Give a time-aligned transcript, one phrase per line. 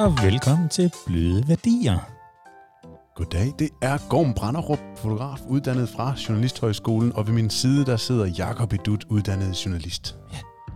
[0.00, 1.98] og velkommen til Bløde Værdier.
[3.14, 8.26] Goddag, det er Gorm Branderup, fotograf, uddannet fra Journalisthøjskolen, og ved min side der sidder
[8.26, 10.16] Jakob Edut, uddannet journalist.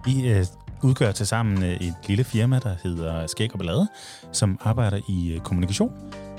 [0.05, 0.47] Vi øh,
[0.83, 3.89] udgør til sammen øh, et lille firma, der hedder Skæg og Ballade,
[4.33, 5.93] som arbejder i øh, kommunikation.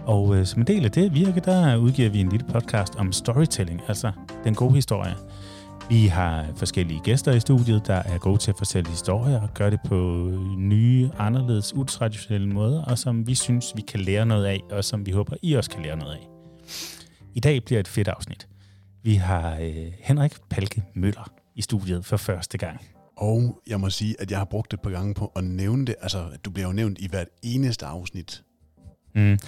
[0.05, 3.11] Og øh, som en del af det virke, der udgiver vi en lille podcast om
[3.11, 4.11] storytelling, altså
[4.44, 5.16] den gode historie.
[5.89, 9.71] Vi har forskellige gæster i studiet, der er gode til at fortælle historier og gøre
[9.71, 9.95] det på
[10.58, 15.05] nye, anderledes, utraditionelle måder, og som vi synes, vi kan lære noget af, og som
[15.05, 16.27] vi håber, I også kan lære noget af.
[17.35, 18.48] I dag bliver et fedt afsnit.
[19.03, 22.81] Vi har øh, Henrik Palke Møller i studiet for første gang.
[23.17, 25.95] Og jeg må sige, at jeg har brugt et par gange på at nævne det.
[26.02, 28.44] Altså, du bliver jo nævnt i hvert eneste afsnit.
[29.15, 29.39] Mm.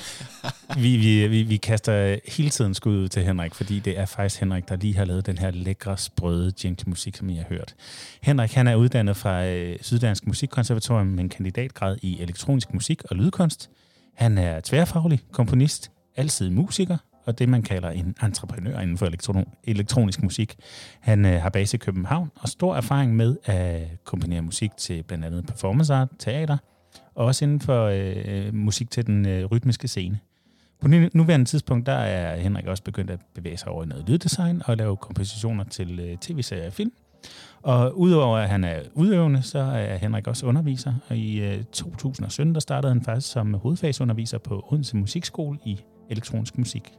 [0.78, 4.40] vi, vi, vi, vi kaster hele tiden skud ud til Henrik, fordi det er faktisk
[4.40, 7.76] Henrik, der lige har lavet den her lækre, sprøde jingle-musik, som I har hørt.
[8.22, 13.16] Henrik han er uddannet fra øh, Syddansk Musikkonservatorium med en kandidatgrad i elektronisk musik og
[13.16, 13.70] lydkunst.
[14.16, 19.62] Han er tværfaglig komponist, altid musiker, og det man kalder en entreprenør inden for elektron-
[19.64, 20.56] elektronisk musik.
[21.00, 25.26] Han øh, har base i København og stor erfaring med at komponere musik til blandt
[25.26, 26.58] andet performance art, teater,
[27.18, 30.20] også inden for øh, øh, musik til den øh, rytmiske scene.
[30.82, 34.62] På nuværende tidspunkt, der er Henrik også begyndt at bevæge sig over i noget lyddesign
[34.66, 36.92] og lave kompositioner til øh, tv-serier og film.
[37.62, 40.94] Og udover at han er udøvende, så er Henrik også underviser.
[41.10, 46.58] Og i øh, 2017, der startede han faktisk som hovedfagsunderviser på Odense Musikskole i elektronisk
[46.58, 46.94] musik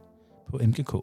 [0.49, 0.95] på MGK.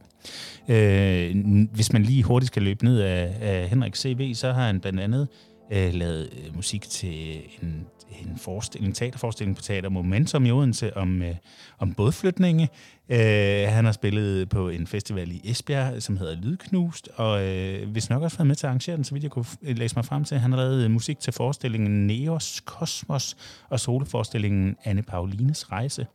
[0.68, 1.36] Øh,
[1.72, 5.00] hvis man lige hurtigt skal løbe ned af, af Henriks CV, så har han blandt
[5.00, 5.28] andet
[5.70, 7.86] øh, lavet øh, musik til en,
[8.22, 11.34] en, forestilling, en teaterforestilling på Teater Momentum i Odense om, øh,
[11.78, 12.68] om bådflytninge.
[13.08, 18.10] Øh, han har spillet på en festival i Esbjerg, som hedder Lydknust, og øh, hvis
[18.10, 20.24] nok også været med til at arrangere den, så vidt jeg kunne læse mig frem
[20.24, 20.38] til.
[20.38, 23.36] Han har lavet øh, musik til forestillingen Neos Kosmos
[23.68, 26.06] og soloforestillingen Anne Paulines Rejse.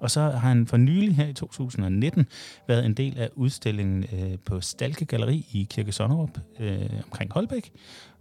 [0.00, 2.26] Og så har han for nylig her i 2019
[2.68, 7.72] været en del af udstillingen øh, på Stalke Galeri i Kirke Sonnerup øh, omkring Holbæk,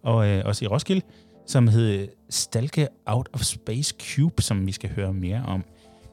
[0.04, 1.02] og øh, også i Roskilde,
[1.48, 5.64] som hed Stalke Out of Space Cube, som vi skal høre mere om.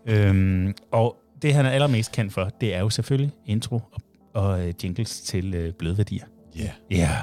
[0.07, 4.01] Øhm, og det, han er allermest kendt for, det er jo selvfølgelig intro og,
[4.35, 6.25] og øh, jingles til øh, bløde værdier.
[6.57, 6.61] Ja.
[6.61, 6.71] Yeah.
[6.91, 6.97] Ja.
[6.97, 7.17] Yeah.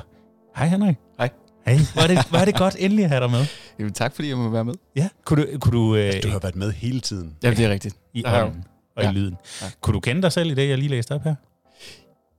[0.55, 0.95] Hej Henrik.
[1.17, 1.29] Hej.
[1.65, 1.77] Hej.
[1.95, 3.45] Var det, var det godt endelig at have dig med?
[3.79, 4.73] Jamen, tak fordi jeg må være med.
[4.95, 5.09] Ja.
[5.25, 7.35] Kunne du, kunne du, øh, Du har været med hele tiden.
[7.43, 7.95] Ja, det er rigtigt.
[8.13, 8.63] i ånden
[8.97, 9.09] og Ja.
[9.11, 9.35] i lyden.
[9.61, 9.67] Ja.
[9.81, 11.35] Kunne du kende dig selv i det, jeg lige læste op her?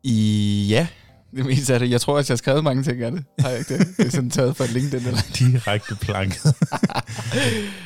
[0.02, 0.86] I, ja,
[1.36, 1.90] det meste af det.
[1.90, 3.24] Jeg tror, at jeg har skrevet mange ting af det.
[3.38, 3.86] Har jeg ikke det?
[3.96, 6.54] Det er sådan taget fra LinkedIn eller Direkte planket.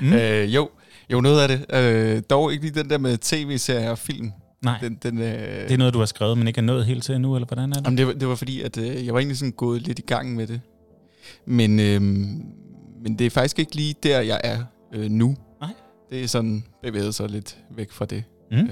[0.01, 0.13] Mm.
[0.13, 0.69] øh, Jo,
[1.13, 1.77] jo, noget af det.
[1.77, 4.31] Øh, dog ikke lige den der med tv-serier og film.
[4.63, 5.25] Nej, Den, den, øh,
[5.63, 7.71] det er noget, du har skrevet, men ikke er nået helt til endnu, eller hvordan
[7.71, 7.85] er det?
[7.85, 10.03] Jamen, det, var, det var fordi, at øh, jeg var egentlig sådan gået lidt i
[10.03, 10.61] gang med det.
[11.47, 12.03] Men, øh,
[13.03, 14.59] men det er faktisk ikke lige der, jeg er
[14.95, 15.37] øh, nu.
[15.61, 15.71] Nej.
[16.11, 18.25] Det er sådan bevæget sig lidt væk fra det.
[18.51, 18.57] Mm.
[18.59, 18.67] Øh,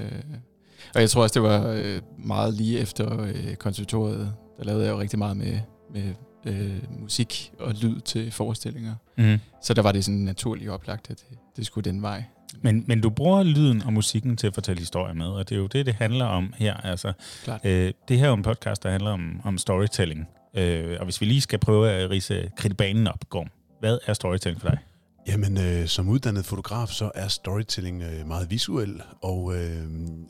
[0.95, 4.33] og jeg tror også, det var øh, meget lige efter øh, konservatoriet.
[4.57, 5.59] Der lavede jeg jo rigtig meget med,
[5.93, 6.13] med
[6.45, 8.95] øh, musik og lyd til forestillinger.
[9.17, 9.39] Mm.
[9.63, 12.23] Så der var det sådan naturligt oplagt, at det, det skulle den vej.
[12.61, 15.59] Men, men du bruger lyden og musikken til at fortælle historier med, og det er
[15.59, 16.77] jo det, det handler om her.
[16.77, 17.13] Altså,
[17.43, 17.65] Klart.
[17.65, 20.27] øh, det her er jo en podcast, der handler om, om storytelling.
[20.53, 24.61] Øh, og hvis vi lige skal prøve at rise kridtbanen op, Gorm, hvad er storytelling
[24.61, 24.77] for dig?
[25.27, 29.87] Jamen, øh, som uddannet fotograf, så er storytelling øh, meget visuel, og øh,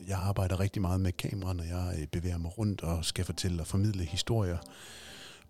[0.08, 3.62] jeg arbejder rigtig meget med kamera, når jeg øh, bevæger mig rundt og skal fortælle
[3.62, 4.58] og formidle historier.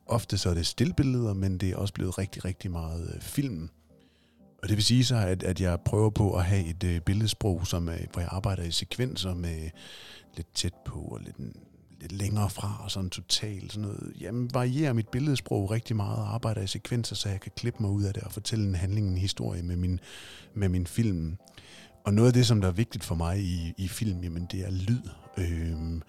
[0.07, 3.69] Ofte så er det stillbilleder, men det er også blevet rigtig, rigtig meget øh, film.
[4.63, 7.67] Og det vil sige så, at, at jeg prøver på at have et øh, billedsprog,
[7.67, 9.71] som, øh, hvor jeg arbejder i sekvenser med
[10.37, 11.37] lidt tæt på og lidt,
[12.01, 14.13] lidt længere fra og sådan totalt sådan noget.
[14.21, 17.91] Jamen, varierer mit billedsprog rigtig meget og arbejder i sekvenser, så jeg kan klippe mig
[17.91, 20.01] ud af det og fortælle en handling, en historie med min,
[20.55, 21.37] med min film.
[22.05, 24.61] Og noget af det, som der er vigtigt for mig i, i film, jamen det
[24.61, 25.03] er lyd.
[25.39, 26.03] Øhm,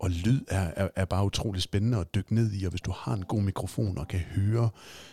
[0.00, 2.92] og lyd er, er, er bare utrolig spændende at dykke ned i, og hvis du
[2.96, 4.68] har en god mikrofon og kan høre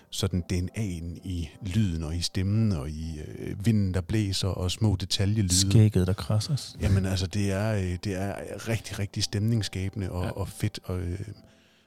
[0.09, 4.95] sådan DNA'en i lyden og i stemmen og i øh, vinden, der blæser og små
[4.95, 5.69] detaljelyde.
[5.69, 6.75] Skægget, der krasser.
[6.81, 8.33] Jamen altså, det er, øh, det er
[8.67, 10.27] rigtig, rigtig stemningsskabende og, ja.
[10.27, 10.31] Ja.
[10.31, 10.79] og fedt.
[10.83, 11.19] Og, øh,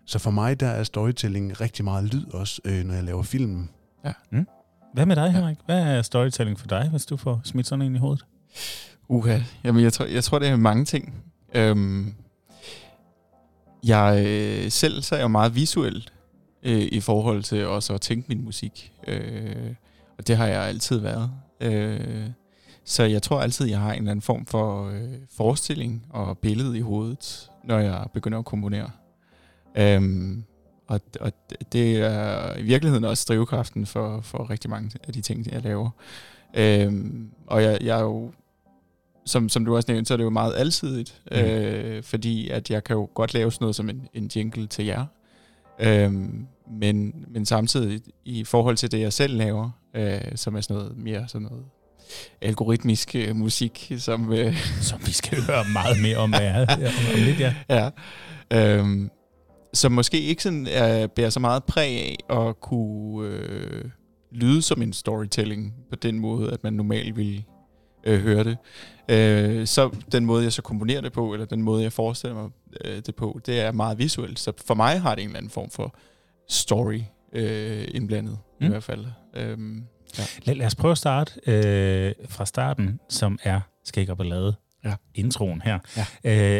[0.07, 3.69] så for mig, der er storytelling rigtig meget lyd også, øh, når jeg laver film.
[4.95, 5.57] Hvad med dig, Henrik?
[5.67, 8.25] Hvad er storytelling for dig, hvis du får smidt sådan en i hovedet?
[9.09, 11.15] Uha, jamen jeg tror, jeg tror, det er mange ting.
[11.55, 12.15] Øhm,
[13.85, 16.09] jeg øh, selv så er jeg meget visuel
[16.63, 18.93] øh, i forhold til også at tænke min musik.
[19.07, 19.75] Øh,
[20.19, 21.31] og det har jeg altid været.
[21.61, 22.31] Øh,
[22.85, 26.79] så jeg tror altid, jeg har en eller anden form for øh, forestilling og billede
[26.79, 28.91] i hovedet, når jeg begynder at komponere.
[29.75, 30.45] Øhm,
[30.87, 31.33] og, og
[31.73, 35.91] det er i virkeligheden også drivkraften for, for rigtig mange af de ting, jeg laver.
[36.55, 38.33] Øhm, og jeg, jeg er jo
[39.31, 41.39] som, som du også nævnte, så er det jo meget alsidigt, Mm.
[41.39, 44.85] øh, fordi at jeg kan jo godt lave sådan noget som en, en jingle til
[44.85, 45.05] jer.
[45.81, 46.47] Øhm,
[46.81, 50.97] men, men samtidig i forhold til det, jeg selv laver, øh, som er sådan noget
[50.97, 51.65] mere sådan noget
[52.43, 54.57] algoritmisk øh, musik, som, øh,
[54.91, 56.83] Som vi skal høre meget mere om, hvad er, om,
[57.15, 57.55] om lidt, ja.
[58.51, 59.11] ja, øhm,
[59.75, 63.85] som måske ikke sådan er, bærer så meget præg af at kunne øh,
[64.33, 67.43] lyde som en storytelling på den måde, at man normalt ville
[68.05, 68.57] øh, høre det.
[69.09, 72.51] Øh, så den måde, jeg så komponerer det på, eller den måde, jeg forestiller mig
[72.85, 74.39] øh, det på, det er meget visuelt.
[74.39, 75.95] Så for mig har det en eller anden form for
[76.49, 77.01] story
[77.33, 78.67] øh, indblandet, mm.
[78.67, 79.07] i hvert fald.
[79.35, 79.85] Øhm,
[80.45, 84.55] Lad, lad os prøve at starte øh, fra starten, som er Skæg og Ballade.
[84.85, 84.95] Ja.
[85.15, 85.79] Introen her.
[85.97, 86.07] Ja.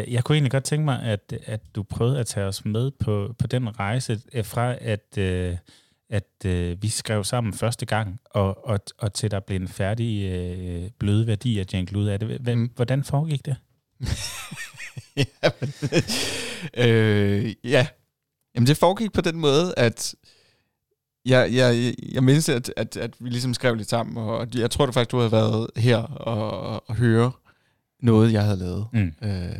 [0.01, 2.91] Øh, jeg kunne egentlig godt tænke mig, at, at du prøvede at tage os med
[2.99, 5.57] på, på den rejse, øh, fra at, øh,
[6.11, 10.23] at øh, vi skrev sammen første gang, og, og, og til der blev en færdig
[10.31, 12.29] øh, bløde værdi at jingle ud af det.
[12.47, 12.69] H- Mm.
[12.75, 13.55] Hvordan foregik det?
[15.17, 15.73] ja, men,
[16.77, 17.87] øh, ja.
[18.55, 20.15] Jamen det foregik på den måde, at
[21.25, 24.85] jeg, jeg, jeg mindes, at, at, at vi ligesom skrev lidt sammen, og jeg tror
[24.85, 27.31] du faktisk, du havde været her og, og høre
[27.99, 28.87] noget, jeg havde lavet.
[28.93, 29.13] Mm.
[29.23, 29.55] Øh,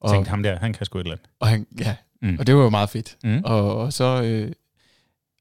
[0.00, 1.26] Og, Tænkte ham der, han kan sgu et eller andet.
[1.40, 2.36] og, han, ja, Mm.
[2.38, 3.16] og det var jo meget fedt.
[3.24, 3.40] Mm.
[3.44, 4.22] Og, og så...
[4.22, 4.52] Øh,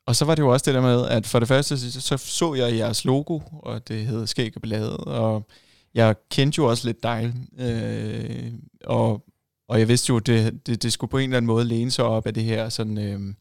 [0.06, 2.54] og så var det jo også det der med, at for det første, så så,
[2.54, 5.48] jeg jeres logo, og det hed Skæg og Ballade, og
[5.94, 8.52] jeg kendte jo også lidt dig, øh,
[8.84, 9.26] og,
[9.68, 11.92] og jeg vidste jo, at det, det, det skulle på en eller anden måde læne
[11.92, 13.34] sig op af det her sådan, øh,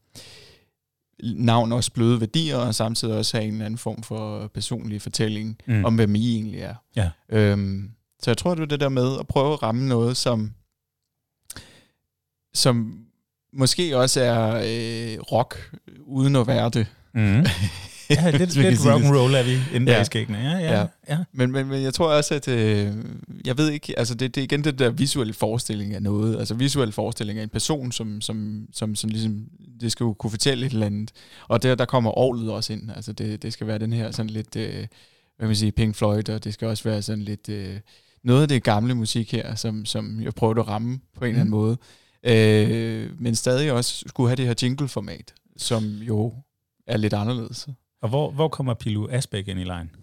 [1.23, 5.57] navn også bløde værdier, og samtidig også have en eller anden form for personlig fortælling
[5.67, 5.85] mm.
[5.85, 6.75] om, hvem I egentlig er.
[6.95, 7.09] Ja.
[7.29, 10.53] Øhm, så jeg tror, det er det der med at prøve at ramme noget, som,
[12.53, 13.05] som
[13.53, 15.71] måske også er øh, rock,
[16.05, 16.87] uden at være det.
[17.13, 17.45] Mm.
[18.09, 18.85] Ja, lidt, lidt sige det.
[18.93, 19.93] rock and roll er vi inden Ja.
[19.93, 20.01] ja.
[20.01, 20.37] i skæggene.
[20.37, 20.79] Ja, ja, ja.
[20.79, 20.85] Ja.
[21.09, 21.17] ja.
[21.33, 22.91] Men, men, men jeg tror også, at øh,
[23.45, 26.53] jeg ved ikke, altså det, det er igen det der visuelle forestilling af noget, altså
[26.53, 29.43] visuel forestilling af en person, som, som, som, som ligesom,
[29.81, 31.11] det skal jo kunne fortælle et eller andet.
[31.47, 34.29] Og der, der kommer orlet også ind, altså det, det skal være den her sådan
[34.29, 34.87] lidt, øh,
[35.37, 37.75] hvad man sige, Pink Floyd, og det skal også være sådan lidt, øh,
[38.23, 41.41] noget af det gamle musik her, som, som jeg prøvede at ramme på en eller
[41.41, 41.57] anden Mm.
[41.59, 41.77] måde.
[42.25, 46.33] Øh, men stadig også skulle have det her jingle-format, som jo
[46.87, 47.67] er lidt anderledes.
[48.01, 49.91] Og hvor, hvor kommer Pilu Asbæk ind i lejen?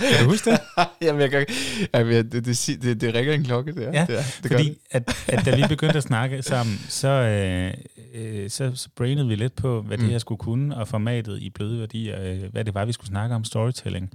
[0.00, 0.60] Kan du huske det?
[1.02, 1.46] Jamen, jeg kan,
[1.94, 3.92] jamen, jeg, det, det, det, det ringer en klokke, det er.
[3.92, 4.78] Ja, det, er, det Fordi det.
[4.90, 7.74] at, at da vi begyndte at snakke sammen, så, øh,
[8.14, 10.10] øh, så, så brainede vi lidt på, hvad det Mm.
[10.10, 13.34] her skulle kunne, og formatet i bløde værdier, øh, hvad det var, vi skulle snakke
[13.34, 14.10] om storytelling.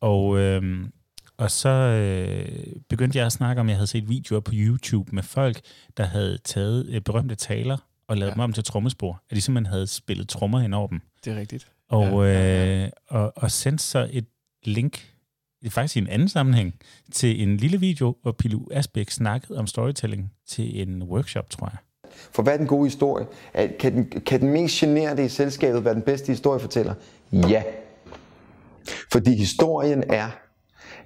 [0.00, 0.62] Og, øh,
[1.36, 5.10] og så øh, begyndte jeg at snakke om, at jeg havde set videoer på YouTube
[5.14, 5.60] med folk,
[5.96, 7.76] der havde taget øh, berømte taler
[8.08, 8.34] og lavet Ja.
[8.34, 9.22] dem om til trommespor.
[9.30, 11.00] At de simpelthen havde spillet trommer hen over dem.
[11.24, 11.68] Det er rigtigt.
[11.88, 12.84] Og, Ja, ja, ja, ja.
[12.84, 14.26] Øh, og, og sendte så et
[14.64, 15.10] link,
[15.62, 16.74] det faktisk i en anden sammenhæng,
[17.12, 21.76] til en lille video, hvor Pilu Asbæk snakkede om storytelling til en workshop, tror jeg.
[22.32, 23.26] For hvad er den gode historie?
[23.78, 26.94] Kan den, kan den mest generende i selskabet være den bedste historiefortæller?
[27.32, 27.62] Ja.
[29.12, 30.30] Fordi historien er,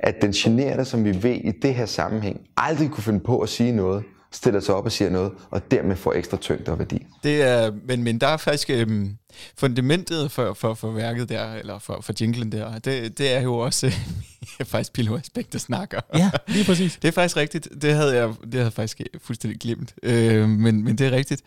[0.01, 3.49] at den generede, som vi ved i det her sammenhæng, aldrig kunne finde på at
[3.49, 7.07] sige noget, stiller sig op og siger noget, og dermed får ekstra tyngde og værdi.
[7.23, 9.17] Det er, men, men der er faktisk øhm,
[9.57, 13.59] fundamentet for, for, for værket der, eller for, for jinglen der, det, det er jo
[13.59, 13.87] også
[14.61, 16.01] øh, faktisk Pilo Aspekt, der snakker.
[16.15, 16.99] Ja, lige præcis.
[17.03, 17.69] Det er faktisk rigtigt.
[17.83, 19.95] Det havde jeg, det havde jeg faktisk fuldstændig glemt.
[20.03, 21.43] Øh, men, men det er rigtigt.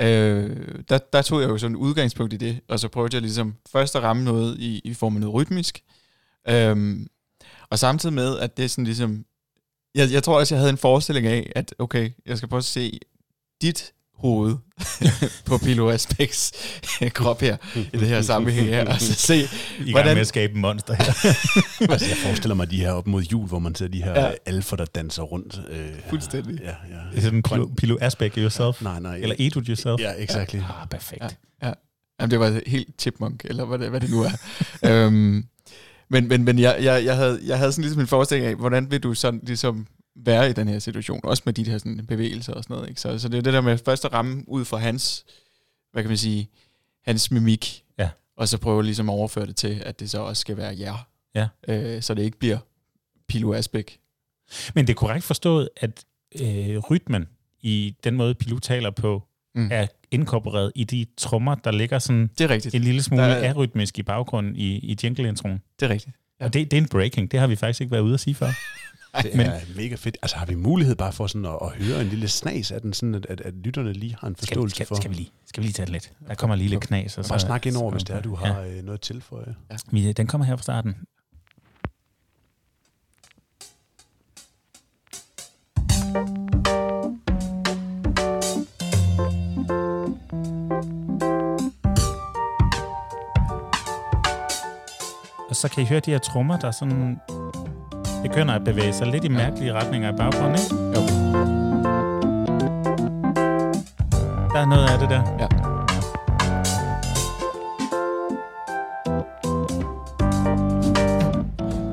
[0.00, 0.56] Øh,
[0.88, 3.54] der, der tog jeg jo sådan et udgangspunkt i det, og så prøvede jeg ligesom
[3.72, 5.82] først at ramme noget i, i form af noget rytmisk.
[6.48, 6.96] Øh,
[7.70, 9.24] og samtidig med, at det er sådan ligesom...
[9.94, 12.64] Jeg, jeg tror også, jeg havde en forestilling af, at okay, jeg skal prøve at
[12.64, 12.98] se
[13.62, 14.56] dit hoved
[15.46, 16.52] på Pilo Aspects
[17.14, 19.40] krop her, i det her sammenhæng her, og så se, I
[19.78, 21.04] gang Hvordan- med at skabe en monster her.
[21.92, 24.26] Altså, jeg forestiller mig de her op mod jul, hvor man ser de her Ja.
[24.26, 24.32] ja.
[24.46, 25.60] alfer, der danser rundt.
[25.70, 26.60] Øh, Fuldstændig.
[26.60, 27.00] Ja, ja.
[27.10, 28.82] Det er sådan Pilu, Pilu Asbæk yourself.
[28.82, 29.16] Nej, nej.
[29.16, 30.00] Eller eat it yourself.
[30.00, 30.58] Ja, exactly.
[30.58, 31.22] Ah, perfekt.
[31.62, 31.66] Ja.
[31.68, 31.72] Ja.
[32.20, 34.30] Jamen, det var helt chipmunk, eller hvad det, hvad det nu er.
[34.84, 35.44] øhm,
[36.08, 38.90] men men, men jeg, jeg, jeg, havde, jeg havde sådan ligesom en forestilling af, hvordan
[38.90, 39.86] vil du sådan ligesom
[40.16, 42.88] være i den her situation, også med de her sådan bevægelser og sådan noget.
[42.88, 43.00] Ikke?
[43.00, 45.24] Så, så det er det der med først at ramme ud fra hans,
[45.92, 46.48] hvad kan man sige,
[47.04, 48.08] hans mimik, Ja.
[48.36, 51.06] og så prøve ligesom at overføre det til, at det så også skal være jer.
[51.34, 51.48] Ja.
[51.68, 52.58] Øh, så det ikke bliver
[53.28, 53.98] Pilo Asbæk.
[54.74, 56.04] Men det er korrekt forstået, at
[56.40, 57.28] øh, rytmen
[57.60, 59.22] i den måde, Pilu taler på,
[59.58, 59.68] Mm.
[59.72, 62.74] er inkorporeret i de trommer, der ligger sådan Det er rigtigt.
[62.74, 65.62] en lille smule er- arytmisk i baggrunden i, i jingle-introen.
[65.80, 66.16] Det er rigtigt.
[66.40, 66.44] Ja.
[66.44, 67.30] Og det, det er en breaking.
[67.30, 68.46] Det har vi faktisk ikke været ude at sige før.
[69.22, 70.16] Det Men- er mega fedt.
[70.22, 72.92] Altså har vi mulighed bare for sådan at, at høre en lille snas af den,
[72.92, 74.94] sådan at, at, at lytterne lige har en Skal, forståelse skal, for?
[74.94, 76.12] skal, vi lige, skal vi lige tage det lidt?
[76.28, 77.18] Der kommer lige lidt knas.
[77.18, 78.80] Og Bare så- snak ind over, hvis det er, du har ja.
[78.82, 79.44] noget til for.
[79.90, 80.94] Vi, den kommer her fra starten.
[95.48, 97.20] Og så kan I høre de her trommer, der sådan
[98.22, 100.74] begynder at bevæge sig lidt i mærkelige retninger i baggrunden, ikke?
[100.74, 101.00] Jo.
[104.52, 105.22] Der er noget af det der.
[105.38, 105.48] Ja.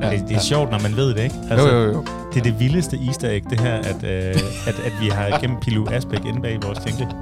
[0.01, 1.35] Ja, det, det er sjovt, når man ved det, ikke?
[1.51, 2.05] Jo, jo, jo.
[2.33, 4.35] Det er det vildeste easter egg, det her, at, øh,
[4.67, 7.15] at, at vi har gennem Pilu Asbæk inde bag vores jingle.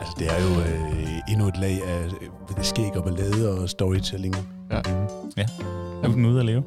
[0.00, 2.04] Altså, det er jo øh, endnu et lag af
[2.58, 4.59] øh, skæg og ballade og storytelling.
[4.70, 4.82] Ja.
[5.36, 5.46] Ja,
[6.02, 6.64] nu er den ude at leve.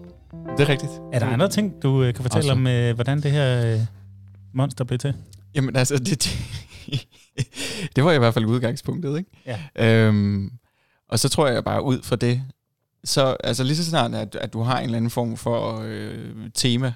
[0.58, 0.92] Det er rigtigt.
[1.14, 2.52] Er der andre ting, du øh, kan fortælle Også.
[2.52, 3.80] om, øh, hvordan det her øh,
[4.54, 5.14] monster blev til?
[5.56, 6.10] Jamen altså, det,
[7.96, 9.30] det, var i hvert fald udgangspunktet, ikke?
[9.46, 10.08] Ja.
[10.08, 10.52] Øhm,
[11.10, 12.44] og så tror jeg bare ud fra det,
[13.04, 16.50] så altså lige så snart, at, at du har en eller anden form for øh,
[16.54, 16.94] tema,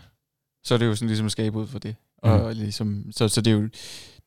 [0.63, 1.95] så er det jo sådan ligesom at skabe ud for det.
[2.23, 2.29] Mm.
[2.29, 3.69] Og ligesom, så, så det er jo,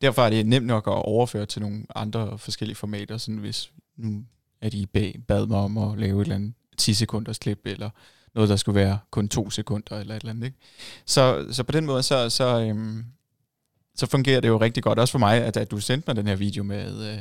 [0.01, 4.23] derfor er det nemt nok at overføre til nogle andre forskellige formater, sådan hvis nu
[4.61, 7.89] er de bag, bad mig om at lave et eller andet 10 sekunders klip, eller
[8.35, 10.45] noget, der skulle være kun to sekunder, eller et eller andet.
[10.45, 10.57] Ikke?
[11.05, 13.05] Så, så på den måde, så, så, øhm,
[13.95, 16.27] så fungerer det jo rigtig godt, også for mig, at, at du sendte mig den
[16.27, 17.19] her video med, øh,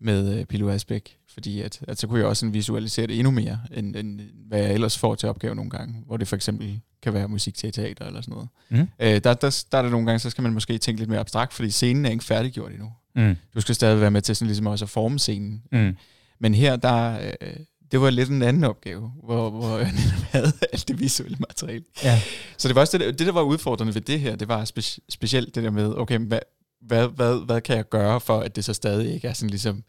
[0.00, 3.30] med øh, Pilo Asbæk, fordi at, at så kunne jeg også sådan visualisere det endnu
[3.30, 6.80] mere, end, end hvad jeg ellers får til opgave nogle gange, hvor det for eksempel
[7.02, 8.48] kan være musik til teater eller sådan noget.
[8.68, 8.88] Mm.
[8.98, 11.20] Øh, der, der, der er det nogle gange, så skal man måske tænke lidt mere
[11.20, 12.92] abstrakt, fordi scenen er ikke færdiggjort endnu.
[13.16, 13.36] Mm.
[13.54, 15.62] Du skal stadig være med til sådan ligesom også at forme scenen.
[15.72, 15.96] Mm.
[16.38, 17.56] Men her, der, øh,
[17.94, 19.92] det var lidt en anden opgave, hvor, hvor jeg
[20.30, 21.84] havde alt det visuelle materiale.
[22.04, 22.20] Ja.
[22.56, 24.82] Så det var også det, det, der var udfordrende ved det her, det var spe,
[25.08, 26.38] specielt det der med, okay, hvad,
[26.80, 29.84] hvad, hvad, hvad kan jeg gøre for, at det så stadig ikke er sådan ligesom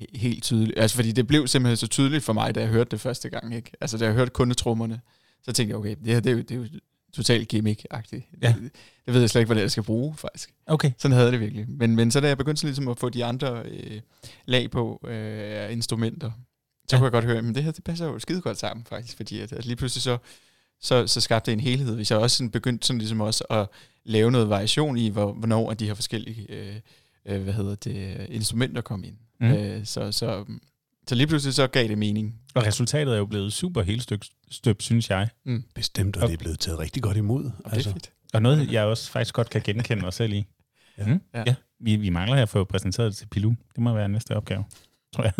[0.00, 0.78] he- helt tydeligt.
[0.78, 3.54] Altså, fordi det blev simpelthen så tydeligt for mig, da jeg hørte det første gang.
[3.54, 3.70] Ikke?
[3.80, 5.00] Altså, da jeg hørte kundetrummerne,
[5.42, 6.66] så tænkte jeg, okay, det her det er jo, det er jo
[7.12, 8.38] totalt gimmick-agtigt.
[8.42, 8.54] Ja.
[8.62, 8.72] Det,
[9.06, 10.54] det ved jeg slet ikke, hvad er, jeg skal bruge, faktisk.
[10.66, 10.90] Okay.
[10.98, 11.66] Sådan havde det virkelig.
[11.68, 14.00] Men, men så da jeg begyndte sådan ligesom at få de andre øh,
[14.46, 16.30] lag på øh, instrumenter,
[16.88, 16.98] så Ja.
[16.98, 19.40] kunne jeg godt høre, at det her det passer jo skide godt sammen faktisk, fordi
[19.40, 20.18] at, at lige pludselig så,
[20.80, 21.94] så, så skabte det en helhed.
[21.94, 23.68] Hvis jeg også sådan begyndte sådan ligesom også at
[24.04, 26.76] lave noget variation i, hvor, hvornår de her forskellige øh,
[27.26, 29.16] øh, hvad hedder det, instrumenter kom ind.
[29.40, 29.46] Mm.
[29.46, 29.52] Mm.
[29.54, 30.44] Øh, så, så,
[31.08, 32.40] så lige pludselig så gav det mening.
[32.54, 35.28] Og resultatet er jo blevet super helt styk, støbt, synes jeg.
[35.74, 37.44] Bestemt, og Og- det er blevet taget rigtig godt imod.
[37.44, 37.78] Og altså.
[37.78, 38.10] det er fedt.
[38.34, 40.46] Og noget, jeg også faktisk godt kan genkende mig selv i.
[40.98, 41.06] Ja.
[41.06, 41.20] Mm?
[41.34, 41.42] Ja.
[41.46, 41.54] ja.
[41.80, 43.50] Vi, vi mangler her at få præsenteret det til Pilu.
[43.50, 44.64] Det må være næste opgave,
[45.14, 45.32] tror jeg.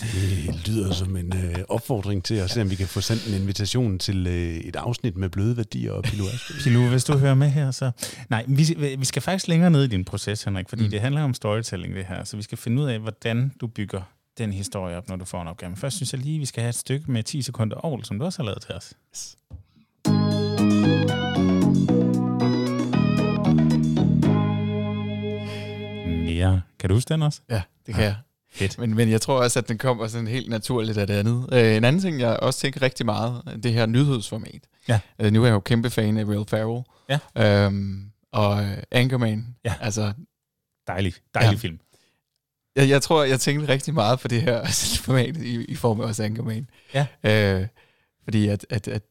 [0.00, 3.40] Det lyder som en øh, opfordring til at se, om vi kan få sendt en
[3.40, 6.62] invitation til øh, et afsnit med bløde værdier og Pilo Asbæk.
[6.62, 7.90] Pilu, hvis du hører med her, så...
[8.28, 10.90] Nej, vi, vi skal faktisk længere ned i din proces, Henrik, fordi mm.
[10.90, 12.24] Det handler om storytelling, det her.
[12.24, 14.02] Så vi skal finde ud af, hvordan du bygger
[14.38, 15.70] den historie op, når du får en opgave.
[15.70, 18.18] Men først synes jeg lige, vi skal have et stykke med 10 sekunder ovl, som
[18.18, 18.94] du også har lavet til os.
[26.36, 27.40] Ja, kan du huske den også?
[27.50, 28.16] Ja, det kan jeg.
[28.52, 28.78] Fedt.
[28.78, 31.48] Men, men jeg tror også, at den kommer sådan helt naturligt af det andet.
[31.52, 34.60] Øh, en anden ting, jeg også tænker rigtig meget, det her nyhedsformat.
[34.88, 35.00] Ja.
[35.18, 36.82] Øh, nu er jeg jo kæmpe fan af Will Ferrell.
[37.36, 37.64] Ja.
[37.66, 39.46] Øhm, og øh, Anchorman.
[39.64, 39.74] Ja.
[39.80, 40.12] Altså,
[40.86, 41.58] Dejlig, dejlig Ja.
[41.58, 41.80] film.
[42.76, 44.64] jeg, jeg tror, jeg tænkte rigtig meget på det her
[45.04, 46.70] format i, i form af også Anchorman.
[46.94, 47.06] Ja.
[47.24, 47.66] Øh,
[48.24, 49.02] fordi at, at, at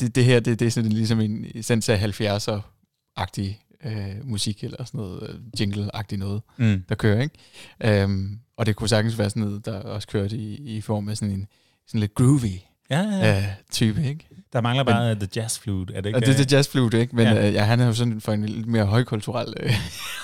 [0.00, 4.84] det, det her, det, det er sådan ligesom en essens af 70'er-agtig øh, musik, eller
[4.84, 6.42] sådan noget øh, jingle-agtig noget.
[6.56, 6.84] Mm.
[6.88, 8.04] der kører, ikke?
[8.04, 11.16] Um, og det kunne sagtens være sådan noget, der også kørte i, i form af
[11.16, 11.46] sådan en
[11.86, 12.60] sådan lidt groovy
[12.90, 13.38] Ja, ja, ja.
[13.38, 14.28] uh, type, ikke?
[14.52, 16.16] Der mangler bare the jazz flute, er det ikke?
[16.16, 17.16] Og det er det jazzflute, ikke?
[17.16, 17.48] Men Ja.
[17.48, 19.70] Uh, ja, han er jo sådan for en lidt mere højkulturel uh,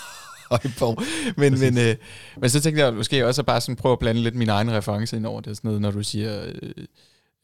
[0.51, 1.03] højborg.
[1.37, 1.95] Men, men, uh,
[2.41, 4.73] men så tænkte jeg måske også at bare sådan prøve at blande lidt min egen
[4.73, 6.43] reference ind over det, sådan noget, når du siger...
[6.45, 6.69] Uh,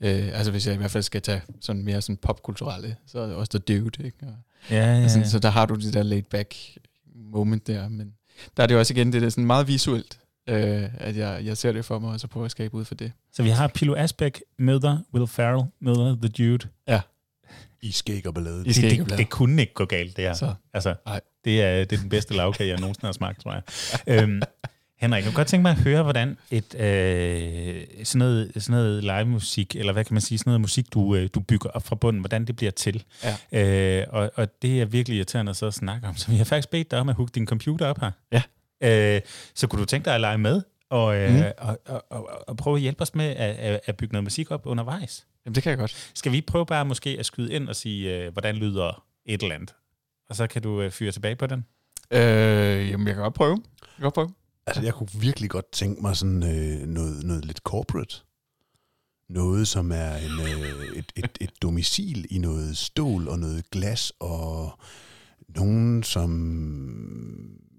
[0.01, 3.27] uh, altså hvis jeg i hvert fald skal tage sådan mere sådan popkulturelle, så er
[3.27, 4.19] det også The Dude, ikke?
[4.23, 4.35] Og,
[4.71, 5.01] Ja, ja, ja.
[5.01, 5.09] ja.
[5.09, 6.55] sådan, så der har du det der laid back
[7.15, 8.13] moment der, men
[8.57, 10.20] der er det jo også igen det der sådan meget visuelt,
[10.51, 12.85] øh, at jeg, jeg ser det for mig, og så prøver jeg at skabe ud
[12.85, 13.13] for det.
[13.33, 16.69] Så vi har Pilo Asbæk møder Will Ferrell møder The Dude.
[17.83, 18.61] I skæg og ballade.
[18.61, 20.35] I Det, skal ikke det, kunne ikke gå galt, det her.
[20.35, 21.21] Så, Altså, Nej.
[21.45, 23.63] det er, det er den bedste lavkage, jeg nogensinde har smagt, tror jeg.
[24.23, 24.43] øhm,
[25.01, 29.03] Henrik, jeg kunne godt tænke mig at høre, hvordan et, øh, sådan, noget, sådan noget
[29.05, 31.97] live-musik, eller hvad kan man sige, sådan noget musik, du, øh, du bygger op fra
[31.97, 33.05] bunden, hvordan det bliver til.
[33.53, 34.01] Ja.
[34.01, 36.17] Øh, og, og det er virkelig irriterende at så snakke om.
[36.17, 38.11] Så vi har faktisk bedt dig om at hooke din computer op her.
[38.33, 38.43] Ja.
[38.81, 39.21] Øh,
[39.55, 41.43] så kunne du tænke dig at lege med, og, øh, mm.
[41.59, 44.51] og, og, og, og prøve at hjælpe os med at, at, at bygge noget musik
[44.51, 45.27] op undervejs?
[45.47, 46.11] jamen, det kan jeg godt.
[46.15, 49.55] Skal vi prøve bare måske at skyde ind og sige, øh, hvordan lyder et eller
[49.55, 49.75] andet?
[50.29, 51.65] Og så kan du øh, fyre tilbage på den.
[52.11, 53.63] Øh, jamen, jeg kan godt prøve.
[53.83, 54.31] Jeg kan godt prøve.
[54.67, 58.17] Altså, jeg kunne virkelig godt tænke mig sådan øh, noget, noget lidt corporate.
[59.29, 64.13] Noget, som er en, øh, et, et, et domicil i noget stål og noget glas
[64.21, 64.79] og
[65.49, 66.31] nogen, som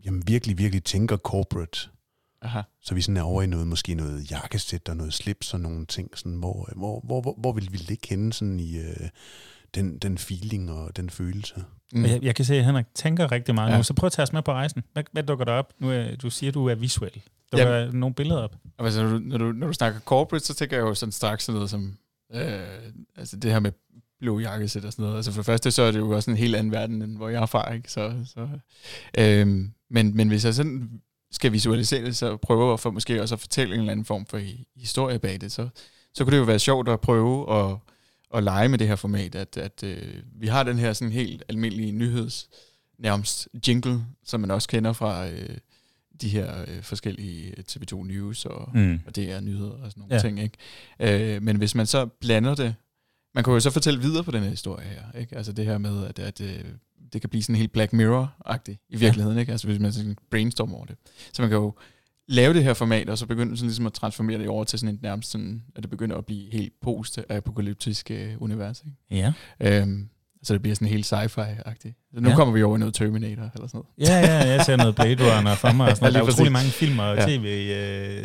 [0.06, 1.90] jamen, virkelig, virkelig tænker corporate.
[2.42, 2.62] Aha.
[2.82, 5.86] Så vi sådan er over i noget, måske noget jakkesæt og noget slips og nogle
[5.86, 9.10] ting, sådan, hvor, hvor, hvor, hvor, hvor vil vi ligge henne sådan i øh,
[9.76, 11.64] den, den feeling og den følelse?
[11.94, 12.06] Mm.
[12.06, 13.78] Jeg, jeg kan se, at Henrik tænker rigtig meget ja.
[13.78, 14.84] Nu, så prøv at tage os med på rejsen.
[14.94, 15.74] Hvad, hvad dukker der op?
[15.80, 17.22] Nu er, du siger, at du er visuel.
[17.52, 17.88] Dukker Jamen.
[17.88, 18.56] der nogle billeder op?
[18.80, 21.44] Altså, når, du, når, du, når du snakker corporate, så tænker jeg jo sådan straks
[21.44, 21.98] sådan noget som,
[22.34, 22.68] øh,
[23.18, 23.72] altså det her med
[24.22, 25.16] blå jakkesæt og sådan noget.
[25.16, 27.30] Altså for det første, så er det jo også en helt anden verden, end hvor
[27.30, 27.92] jeg er fra, ikke?
[27.92, 28.48] Så, så,
[29.18, 29.48] øh,
[29.90, 31.02] men, men hvis jeg sådan
[31.32, 34.26] skal visualisere det, så prøver jeg for måske også at fortælle en eller anden form
[34.26, 35.68] for hi- historie bag det, så,
[36.14, 37.78] så kunne det jo være sjovt at prøve at,
[38.34, 41.44] at lege med det her format, at, at øh, vi har den her sådan helt
[41.50, 42.50] almindelige nyheds,
[43.00, 45.58] nærmest jingle, som man også kender fra øh,
[46.22, 49.00] de her øh, forskellige TV2 News og, Mm.
[49.08, 50.22] og det er nyheder og sådan nogle ja.
[50.22, 50.40] ting.
[51.00, 51.36] Ikke?
[51.36, 52.76] Øh, men hvis man så blander det,
[53.36, 55.20] man kan jo så fortælle videre på den her historie her.
[55.20, 55.38] Ikke?
[55.38, 56.64] Altså det her med, at, at øh,
[57.14, 59.38] det kan blive sådan helt Black Mirror-agtigt i virkeligheden.
[59.38, 59.52] Ikke?
[59.52, 60.96] Altså hvis man sådan brainstormer over det.
[61.34, 61.74] Så man kan jo
[62.28, 64.96] lave det her format, og så begynde sådan ligesom at transformere det over til sådan
[64.96, 68.84] et nærmest sådan, at det begynder at blive helt post-apokalyptisk øh, univers.
[68.86, 68.98] Ikke?
[69.12, 69.34] Ja.
[69.60, 70.10] Øhm,
[70.44, 72.10] så det bliver sådan helt sci-fi-agtigt.
[72.14, 72.36] Så nu Ja.
[72.36, 74.10] kommer vi over i noget Terminator eller sådan noget.
[74.10, 75.92] Ja, ja, jeg ser noget Blade Runner for mig.
[75.92, 76.14] Og sådan.
[76.14, 77.26] Ja, der er utrolig mange film og Ja.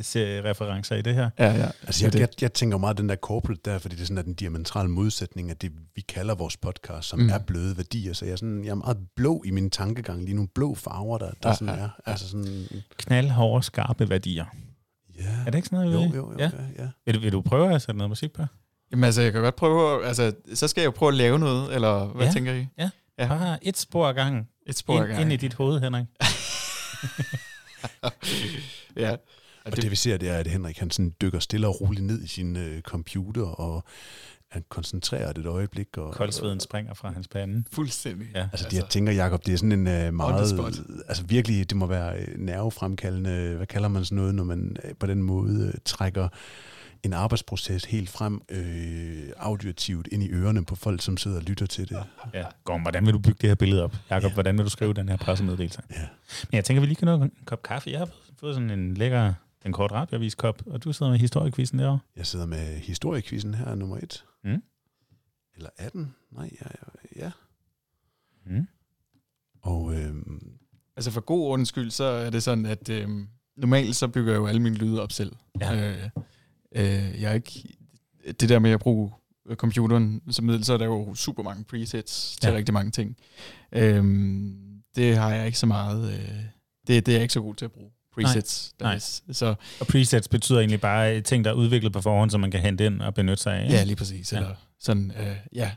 [0.02, 1.30] tv-referencer i det her.
[1.38, 1.68] Ja, ja.
[1.82, 4.24] Altså, jeg, jeg, jeg tænker meget den der corporate der, fordi det er sådan at
[4.24, 7.28] den diametrale modsætning af det, vi kalder vores podcast, som mm.
[7.28, 8.12] Er bløde værdier.
[8.12, 10.46] Så jeg er, sådan, jeg er meget blå i min tankegang lige nu.
[10.54, 11.88] Blå farver, der, der Ja, sådan ja, er.
[12.06, 12.66] Altså sådan,
[12.98, 14.44] Knaldhårde, skarpe værdier.
[15.18, 15.22] ja.
[15.46, 15.94] Er det ikke sådan noget?
[16.06, 16.36] Jo, vi- jo, jo.
[16.38, 16.44] Ja.
[16.78, 16.82] Ja.
[16.82, 16.88] ja.
[17.06, 18.42] Vil, du, vil du prøve at sætte noget musik på?
[18.92, 21.38] Jamen altså, jeg kan godt prøve, at- altså, så skal jeg jo prøve at lave
[21.38, 22.32] noget, eller hvad Ja.
[22.32, 22.66] tænker I?
[22.78, 22.90] Ja.
[23.18, 23.28] Ja.
[23.28, 24.48] Bare et spor ad gangen.
[24.66, 25.22] Et spor ad Ind, gangen.
[25.22, 26.04] ind i dit hoved, Henrik.
[28.96, 29.16] ja.
[29.64, 32.22] Og det vi ser, det er, at Henrik han sådan dykker stille og roligt ned
[32.22, 33.84] i sin øh, computer, og
[34.50, 35.98] han koncentrerer det et øjeblik.
[35.98, 37.64] Og, Koldsveden springer fra hans pande.
[37.72, 38.26] Fuldstændig.
[38.34, 38.48] Ja.
[38.52, 40.60] Altså, det, jeg tænker, Jacob, det er sådan en uh, meget...
[41.08, 44.90] Altså virkelig, det må være øh, nervefremkaldende, hvad kalder man sådan noget, når man øh,
[45.00, 46.28] på den måde øh, trækker
[47.06, 51.66] en arbejdsproces helt frem øh, audiotivt ind i ørerne på folk, som sidder og lytter
[51.66, 52.04] til det.
[52.34, 52.44] Ja.
[52.64, 53.96] Gorm, hvordan vil du bygge det her billede op?
[54.10, 54.34] Jakob, ja.
[54.34, 55.82] hvordan vil du skrive den her pressemeddelelse?
[55.90, 55.96] Ja.
[56.50, 57.90] Men jeg tænker, vi lige kan nå en kop kaffe.
[57.90, 59.34] Jeg har fået sådan en lækker,
[59.66, 61.98] en kort radioavis-kop, og du sidder med historiekvisten derovre.
[62.16, 64.24] Jeg sidder med historiekvisten her, nummer et.
[64.44, 64.62] Mm.
[65.56, 66.14] Eller 18?
[66.32, 66.66] Nej, ja.
[67.24, 67.30] ja.
[68.46, 68.66] Mm.
[69.62, 70.14] Og øh,
[70.96, 73.08] Altså for god ordens skyld, så er det sådan, at øh,
[73.56, 75.32] normalt så bygger jeg jo alle mine lyde op selv.
[75.60, 75.90] Ja.
[75.90, 76.10] Øh,
[76.76, 77.62] øh, jeg er ikke...
[78.40, 79.10] Det der med at bruge
[79.54, 82.56] computeren som middel, så er der jo super mange presets til Ja.
[82.56, 83.16] rigtig mange ting.
[83.72, 84.04] Øh,
[84.96, 86.12] det har jeg ikke så meget...
[86.12, 86.28] Øh,
[86.86, 87.90] det, det er jeg ikke så god til at bruge.
[88.14, 88.74] Presets.
[88.80, 88.90] Nej.
[88.92, 88.98] Nej.
[89.32, 92.60] Så Og presets betyder egentlig bare ting, der er udviklet på forhånd, som man kan
[92.60, 93.70] hente ind og benytte sig af.
[93.70, 94.32] Ja, lige præcis.
[94.32, 94.36] Ja.
[94.38, 95.70] Eller sådan, øh, ja.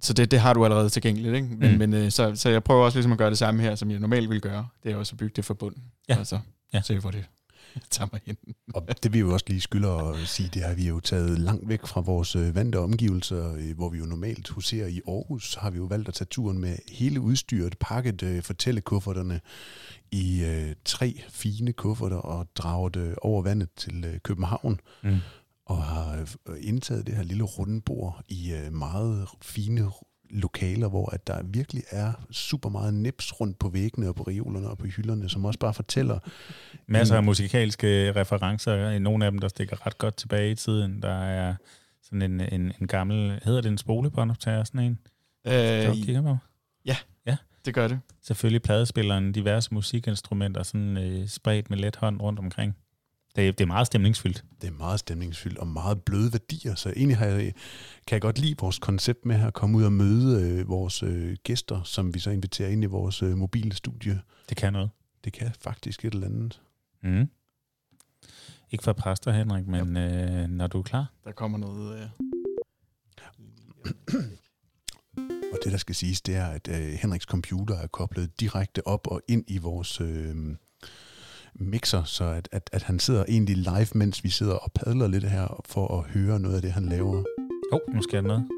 [0.00, 1.48] Så det, det har du allerede tilgængeligt, ikke?
[1.48, 1.78] Men, Mm.
[1.78, 3.98] men øh, så, så jeg prøver også ligesom at gøre det samme her, som jeg
[4.00, 4.68] normalt ville gøre.
[4.82, 5.82] Det er også at bygge det fra bunden.
[6.08, 6.18] Ja.
[6.18, 6.38] Og så
[6.74, 6.80] Ja.
[6.80, 7.24] se, hvor det
[7.90, 8.36] tager mig hen.
[8.74, 11.68] Og det vi jo også lige skylder at sige, det at vi jo taget langt
[11.68, 15.70] væk fra vores øh, vante omgivelser, øh, hvor vi jo normalt huserer i Aarhus, har
[15.70, 19.40] vi jo valgt at tage turen med hele udstyret, pakket øh, fortællekufferterne
[20.12, 25.16] i øh, tre fine kufferter og draget øh, over vandet til øh, København, Mm.
[25.66, 26.26] og har
[26.60, 29.90] indtaget det her lille runde bord i meget fine
[30.32, 34.68] lokaler, hvor at der virkelig er super meget nips rundt på væggene og på reolerne
[34.68, 36.18] og på hylderne, som også bare fortæller
[36.86, 38.98] Masser af musikalske referencer.
[38.98, 41.02] Nogle af dem, der stikker ret godt tilbage i tiden.
[41.02, 41.54] Der er
[42.02, 44.98] sådan en, en, en gammel, hedder det en spolebåndoptager, sådan en?
[45.46, 46.36] Øh, Øh, kigger på.
[47.64, 48.00] det gør det.
[48.22, 52.76] Selvfølgelig pladespilleren, diverse musikinstrumenter, sådan øh, spredt med let hånd rundt omkring.
[53.36, 54.44] Det, er- det er meget stemningsfyldt.
[54.60, 57.52] Det er meget stemningsfyldt og meget bløde værdier, så egentlig har jeg,
[58.06, 61.02] kan jeg godt lide vores koncept med her, at komme ud og møde øh, vores
[61.02, 64.20] øh, gæster, som vi så inviterer ind i vores øh, mobile studie.
[64.48, 64.90] Det kan noget.
[65.24, 66.60] Det kan faktisk et eller andet.
[67.02, 67.28] Mm.
[68.70, 71.12] Ikke for præster, Henrik, men øh, når du er klar.
[71.24, 71.98] Der kommer noget...
[72.02, 72.08] Øh,
[75.52, 79.06] Og det, der skal siges, det er, at øh, Henriks computer er koblet direkte op
[79.06, 80.36] og ind i vores øh,
[81.54, 85.24] mixer, så at, at, at han sidder egentlig live, mens vi sidder og padler lidt
[85.24, 87.16] her, for at høre noget af det, han laver.
[87.72, 88.48] Åh, oh, nu skal jeg noget.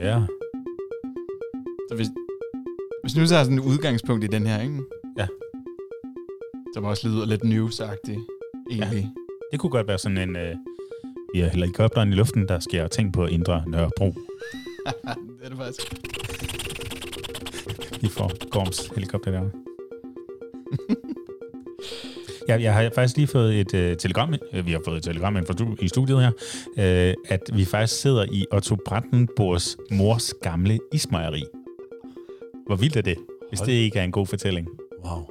[0.00, 0.22] Ja.
[1.88, 2.08] så hvis,
[3.02, 4.82] hvis nu så er sådan et udgangspunkt i den her, ikke?
[5.18, 5.26] Ja.
[6.74, 8.20] Som også lyder lidt news-agtigt,
[8.70, 9.10] egentlig.
[9.52, 10.36] Det kunne godt være sådan en...
[10.36, 10.56] Øh,
[11.34, 14.04] vi har helikopteren i luften, der sker ting på Indre Nørrebro.
[15.38, 15.94] det er det faktisk.
[18.02, 19.50] Vi får Gorms helikopter der.
[22.48, 25.36] Ja, jeg har faktisk lige fået et øh, telegram, øh, vi har fået et telegram
[25.36, 26.30] ind fra stu- i studiet her,
[26.78, 31.44] øh, at vi faktisk sidder i Otto Brandenborgs mors gamle ismejeri.
[32.66, 33.16] Hvor vildt er det,
[33.48, 34.68] hvis det ikke er en god fortælling?
[35.06, 35.22] Wow.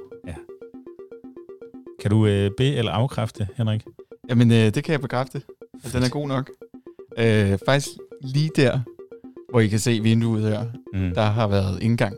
[2.00, 3.84] Kan du øh, be- eller afkræfte, Henrik?
[4.28, 5.42] Jamen, øh, det kan jeg bekræfte.
[5.84, 6.50] At den er god nok.
[7.18, 7.88] Øh, faktisk
[8.22, 8.80] lige der,
[9.50, 11.14] hvor I kan se vinduet her, Mm.
[11.14, 12.16] der har været indgang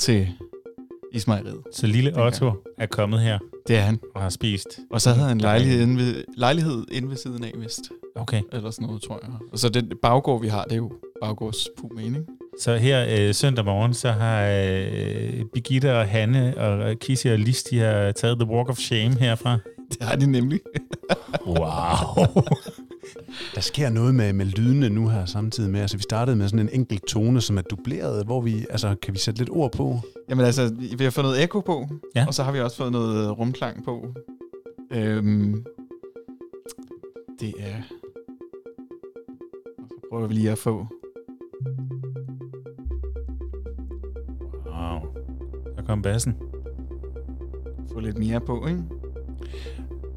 [0.00, 0.28] til
[1.12, 1.58] Ismailiet.
[1.72, 3.98] Så lille Otto er kommet her Det er han.
[4.14, 4.68] og har spist.
[4.90, 7.80] Og så havde han en lejlighed inde ved, lejlighed inde ved siden af, vist.
[8.16, 8.42] Okay.
[8.52, 9.30] Eller sådan noget, tror jeg.
[9.52, 12.20] Og så den baggård, vi har, det er jo baggårdspumen, ikke?
[12.60, 17.62] Så her øh, søndag morgen, så har øh, Birgitte og Hanne og Kissy og Lis,
[17.62, 19.58] de har taget The Walk of Shame herfra.
[19.90, 20.60] Det har de nemlig.
[21.46, 21.56] Wow.
[23.54, 25.80] Der sker noget med, med lydene nu her samtidig med.
[25.80, 29.14] Altså, vi startede med sådan en enkelt tone, som er dubleret, hvor vi, altså, kan
[29.14, 30.00] vi sætte lidt ord på?
[30.28, 32.24] Jamen altså, vi har fået noget ekko på, Ja.
[32.26, 34.14] og så har vi også fået noget rumklang på.
[34.90, 35.64] Øhm,
[37.40, 37.82] det er...
[39.88, 40.86] Så prøver vi lige at få...
[44.66, 45.00] wow.
[45.76, 46.36] Der kom bassen.
[47.92, 48.82] få lidt mere på, ikke?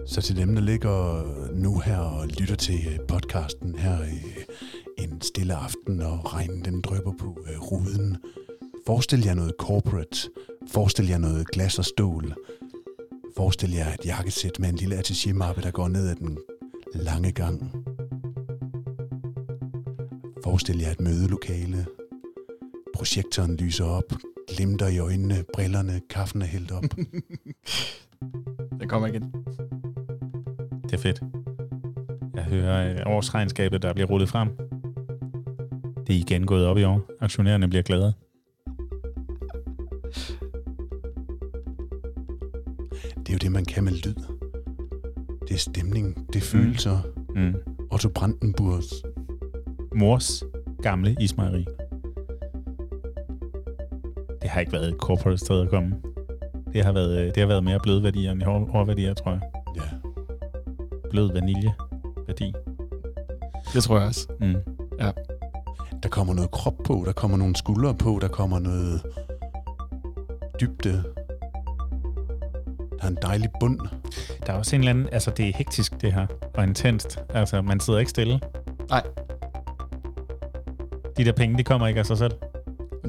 [0.07, 3.97] Så til dem, der ligger nu her og lytter til øh, podcasten her
[4.97, 8.17] en stille aften, og regnen den drypper på øh, ruden.
[8.85, 10.29] Forestil jer noget corporate.
[10.71, 12.33] Forestil jer noget glas og stål.
[13.37, 16.37] Forestil jer et jakkesæt med en lille attaché-mappe, der går ned ad den
[16.93, 17.71] lange gang.
[20.43, 21.85] Forestil jer et mødelokale.
[22.95, 24.13] Projektoren lyser op,
[24.47, 26.83] glimter i øjnene, brillerne, kaffen er hældt op.
[28.79, 29.44] Den kommer igen.
[30.85, 31.21] Det er fedt.
[32.35, 34.49] Jeg hører øh, årsregnskabet, der bliver rullet frem.
[36.07, 37.01] Det er igen gået op i år.
[37.19, 38.13] Aktionærerne bliver glade.
[43.15, 44.13] Det er jo det, man kan med lyd.
[45.47, 46.97] Det er stemning, det er følelser.
[47.35, 47.55] Mm.
[47.91, 48.93] Otto Brandenburgs.
[49.95, 50.43] Mors
[50.81, 51.65] gamle ismejeri.
[54.41, 55.95] Det har ikke været et corporate sted at komme.
[56.73, 59.41] Det har været, øh, det har været mere bløde værdier end hår- hårdværdier, tror jeg.
[61.05, 61.09] Ja.
[61.11, 61.73] Blød vanilje
[62.27, 62.53] værdi.
[63.73, 64.27] Det tror jeg også.
[64.39, 64.55] Mm.
[66.03, 69.01] Der kommer noget krop på, der kommer nogle skuldre på, der kommer noget
[70.61, 71.03] dybde.
[72.99, 73.79] Der er en dejlig bund.
[74.45, 77.19] Der er også en eller anden, altså det er hektisk det her, og intenst.
[77.29, 78.39] Altså man sidder ikke stille.
[78.89, 79.03] Nej.
[81.17, 82.33] De der penge, de kommer ikke af sig selv.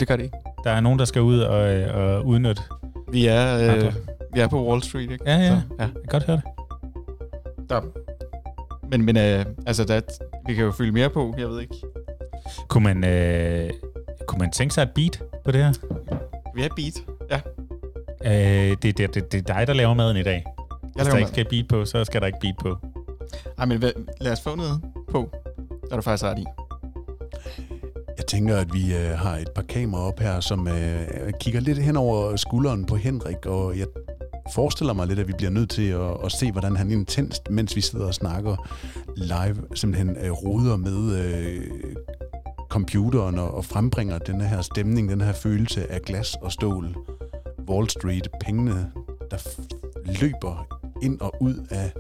[0.00, 0.37] Det gør det ikke.
[0.64, 2.62] Der er nogen, der skal ud og, øh, og udnytte.
[3.12, 3.87] Vi er, Andre.
[3.87, 3.94] øh,
[4.35, 5.24] vi er på Wall Street, ikke?
[5.30, 5.48] Ja, ja.
[5.48, 5.85] Så, ja.
[5.85, 6.44] Jeg kan godt høre det.
[7.70, 7.81] Der.
[8.90, 10.00] Men, men øh, altså, der,
[10.46, 11.74] vi kan jo fylde mere på, jeg ved ikke.
[12.68, 13.70] Kunne man, øh,
[14.29, 15.72] kunne man tænke sig et beat på det her?
[16.55, 16.94] Vi har beat.
[17.31, 17.40] Ja,
[18.24, 20.44] Øh, det, det, det, det er dig, der laver maden i dag.
[20.44, 22.76] jeg Hvis der ikke skal beat på, så skal der ikke beat på.
[23.59, 23.83] Ej, men
[24.20, 25.31] lad os få noget på.
[25.68, 26.44] Der er du faktisk ret i.
[28.18, 31.79] Jeg tænker, at vi øh, har et par kameraer op her, som øh, kigger lidt
[31.79, 33.87] hen over skulderen på Henrik, og jeg
[34.54, 37.76] forestiller mig lidt, at vi bliver nødt til at, at se, hvordan han intenst, mens
[37.76, 38.68] vi sidder og snakker
[39.16, 41.62] live, simpelthen øh, roder med øh,
[42.68, 46.96] computeren og, og frembringer den her stemning, den her følelse af glas og stål.
[47.68, 48.90] Wall Street, pengene,
[49.30, 49.37] der
[50.20, 50.66] løber
[51.02, 51.92] ind og ud af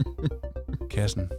[0.94, 1.30] kassen.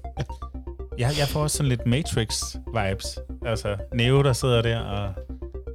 [0.97, 3.17] Jeg, jeg får også sådan lidt Matrix-vibes.
[3.45, 5.13] Altså Neo, der sidder der, og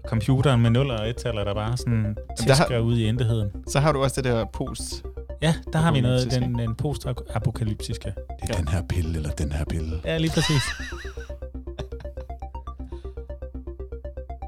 [0.06, 3.50] computeren med 0 og 1 der bare sådan der tisker ud i intetheden.
[3.68, 5.04] Så har du også det der post.
[5.42, 8.04] Ja, der har vi noget, den, den post-apokalyptiske.
[8.06, 8.58] Det er ja.
[8.58, 10.00] den her pille, eller den her pille.
[10.04, 10.62] Ja, lige præcis.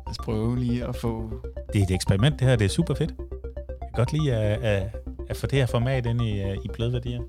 [0.07, 1.31] Lad os prøve lige at få...
[1.73, 2.57] Det er et eksperiment, det her.
[2.57, 3.15] Det er super fedt.
[3.69, 4.97] Jeg kan godt lide at, at,
[5.29, 7.21] at få det her format ind i, øh, i bløde værdier.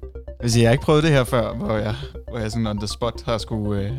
[0.41, 1.95] Hvis jeg har ikke prøvet det her før, hvor jeg,
[2.29, 3.81] hvor jeg sådan on the spot har skulle...
[3.81, 3.93] Øh,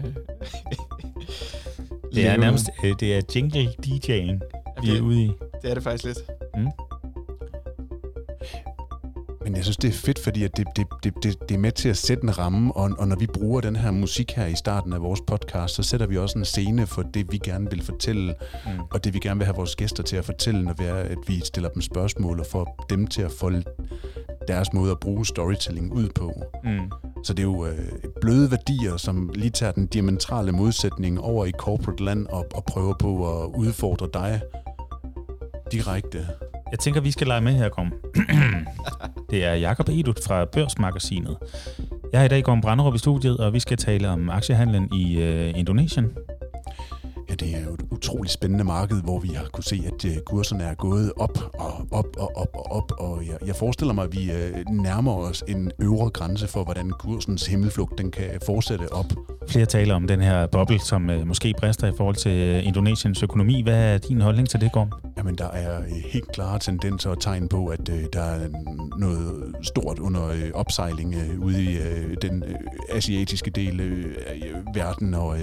[2.16, 4.40] Det er nærmest øh, det er jingle DJ'ing,
[4.83, 5.31] vi er det, ude i.
[5.62, 6.18] det er det faktisk lidt.
[9.44, 11.72] Men jeg synes, det er fedt, fordi at det, det, det, det, det er med
[11.72, 14.55] til at sætte en ramme, og, og når vi bruger den her musik her i
[14.55, 17.83] starten af vores podcast, så sætter vi også en scene for det, vi gerne vil
[17.83, 18.35] fortælle,
[18.66, 18.70] Mm.
[18.90, 21.18] og det vi gerne vil have vores gæster til at fortælle, når vi, er, at
[21.26, 23.62] vi stiller dem spørgsmål, og får dem til at folde
[24.48, 26.33] deres måde at bruge storytelling ud på.
[26.64, 26.90] Mm.
[27.27, 27.79] Så det er jo øh,
[28.21, 32.95] bløde værdier, som lige tager den diametrale modsætning over i corporate land og, og prøver
[32.95, 34.41] på at udfordre dig
[35.73, 36.27] direkte.
[36.71, 37.93] Jeg tænker, vi skal lege med her, Gorm.
[39.31, 41.37] det er Jakob Edut fra Børsmagasinet.
[42.12, 45.23] Jeg er i dag Gorm Branderup i studiet, og vi skal tale om aktiehandlen i
[45.23, 46.07] øh, Indonesien.
[47.31, 50.17] Ja, det er jo et utroligt spændende marked, hvor vi har kunne se, at øh,
[50.27, 52.93] kurserne er gået op og op og op og op.
[52.99, 56.91] Og jeg, jeg forestiller mig, at vi øh, nærmer os en øvre grænse for, hvordan
[56.91, 59.07] kursens himmelflugt den kan fortsætte op.
[59.49, 63.62] Flere taler om den her boble, som øh, måske brister i forhold til Indonesiens økonomi.
[63.62, 64.93] Hvad er din holdning til det, Gorm?
[65.19, 68.49] Jamen, der er helt klare tendenser og tegn på, at der er
[68.99, 71.79] noget stort under opsejling ude i
[72.23, 72.45] den
[72.93, 73.81] asiatiske del
[74.27, 74.43] af
[74.75, 75.37] verden, og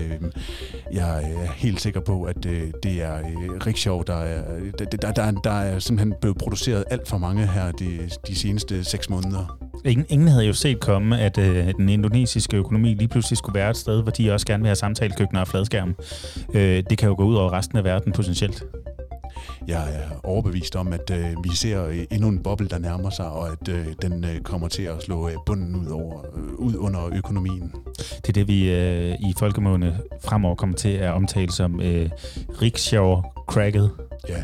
[0.94, 4.44] jeg er helt sikker på, at øh, det er øh, rickshaw, der er,
[4.80, 8.84] der, der, der, der er simpelthen blevet produceret alt for mange her de, de seneste
[8.84, 9.58] seks måneder.
[9.86, 13.70] Ingen, ingen havde jo set komme, at øh, den indonesiske økonomi lige pludselig skulle være
[13.70, 15.96] et sted, hvor de også gerne vil have samtalekøkkener og fladskærm.
[16.54, 18.64] Øh, det kan jo gå ud over resten af verden potentielt.
[19.68, 23.30] Jeg er overbevist om, at øh, vi ser øh, endnu en boble, der nærmer sig,
[23.30, 26.76] og at øh, den øh, kommer til at slå øh, bunden ud, over, øh, ud
[26.76, 27.74] under økonomien.
[27.98, 32.10] Det er det, vi øh, i folkemåne fremover kommer til at omtale som øh,
[32.50, 33.90] rickshaw-cracket.
[34.30, 34.44] Ja,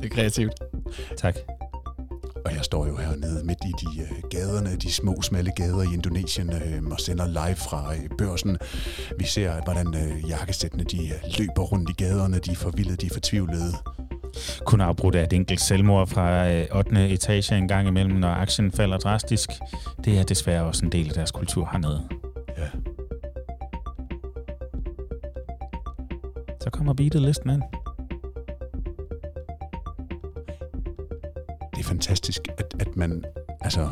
[0.00, 0.54] Det er kreativt.
[1.16, 1.36] Tak.
[2.50, 5.94] Og jeg står jo hernede midt i de øh, gaderne, de små, smalle gader i
[5.94, 8.58] Indonesien, øh, og sender live fra øh, børsen.
[9.18, 13.10] Vi ser, hvordan øh, jakkesættene de løber rundt i gaderne, de er forvildede, de er
[13.12, 13.72] fortvivlede.
[14.64, 17.10] Kun afbrudt af et enkelt selvmord fra øh, 8.
[17.10, 19.50] etage en gang imellem, når aktien falder drastisk.
[20.04, 22.08] Det er desværre også en del af deres kultur hernede.
[22.58, 22.66] Ja.
[26.60, 27.62] Så kommer beatet listen ind.
[31.90, 33.24] Fantastisk, at, at man
[33.60, 33.88] altså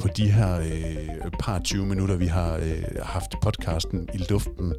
[0.00, 4.74] på de her øh, par 20 minutter, vi har øh, haft podcasten i luften,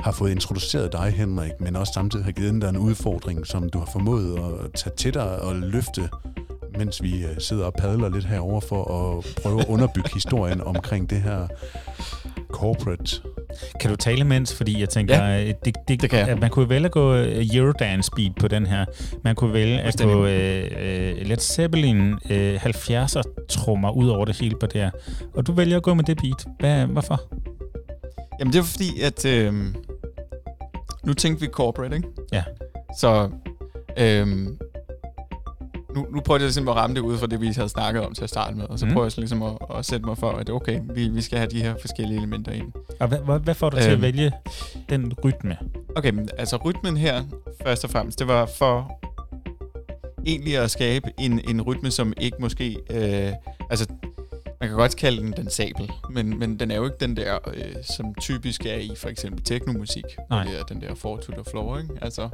[0.00, 3.78] har fået introduceret dig, Henrik, men også samtidig har givet dig en udfordring, som du
[3.78, 6.08] har formået at tage til dig og løfte,
[6.78, 11.10] mens vi øh, sidder og padler lidt herover for at prøve at underbygge historien omkring
[11.10, 11.48] det her
[12.50, 13.22] corporate.
[13.80, 14.54] Kan du tale mens?
[14.54, 16.28] Fordi jeg tænker, Ja, ja, det, det, det kan jeg.
[16.28, 18.84] at man kunne vælge at gå øh, Eurodance beat på den her.
[19.24, 24.40] Man kunne vælge at gå øh, øh, Led Zeppelin øh, 70'er trummer ud over det
[24.40, 24.90] hele på det her.
[25.34, 26.46] Og du vælger at gå med det beat.
[26.60, 27.22] Hvad, hvorfor?
[28.40, 29.54] Jamen det var fordi, at øh,
[31.04, 32.08] nu tænkte vi corporate, ikke?
[32.32, 32.44] Ja.
[32.98, 33.30] Så
[33.98, 34.26] øh,
[35.94, 38.14] nu, nu prøver jeg ligesom at ramme det ud fra det, vi havde snakket om
[38.14, 38.92] til at starte med, og så mm.
[38.92, 41.50] prøver jeg så ligesom at, at sætte mig for, at okay, vi, vi skal have
[41.50, 42.72] de her forskellige elementer ind.
[43.00, 44.02] Og hvad, hvad, hvad får dig til at Øhm.
[44.02, 44.32] vælge
[44.88, 45.56] den rytme?
[45.96, 47.22] Okay, men altså rytmen her,
[47.62, 49.00] først og fremmest, det var for
[50.26, 52.76] egentlig at skabe en, en rytme, som ikke måske...
[52.90, 53.32] Øh,
[53.70, 53.86] altså,
[54.60, 57.62] man kan godt kalde den dansabel, men, men den er jo ikke den der, øh,
[57.96, 60.04] som typisk er i for eksempel teknomusik.
[60.30, 60.44] Nej.
[60.44, 61.90] Det er den der four to the floor, ikke?
[62.02, 62.28] Altså,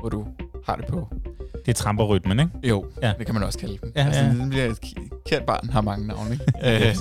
[0.00, 0.26] hvor du
[0.66, 1.08] har det på.
[1.66, 2.50] Det er tramperrytmen, ikke?
[2.64, 3.12] Jo, Ja.
[3.18, 3.92] det kan man også kalde den.
[3.96, 4.28] Ja, altså, ja.
[4.28, 4.74] Den bliver,
[5.26, 6.44] kært barn har mange navne, ikke?
[6.88, 6.94] øh,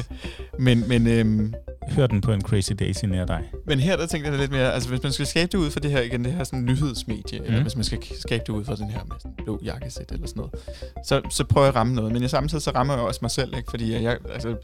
[0.59, 1.53] men, men, øhm,
[1.95, 4.73] Hør den på en Crazy Daisy nær dig men her der tænkte jeg lidt mere,
[4.73, 7.39] altså hvis man skal skabe det ud for det her igen, det her sådan nyhedsmedie,
[7.39, 7.45] mm.
[7.45, 7.61] eller Mhm.
[7.63, 10.39] hvis man skal skabe det ud for den her med sådan blå jakkesæt eller sådan
[10.39, 10.53] noget,
[11.05, 12.11] så, så prøver jeg at ramme noget.
[12.13, 13.69] Men i samtidig så rammer jeg også mig selv, ikke?
[13.69, 14.55] fordi jeg, altså,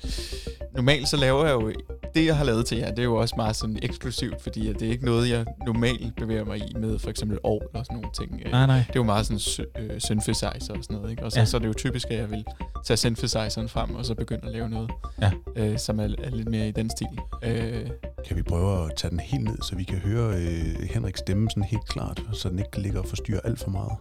[0.75, 1.71] normalt så laver jeg jo,
[2.15, 4.79] det jeg har lavet til jer, det er jo også meget sådan eksklusivt, fordi at
[4.79, 7.95] det er ikke noget, jeg normalt bevæger mig i med for eksempel år og sådan
[7.97, 8.41] nogle ting.
[8.45, 8.77] Øh, Nej, nej.
[8.77, 11.23] det er jo meget sådan øh, synthesizer og sådan noget, ikke?
[11.25, 11.45] Og så, ja.
[11.45, 12.43] så er det jo typisk, at jeg vil
[12.85, 15.31] tage synthesizeren frem, og så begynde at lave noget, Ja.
[15.55, 17.07] øh, som er, er lidt mere i den stil.
[17.43, 17.87] Øh,
[18.27, 21.49] Kan vi prøve at tage den helt ned, så vi kan høre øh, Henriks stemme
[21.49, 23.97] sådan helt klart, så den ikke ligger og forstyrrer alt for meget?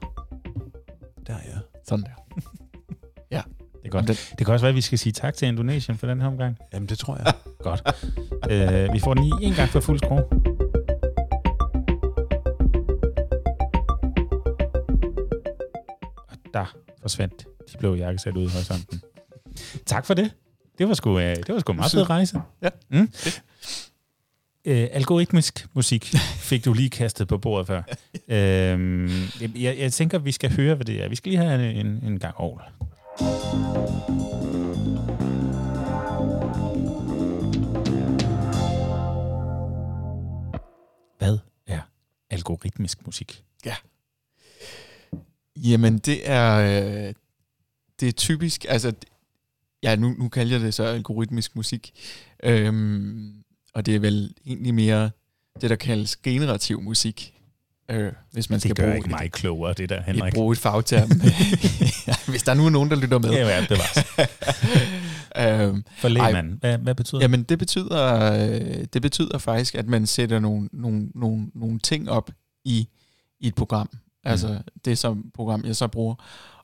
[1.27, 1.59] Der ja.
[1.85, 2.41] sådan der.
[3.83, 4.09] Det er godt.
[4.09, 6.29] Den, Det kan også være, at vi skal sige tak til Indonesien for den her
[6.29, 6.59] omgang.
[6.73, 7.35] Jamen, det tror jeg.
[7.59, 7.83] Godt.
[8.51, 10.25] øh, vi får den lige en gang for fuld skrue.
[16.29, 19.01] Og der forsvandt de blå jakkesæt ud i horisonten.
[19.87, 20.31] Tak for det.
[20.79, 22.41] Det var sgu, øh, det var sgu en meget fed rejse.
[22.63, 22.69] Ja.
[22.91, 23.09] Mm.
[24.65, 26.05] Øh, algoritmisk musik
[26.49, 27.83] fik du lige kastet på bordet før.
[28.37, 29.09] øhm,
[29.41, 31.09] jeg, jeg tænker, vi skal høre, hvad det er.
[31.09, 32.63] Vi skal lige have en, en, gang ovl.
[41.19, 41.81] Hvad er
[42.31, 43.43] algoritmisk musik?
[45.57, 47.15] jamen, det er, øh,
[48.01, 48.93] det er typisk, altså,
[49.83, 51.93] ja, nu, nu kalder jeg det så algoritmisk musik,
[52.43, 53.42] øhm,
[53.75, 55.11] og det er vel egentlig mere
[55.61, 57.35] det, der kaldes generativ musik,
[57.91, 60.29] øh, hvis man skal Det gør bruge ikke mig klogere, det der, et, Henrik.
[60.33, 61.09] et, bruge et fagterm.
[62.31, 63.31] hvis der nu er nogen, der lytter med.
[63.31, 64.05] Er det var.
[65.69, 67.23] øhm, For lægmand, hvad, hvad betyder det?
[67.23, 72.11] Jamen det betyder, øh, det betyder faktisk, at man sætter nogle, nogle, nogle, nogle ting
[72.11, 72.31] op
[72.65, 72.89] i,
[73.41, 73.91] i et program.
[74.25, 74.81] Altså Mm.
[74.85, 76.15] det som program, jeg så bruger.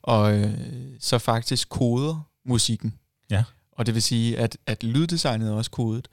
[0.01, 0.53] Og øh,
[0.99, 2.93] så faktisk koder musikken.
[3.31, 3.43] Ja.
[3.71, 6.07] Og det vil sige, at, at lyddesignet er også kodet,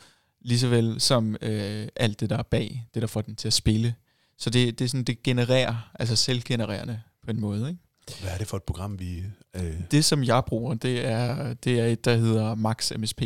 [0.46, 3.48] lige så vel som øh, alt det, der er bag, det der får den til
[3.48, 3.94] at spille.
[4.38, 7.68] Så det, det er sådan, det genererer, altså selvgenererende på en måde.
[7.68, 7.80] Ikke?
[8.22, 9.22] Hvad er det for et program, vi...
[9.56, 13.22] Øh, Det, som jeg bruger, det er, det er et, der hedder Max MSP.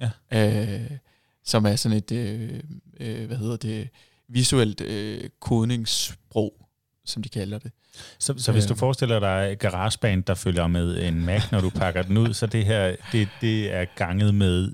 [0.00, 0.10] Ja.
[0.32, 0.90] Øh,
[1.44, 2.60] som er sådan et, øh,
[3.00, 3.88] øh, hvad hedder det,
[4.28, 6.66] visuelt øh, kodningssprog,
[7.04, 7.72] som de kalder det.
[8.18, 8.78] Så, så hvis du Øh.
[8.78, 12.64] forestiller dig GarageBand, der følger med en Mac, når du pakker den ud, så det
[12.64, 14.72] her, det, det er ganget med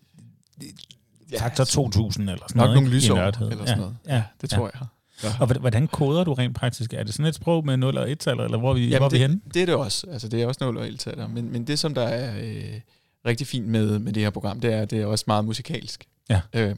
[1.38, 2.96] faktor 2000 eller sådan Nok noget, nogle ikke?
[2.96, 3.96] I lysår eller sådan noget.
[4.06, 4.56] Ja, ja, Det ja.
[4.56, 4.86] tror jeg.
[5.24, 5.28] Ja.
[5.40, 6.92] Og hvordan- koder du rent praktisk?
[6.92, 9.06] Er det sådan et sprog med 0 og 1 eller hvor er vi, Jamen, hvor
[9.06, 9.40] er vi det, henne?
[9.54, 10.06] det er det også.
[10.10, 11.28] Altså, det er også noget loyaltaler.
[11.28, 12.80] Men, men det, som der er øh,
[13.26, 16.04] rigtig fint med, med det her program, det er, at det er også meget musikalsk.
[16.30, 16.40] Ja.
[16.54, 16.76] Øh,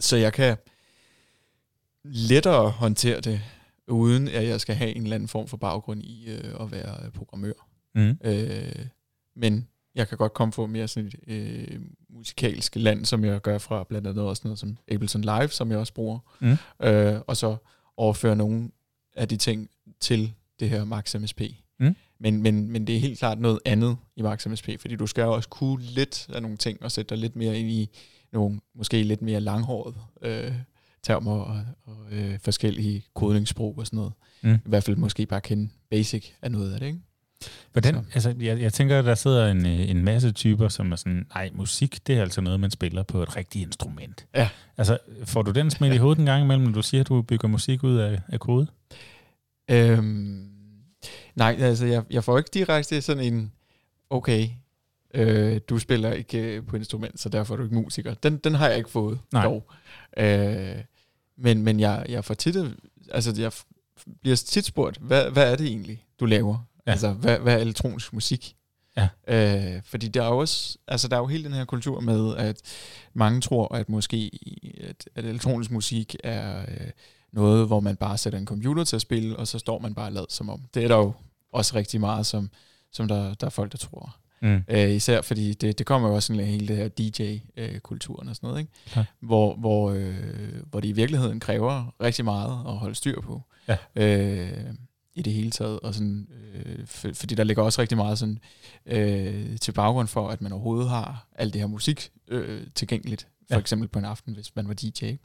[0.00, 0.56] så jeg kan
[2.04, 3.40] lettere håndtere det,
[3.88, 7.10] uden at jeg skal have en eller anden form for baggrund i øh, at være
[7.10, 7.52] programmør.
[7.94, 8.18] Mm.
[8.24, 8.86] Øh,
[9.36, 11.80] men jeg kan godt komme fra mere sådan et øh,
[12.10, 15.78] musikalsk land, som jeg gør fra blandt andet også noget som Ableton Live, som jeg
[15.78, 16.18] også bruger.
[16.40, 16.86] Mm.
[16.86, 17.56] Øh, og så
[17.96, 18.70] overføre nogle
[19.16, 21.40] af de ting til det her Max MSP.
[21.80, 21.96] Mm.
[22.20, 25.22] Men, men, men det er helt klart noget andet i Max MSP, fordi du skal
[25.22, 27.90] jo også kunne lidt af nogle ting og sætte dig lidt mere ind i
[28.32, 30.52] nogle måske lidt mere langhåret øh,
[31.02, 34.12] termer og, og øh, forskellige kodningssprog og sådan noget.
[34.42, 34.54] Mm.
[34.54, 37.00] I hvert fald måske bare kende basic af noget af det, ikke?
[37.72, 38.00] Hvordan, Så.
[38.14, 41.50] altså, jeg, jeg tænker, der sidder en, øh, en masse typer, som er sådan, nej,
[41.54, 44.26] musik, det er altså noget, man spiller på et rigtigt instrument.
[44.34, 44.48] Ja.
[44.76, 47.22] Altså, får du den smidt i hovedet en gang imellem, når du siger, at du
[47.22, 48.66] bygger musik ud af, af kode?
[49.70, 50.48] Øhm,
[51.34, 53.52] nej, altså jeg, jeg får ikke direkte sådan en,
[54.10, 54.48] okay,
[55.14, 58.14] øh, du spiller ikke øh, på instrument, så derfor er du ikke musiker.
[58.14, 59.44] Den, den har jeg ikke fået Nej.
[59.44, 59.70] dog.
[60.16, 60.76] Øh,
[61.38, 62.56] men, men jeg, jeg får tit,
[63.10, 63.52] altså jeg
[64.20, 66.66] bliver tit spurgt, hvad, hvad er det egentlig, du laver?
[66.86, 66.90] Ja.
[66.90, 66.92] Ja.
[66.92, 68.56] Altså, hvad, hvad er elektronisk musik?
[68.96, 69.08] Ja.
[69.28, 72.60] Øh, fordi der er også, altså der er jo hele den her kultur med, at
[73.14, 74.30] mange tror, at måske
[74.88, 76.90] at, at elektronisk musik er øh,
[77.32, 80.10] noget, hvor man bare sætter en computer til at spille, og så står man bare
[80.10, 80.60] lader som om.
[80.74, 81.12] Det er der jo
[81.52, 82.50] også rigtig meget, som,
[82.92, 84.16] som der, der er folk, der tror.
[84.42, 84.62] Mm.
[84.68, 88.46] Øh, især fordi det, det kommer jo også sådan hele det her DJ-kulturen og sådan
[88.48, 88.72] noget, ikke?
[88.86, 89.04] Klar.
[89.20, 90.14] Hvor, hvor, øh,
[90.70, 93.42] hvor det i virkeligheden kræver rigtig meget at holde styr på.
[93.68, 93.76] Ja.
[93.96, 94.74] Øh,
[95.14, 95.80] I det hele taget.
[95.80, 98.38] Og sådan, øh, for, fordi der ligger også rigtig meget sådan,
[98.86, 103.28] øh, til baggrund for, at man overhovedet har alt det her musik øh, tilgængeligt.
[103.48, 103.60] For Ja.
[103.60, 104.86] eksempel på en aften, hvis man var DJ.
[105.04, 105.18] ikke?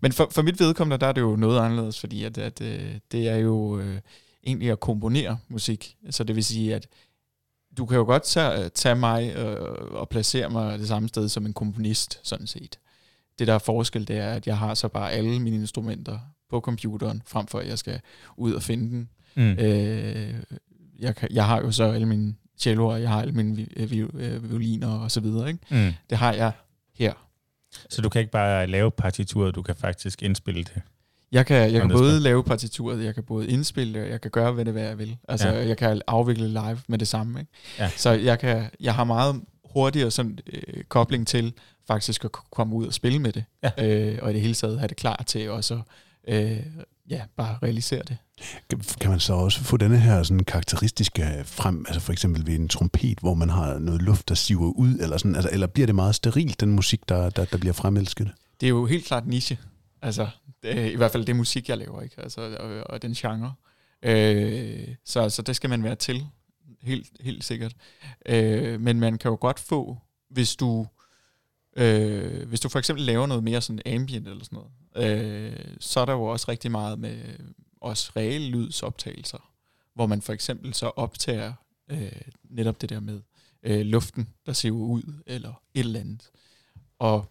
[0.00, 2.94] Men for, for mit vedkommende, der er det jo noget anderledes, fordi at, at øh,
[3.12, 4.00] det er jo øh,
[4.46, 5.96] egentlig at komponere musik.
[6.10, 6.86] Så det vil sige, at
[7.78, 9.60] du kan jo godt tage, tage mig øh,
[9.94, 12.78] og placere mig det samme sted som en komponist, sådan set.
[13.38, 16.18] Det der er forskel, det er, at jeg har så bare alle mine instrumenter
[16.52, 18.00] på computeren, frem for at jeg skal
[18.36, 19.08] ud og finde den.
[19.34, 19.50] Mm.
[19.52, 20.34] Øh,
[20.98, 23.90] jeg, kan, jeg har jo så alle mine celloer, jeg har alle mine vi, øh,
[23.90, 25.48] vi, øh, violiner og så videre.
[25.48, 25.60] Ikke?
[25.70, 25.92] Mm.
[26.10, 26.52] Det har jeg
[26.98, 27.12] her.
[27.90, 30.82] Så du kan ikke bare lave partituret, du kan faktisk indspille det.
[31.32, 34.30] Jeg kan, jeg kan både lave partituret, jeg kan både indspille det, og jeg kan
[34.30, 35.16] gøre, hvad det hvad jeg vil.
[35.28, 35.66] Altså, Ja.
[35.66, 37.40] jeg kan afvikle live med det samme.
[37.40, 37.52] Ikke?
[37.78, 37.90] Ja.
[37.96, 41.52] Så jeg, kan, jeg har meget hurtigere sådan, øh, kobling til
[41.86, 43.44] faktisk at komme ud og spille med det.
[43.62, 43.70] Ja.
[44.12, 45.80] Øh, og i det hele taget have det klar til også
[46.28, 46.66] øh,
[47.10, 48.16] ja, bare realisere det.
[49.00, 52.68] Kan man så også få denne her sådan karakteristiske frem, altså for eksempel ved en
[52.68, 55.94] trompet, hvor man har noget luft, der siver ud, eller sådan, altså, eller bliver det
[55.94, 58.30] meget sterilt, den musik, der, der, der bliver fremelsket?
[58.60, 59.58] Det er jo helt klart niche.
[60.02, 60.28] Altså,
[60.62, 62.20] det i hvert fald det musik, jeg laver, ikke?
[62.20, 63.54] Altså, og, og den genre.
[64.02, 66.26] Øh, så, så det skal man være til,
[66.82, 67.74] helt, helt sikkert.
[68.26, 69.98] Øh, men man kan jo godt få,
[70.30, 70.86] hvis du,
[71.76, 76.00] øh, hvis du for eksempel laver noget mere sådan ambient eller sådan noget, øh, så
[76.00, 77.18] er der jo også rigtig meget med
[77.80, 79.52] også reelle lydsoptagelser,
[79.94, 81.52] hvor man for eksempel så optager
[81.88, 82.12] øh,
[82.44, 83.20] netop det der med
[83.62, 86.30] øh, luften, der siver ud, eller et eller andet.
[86.98, 87.26] Og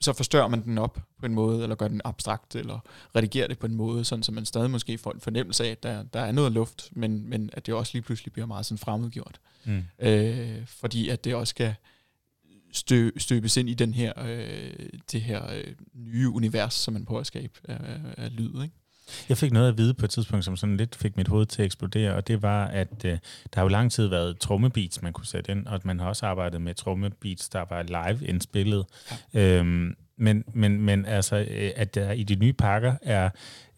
[0.00, 2.78] så forstørrer man den op på en måde, eller gør den abstrakt, eller
[3.16, 5.82] redigerer det på en måde, sådan så man stadig måske får en fornemmelse af, at
[5.82, 8.78] der, der er noget luft, men, men at det også lige pludselig bliver meget sådan
[8.78, 9.40] fremmedgjort.
[9.64, 9.84] Mm.
[9.98, 11.74] Øh, fordi at det også skal
[12.72, 17.20] stø, støbes ind i den her, øh, det her øh, nye univers, som man prøver
[17.20, 17.78] at skabe af,
[18.16, 18.62] af lyd.
[18.62, 18.74] Ikke?
[19.28, 21.62] Jeg fik noget at vide på et tidspunkt, som sådan lidt fik mit hoved til
[21.62, 23.18] at eksplodere, og det var, at øh, der
[23.54, 26.26] har jo lang tid været trommebeats, man kunne sætte ind, og at man har også
[26.26, 28.84] arbejdet med trommebeats, der var live indspillet.
[29.34, 29.58] Ja.
[29.58, 33.30] Øhm, men, men, men altså, øh, at der i de nye pakker er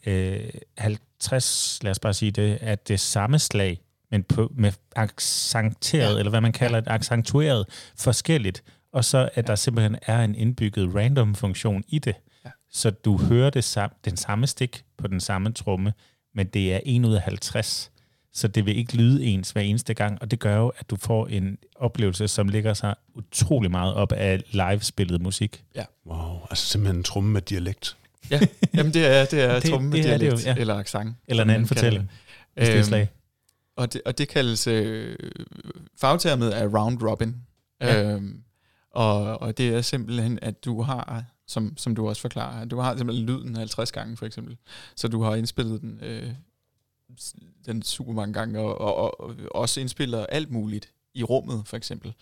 [0.07, 3.80] øh, 50, lad os bare sige det, at det samme slag,
[4.11, 6.18] men på, med accenteret, ja.
[6.18, 7.66] eller hvad man kalder det, accentueret
[7.97, 8.62] forskelligt,
[8.93, 12.14] og så at der simpelthen er en indbygget random-funktion i det.
[12.45, 12.51] Ja.
[12.70, 15.93] Så du hører det sam- den samme stik på den samme tromme,
[16.34, 17.91] men det er 1 ud af 50.
[18.32, 20.97] Så det vil ikke lyde ens hver eneste gang, og det gør jo, at du
[20.97, 25.64] får en oplevelse, som ligger sig utrolig meget op af live-spillet musik.
[26.07, 27.97] Wow, altså simpelthen en tromme med dialekt.
[28.30, 28.41] Ja,
[28.74, 30.55] jamen det er, det er Det- tromme med det er det jo, dialekt, ja.
[30.61, 31.16] eller accent.
[31.28, 32.11] Eller en anden fortælling,
[32.55, 33.09] hvis det er Øhm, slag.
[33.76, 35.16] Og det, og det kaldes øh,
[36.01, 37.36] fagtermet er round robin.
[37.80, 38.01] Ja.
[38.01, 38.12] Ja.
[38.14, 38.43] Øhm,
[38.91, 42.64] og, og det er simpelthen, at du har som, som du også forklarer.
[42.64, 44.57] Du har simpelthen lyden 50 gange, for eksempel.
[44.97, 46.30] Så du har indspillet den, øh,
[47.66, 52.14] den super mange gange, og, og, og også indspiller alt muligt i rummet, for eksempel.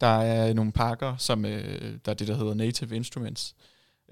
[0.00, 3.54] Der er nogle pakker, som øh, der er det, der hedder Native Instruments,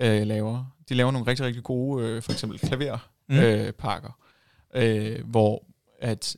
[0.00, 0.64] øh, laver.
[0.88, 3.38] De laver nogle rigtig, rigtig gode, øh, for eksempel klaverpakker, mm.
[3.38, 4.18] øh, pakker,
[4.74, 5.66] øh, hvor
[6.00, 6.36] at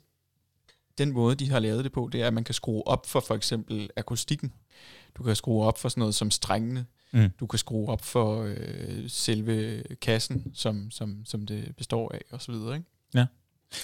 [0.98, 3.20] den måde, de har lavet det på, det er, at man kan skrue op for
[3.20, 4.52] for eksempel akustikken.
[5.18, 6.86] Du kan skrue op for sådan noget som strængene.
[7.12, 7.30] Mm.
[7.40, 12.42] Du kan skrue op for øh, selve kassen, som, som, som det består af, og
[12.42, 12.76] så videre.
[12.76, 12.88] Ikke?
[13.14, 13.26] Ja.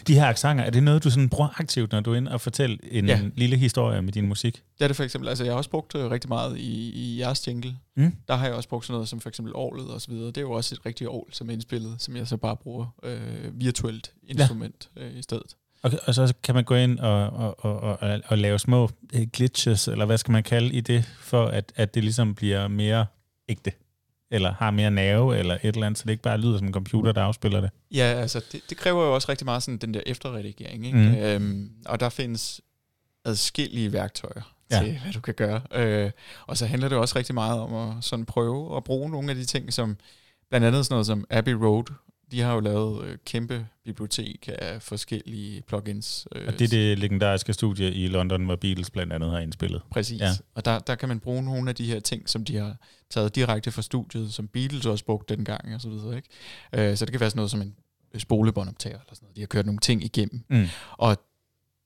[0.06, 2.40] De her aksanger, er det noget, du sådan bruger aktivt, når du er inde og
[2.40, 3.20] fortæller en ja.
[3.34, 4.62] lille historie med din musik?
[4.78, 5.28] Det er det for eksempel.
[5.28, 7.76] Altså, jeg har også brugt det øh, rigtig meget i, i jeres jingle.
[7.96, 8.16] Mm.
[8.28, 10.26] Der har jeg også brugt sådan noget som for eksempel årlet og så videre.
[10.26, 12.86] Det er jo også et rigtigt år, som er indspillet, som jeg så bare bruger
[13.02, 15.04] øh, virtuelt instrument ja.
[15.04, 15.56] øh, i stedet.
[15.82, 19.26] Og, og så kan man gå ind og, og, og, og, og lave små øh,
[19.32, 23.06] glitches, eller hvad skal man kalde i det, for at, at det ligesom bliver mere
[23.48, 23.72] ægte
[24.32, 26.72] eller har mere nerve, eller et eller andet, så det ikke bare lyder som en
[26.72, 27.70] computer, der afspiller det.
[27.90, 30.98] Ja, altså det, det kræver jo også rigtig meget sådan den der efterredigering, ikke?
[30.98, 31.14] Mm.
[31.14, 32.60] Øhm, og der findes
[33.24, 34.78] adskillige værktøjer ja.
[34.78, 35.60] til, hvad du kan gøre.
[35.74, 36.10] Øh,
[36.46, 39.36] og så handler det også rigtig meget om at sådan prøve at bruge nogle af
[39.36, 39.96] de ting, som
[40.48, 41.84] blandt andet sådan noget som Abbey Road,
[42.32, 46.28] de har jo lavet øh, kæmpe bibliotek af forskellige plugins.
[46.34, 49.82] Øh, og det er det legendariske studie i London, hvor Beatles blandt andet har indspillet.
[49.90, 50.20] Præcis.
[50.20, 50.30] Ja.
[50.54, 52.76] Og der, der kan man bruge nogle af de her ting, som de har
[53.10, 56.16] taget direkte fra studiet, som Beatles også brugte dengang og så videre.
[56.16, 56.28] Ikke?
[56.72, 57.74] Øh, så det kan være sådan noget som en
[58.18, 59.36] spolebåndoptager eller sådan noget.
[59.36, 60.44] De har kørt nogle ting igennem.
[60.50, 60.66] Mm.
[60.92, 61.16] Og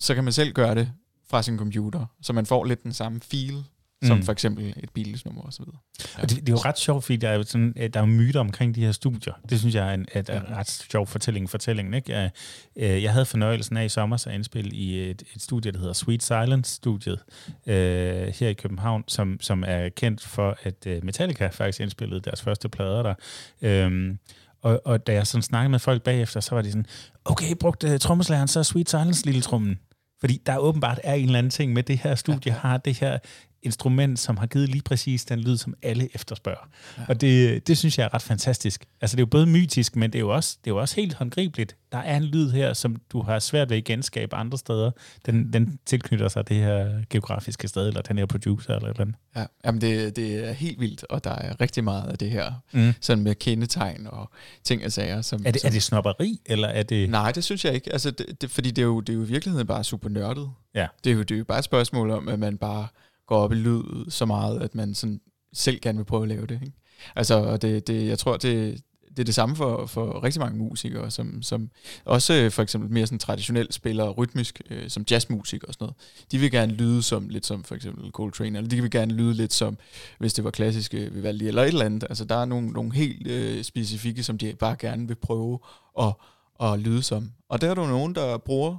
[0.01, 0.93] så kan man selv gøre det
[1.29, 3.65] fra sin computer, så man får lidt den samme feel
[4.05, 4.23] som mm.
[4.23, 5.65] for eksempel et Beatles-nummer osv.
[6.01, 6.23] Ja.
[6.23, 8.75] Og det, det er jo ret sjovt, fordi der er sådan, der er myter omkring
[8.75, 9.33] de her studier.
[9.51, 11.51] Det synes jeg er en, et, et ret sjov fortælling.
[11.51, 12.13] fortælling ikke?
[12.13, 12.31] Jeg,
[12.77, 15.93] øh, jeg havde fornøjelsen af i sommer at indspille i et, et studie, der hedder
[15.93, 17.19] Sweet Silence-studiet
[17.67, 22.43] øh, her i København, som, som er kendt for, at øh, Metallica faktisk indspillede deres
[22.43, 23.15] første plader der.
[23.63, 24.19] Øhm,
[24.63, 26.87] og, og da jeg sådan snakkede med folk bagefter, så var de sådan,
[27.25, 29.79] okay, brugte uh, trommeslageren så Sweet Silence lille trummen?
[30.21, 33.19] Fordi der åbenbart er en eller anden ting med det her studie, har det her
[33.67, 36.69] instrument, som har givet lige præcis den lyd, som alle efterspørger.
[36.99, 37.03] Ja.
[37.09, 38.85] Og det, det synes jeg er ret fantastisk.
[39.01, 40.97] Altså det er jo både mytisk, men det er jo også, det er jo også
[40.97, 41.77] helt håndgribeligt.
[41.93, 44.91] Der er en lyd her, som du har svært ved at genskabe andre steder.
[45.27, 49.17] Den, den tilknytter sig det her geografiske sted, eller den her producer, eller eller andet.
[49.37, 52.53] Ja, jamen det, det er helt vildt, og der er rigtig meget af det her,
[52.73, 52.93] mm.
[53.01, 54.31] sådan med kendetegn og
[54.65, 55.23] ting og sager.
[55.23, 57.11] Som, er, det, som, er det snopperi, eller er det...
[57.11, 57.93] Nej, det synes jeg ikke.
[57.93, 60.51] Altså, det, det, fordi det er, jo, det er jo i virkeligheden bare super nørdet.
[60.75, 60.87] Ja.
[61.05, 62.87] Det, er jo, det er jo bare et spørgsmål om, at man bare
[63.27, 65.21] går op i lyd så meget, at man sådan
[65.53, 66.61] selv gerne vil prøve at lave det.
[66.63, 66.77] Ikke?
[67.17, 68.81] Altså, det, det, jeg tror, det,
[69.17, 71.71] det er det samme for, for rigtig mange musikere, som, som
[72.05, 75.97] også øh, for eksempel mere sådan traditionelt spiller rytmisk, øh, som jazzmusik og sådan noget.
[76.33, 79.35] De vil gerne lyde som lidt som for eksempel Coltrane, eller de vil gerne lyde
[79.35, 79.79] lidt som,
[80.19, 82.05] hvis det var klassiske Vivaldi, eller et eller andet.
[82.09, 85.59] Altså der er nogle, nogle helt øh, specifikke, som de bare gerne vil prøve
[86.01, 86.13] at,
[86.61, 87.31] at lyde som.
[87.49, 88.77] Og der er der nogen, der bruger,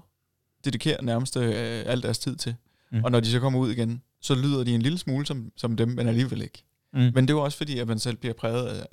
[0.65, 2.55] dedikerer nærmest øh, al deres tid til.
[2.91, 3.03] Mm.
[3.03, 5.75] Og når de så kommer ud igen, så lyder de en lille smule som, som
[5.75, 6.63] dem, men alligevel ikke.
[6.93, 6.99] Mm.
[6.99, 8.85] Men det er jo også fordi, at man selv bliver præget af,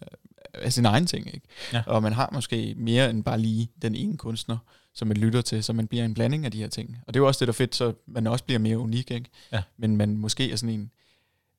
[0.55, 1.35] af sin egen ting.
[1.35, 1.47] Ikke?
[1.72, 1.82] Ja.
[1.87, 4.59] Og man har måske mere end bare lige den ene kunstner,
[4.95, 6.97] som man lytter til, så man bliver en blanding af de her ting.
[7.07, 9.11] Og det er jo også det, der er fedt, så man også bliver mere unik.
[9.11, 9.30] Ikke?
[9.53, 9.62] Ja.
[9.76, 10.91] Men man måske er sådan en,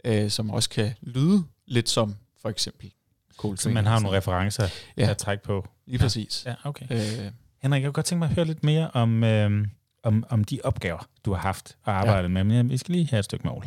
[0.06, 2.92] øh, som også kan lyde lidt som for eksempel
[3.38, 4.68] cool Så man har nogle referencer
[4.98, 5.10] ja.
[5.10, 5.68] at trække på.
[5.86, 6.44] Lige præcis.
[6.46, 6.86] Ja, okay.
[6.90, 9.24] Øh, Henrik, jeg kunne godt tænke mig at høre lidt mere om...
[9.24, 9.68] Øh,
[10.06, 12.44] om, om de opgaver, du har haft og arbejdet ja.
[12.44, 12.44] med.
[12.44, 13.66] Men vi skal lige have et stykke mål.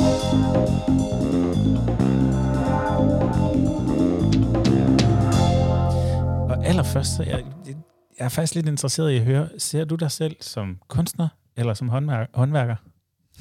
[0.00, 0.06] Ja.
[6.50, 7.44] Og allerførst, så jeg,
[8.18, 11.74] jeg er faktisk lidt interesseret i at høre, ser du dig selv som kunstner eller
[11.74, 12.76] som håndværker?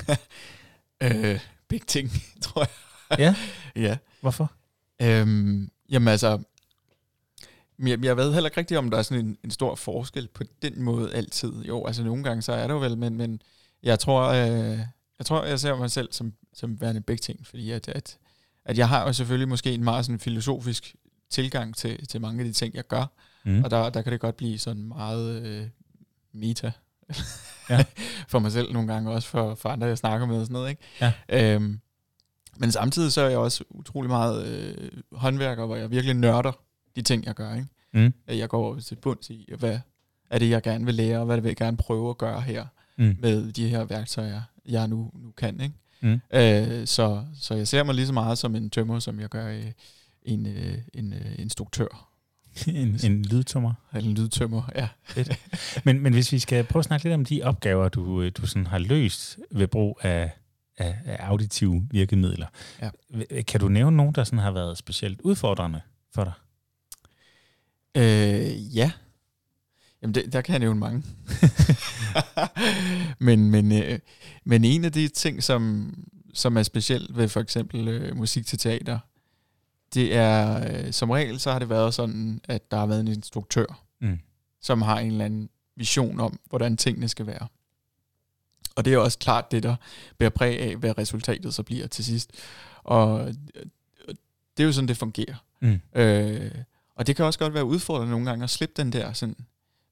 [1.03, 2.09] øh, big ting,
[2.43, 3.19] tror jeg.
[3.19, 3.35] Ja?
[3.75, 3.97] ja.
[4.21, 4.51] Hvorfor?
[5.01, 6.43] Øhm, jamen altså,
[7.87, 10.43] jeg, jeg ved heller ikke rigtigt, om der er sådan en, en stor forskel på
[10.61, 11.53] den måde altid.
[11.63, 13.41] Jo, altså nogle gange så er det jo vel, men, men
[13.83, 14.79] jeg tror, øh,
[15.19, 18.17] jeg tror, jeg ser mig selv som, som værende begge ting, fordi at, at,
[18.65, 20.95] at jeg har jo selvfølgelig måske en meget sådan filosofisk
[21.29, 23.05] tilgang til, til mange af de ting, jeg gør,
[23.43, 23.63] mm.
[23.63, 25.67] og der, der kan det godt blive sådan meget øh,
[26.33, 26.71] meta,
[27.69, 27.83] ja.
[28.27, 30.69] for mig selv nogle gange, også for, for andre, jeg snakker med og sådan noget,
[30.69, 30.81] ikke?
[31.01, 31.13] Ja.
[31.29, 31.79] Øhm,
[32.57, 36.51] men samtidig så er jeg også utrolig meget øh, håndværker, hvor jeg virkelig nørder
[36.95, 37.55] de ting, jeg gør.
[37.55, 37.67] Ikke?
[37.93, 38.13] Mm.
[38.27, 39.79] Jeg går til bunds i, hvad
[40.29, 42.41] er det, jeg gerne vil lære, og hvad det vil jeg gerne prøve at gøre
[42.41, 42.65] her
[42.97, 43.17] mm.
[43.19, 45.61] med de her værktøjer, jeg nu, nu kan.
[45.61, 45.75] Ikke?
[46.01, 46.21] Mm.
[46.33, 49.47] Øh, så, så jeg ser mig lige så meget som en tømmer, som jeg gør
[49.47, 49.71] øh,
[50.23, 52.07] en, øh, en øh, instruktør.
[52.67, 53.73] en, en lydtømmer?
[53.95, 54.87] En lydtømmer, ja.
[55.85, 58.67] men, men hvis vi skal prøve at snakke lidt om de opgaver, du, du sådan
[58.67, 60.31] har løst ved brug af,
[60.77, 62.47] af, af auditive virkemidler.
[62.81, 62.89] Ja.
[63.41, 65.81] Kan du nævne nogen, der sådan har været specielt udfordrende
[66.13, 66.33] for dig?
[67.97, 68.91] Øh, ja.
[70.01, 71.03] Jamen, det, der kan jeg nævne mange.
[73.19, 73.99] men, men, øh,
[74.43, 75.93] men en af de ting, som,
[76.33, 78.99] som er specielt ved for eksempel øh, musik til teater,
[79.93, 83.07] det er, øh, som regel, så har det været sådan, at der har været en
[83.07, 84.19] instruktør, Mm.
[84.61, 87.47] som har en eller anden vision om, hvordan tingene skal være.
[88.75, 89.75] Og det er også klart det, der
[90.17, 92.31] bærer præg af, hvad resultatet så bliver til sidst.
[92.83, 93.33] Og øh,
[94.57, 95.35] det er jo sådan, det fungerer.
[95.61, 95.81] Mm.
[95.95, 96.51] Øh,
[96.95, 99.35] og det kan også godt være udfordrende nogle gange at slippe den der sådan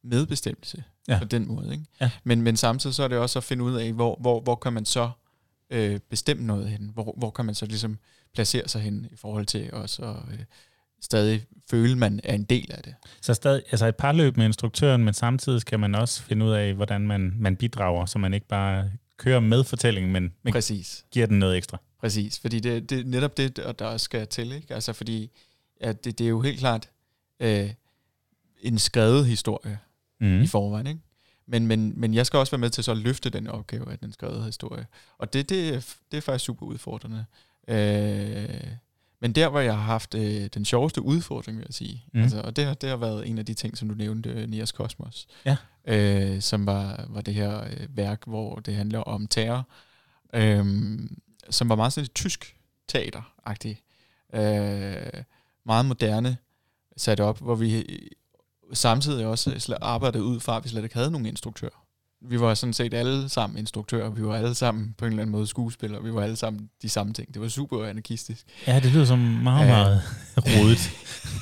[0.04, 1.20] medbestemmelse Ja.
[1.20, 1.72] på den måde.
[1.72, 1.86] Ikke?
[2.02, 2.12] Ja.
[2.24, 4.74] Men, men samtidig så er det også at finde ud af, hvor, hvor, hvor kan
[4.74, 5.10] man så
[5.70, 6.92] øh, bestemme noget hen?
[6.94, 7.98] Hvor, hvor kan man så ligesom
[8.34, 10.40] placere sig hen i forhold til også at øh,
[11.02, 12.96] stadig føle, man er en del af det.
[13.22, 16.52] Så stadig, altså et par løb med instruktøren, men samtidig skal man også finde ud
[16.52, 21.06] af, hvordan man, man bidrager, så man ikke bare kører med fortællingen, men, men Præcis.
[21.12, 21.78] giver den noget ekstra.
[22.00, 24.52] Præcis, fordi det, det er netop det, der skal til.
[24.52, 24.74] Ikke?
[24.76, 25.32] Altså fordi
[25.80, 26.90] at det, det er jo helt klart
[27.40, 27.70] øh,
[28.62, 29.80] en skrevet historie
[30.22, 30.42] Mm.
[30.42, 30.88] i forvejen.
[30.88, 31.00] Ikke?
[31.48, 34.00] Men, men, men jeg skal også være med til så at løfte den opgave af
[34.00, 34.86] den skrevet historie.
[35.18, 37.26] Og det, det, det er faktisk super udfordrende.
[37.68, 38.64] Øh,
[39.22, 42.18] men der, hvor jeg har haft øh, den sjoveste udfordring, vil jeg sige, Mm.
[42.20, 42.24] mm.
[42.24, 44.50] altså, og det, har- det har været en af de ting, som du nævnte, øh,
[44.50, 45.56] Nias Kosmos, Ja.
[45.88, 49.68] øh, som var, var det her øh, værk, hvor det handler om terror,
[50.34, 50.66] øh,
[51.50, 52.56] som var meget sådan et tysk
[52.96, 53.84] teater-agtigt.
[54.34, 55.24] Øh,
[55.66, 56.38] meget moderne
[56.98, 57.86] sat op, hvor vi
[58.74, 61.70] samtidig også arbejdede ud fra, at vi slet ikke havde nogen instruktør.
[62.22, 65.32] Vi var sådan set alle sammen instruktører, vi var alle sammen på en eller anden
[65.32, 67.34] måde skuespillere, vi var alle sammen de samme ting.
[67.34, 68.46] Det var super anarkistisk.
[68.68, 70.02] Ja, det lyder som meget, meget
[70.38, 70.92] rodet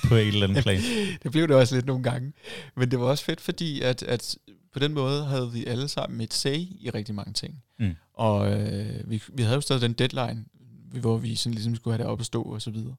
[0.07, 0.81] på et eller andet plan.
[1.23, 2.33] det blev det også lidt nogle gange.
[2.75, 4.37] Men det var også fedt, fordi at, at
[4.73, 7.63] på den måde havde vi alle sammen et say i rigtig mange ting.
[7.79, 7.95] Mm.
[8.13, 10.45] Og øh, vi, vi havde jo stadig den deadline,
[10.91, 12.95] hvor vi sådan ligesom skulle have det op at stå og så videre.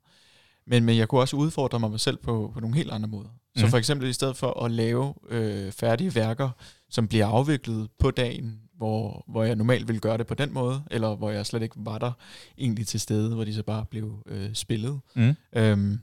[0.69, 3.29] Men, men jeg kunne også udfordre mig selv på, på nogle helt andre måder.
[3.57, 3.71] Så Mm.
[3.71, 6.51] for eksempel i stedet for at lave øh, færdige værker,
[6.91, 10.83] som bliver afviklet på dagen, hvor, hvor jeg normalt ville gøre det på den måde,
[10.91, 12.13] eller hvor jeg slet ikke var der
[12.59, 15.01] egentlig til stede, hvor de så bare blev øh, spillet.
[15.17, 15.35] Mm.
[15.57, 16.01] Øhm,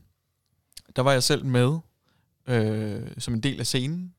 [0.96, 1.78] der var jeg selv med
[2.46, 4.12] øh, som en del af scenen,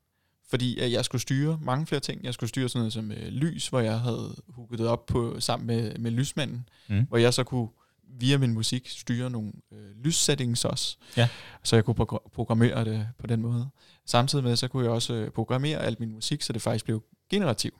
[0.50, 2.24] fordi at jeg skulle styre mange flere ting.
[2.24, 5.40] Jeg skulle styre sådan noget som øh, lys, hvor jeg havde hooket det op på,
[5.40, 7.06] sammen med, med lysmanden, Mm.
[7.08, 7.68] hvor jeg så kunne
[8.08, 11.28] via min musik styre nogle øh, lyssettings også, Ja.
[11.64, 13.68] så jeg kunne progr- programmere det på den måde.
[14.06, 17.02] Samtidig med, så kunne jeg også øh, programmere al min musik, så det faktisk blev
[17.30, 17.72] generativ.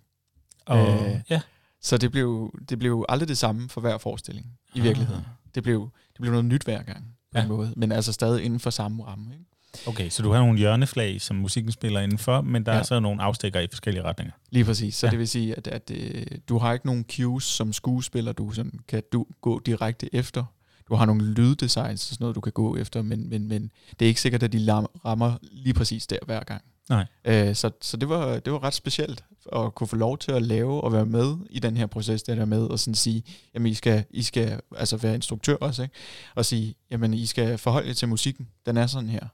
[0.66, 1.41] Og, Øh, ja.
[1.81, 4.85] Så det blev, det blev aldrig det samme for hver forestilling i Ah.
[4.85, 5.24] virkeligheden.
[5.55, 7.43] Det blev, det blev noget nyt hver gang på Ja.
[7.43, 9.33] en måde, men altså stadig inden for samme ramme.
[9.35, 9.45] Ikke?
[9.87, 12.79] Okay, så du har nogle hjørneflag, som musikken spiller indenfor, men der ja.
[12.79, 14.33] Er så nogle afstikker i forskellige retninger.
[14.51, 14.95] Lige præcis.
[14.95, 15.11] Så Ja.
[15.11, 18.81] det vil sige, at, at øh, du har ikke nogen cues som skuespiller, du sådan,
[18.89, 20.45] kan du gå direkte efter.
[20.89, 24.05] Du har nogle lyddesigns og sådan noget, du kan gå efter, men, men, men det
[24.05, 24.72] er ikke sikkert, at de
[25.05, 26.62] rammer lige præcis der hver gang.
[26.89, 27.07] Nej.
[27.24, 30.43] Øh, så så det, var, det var ret specielt at kunne få lov til at
[30.43, 33.22] lave og være med i den her proces, der er med, og sådan sige,
[33.55, 35.95] jamen I skal, I skal altså være instruktør også, ikke?
[36.35, 39.26] og sige, jamen I skal forholde jer til musikken, den er sådan her.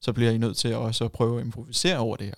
[0.00, 2.34] Så bliver I nødt til også at prøve at improvisere over det her.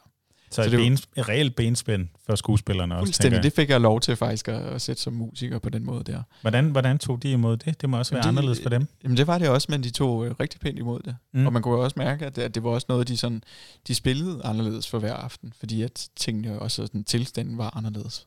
[0.50, 3.42] Så, Så et, det var- ben, et reelt benspænd for skuespillerne også, Fuldstændig.
[3.42, 6.22] Det fik jeg lov til faktisk at, at sætte som musiker på den måde der.
[6.40, 7.80] Hvordan, hvordan tog de imod det?
[7.80, 8.86] Det må også være Jamen, de- anderledes for dem.
[9.04, 11.16] Jamen det var det også, men de tog øh, rigtig pænt imod det.
[11.32, 11.46] Mm.
[11.46, 13.42] Og man kunne også mærke, at, at det var også noget, de sådan,
[13.88, 18.26] de spillede anderledes for hver aften, fordi at tingene også, sådan, tilstanden var anderledes.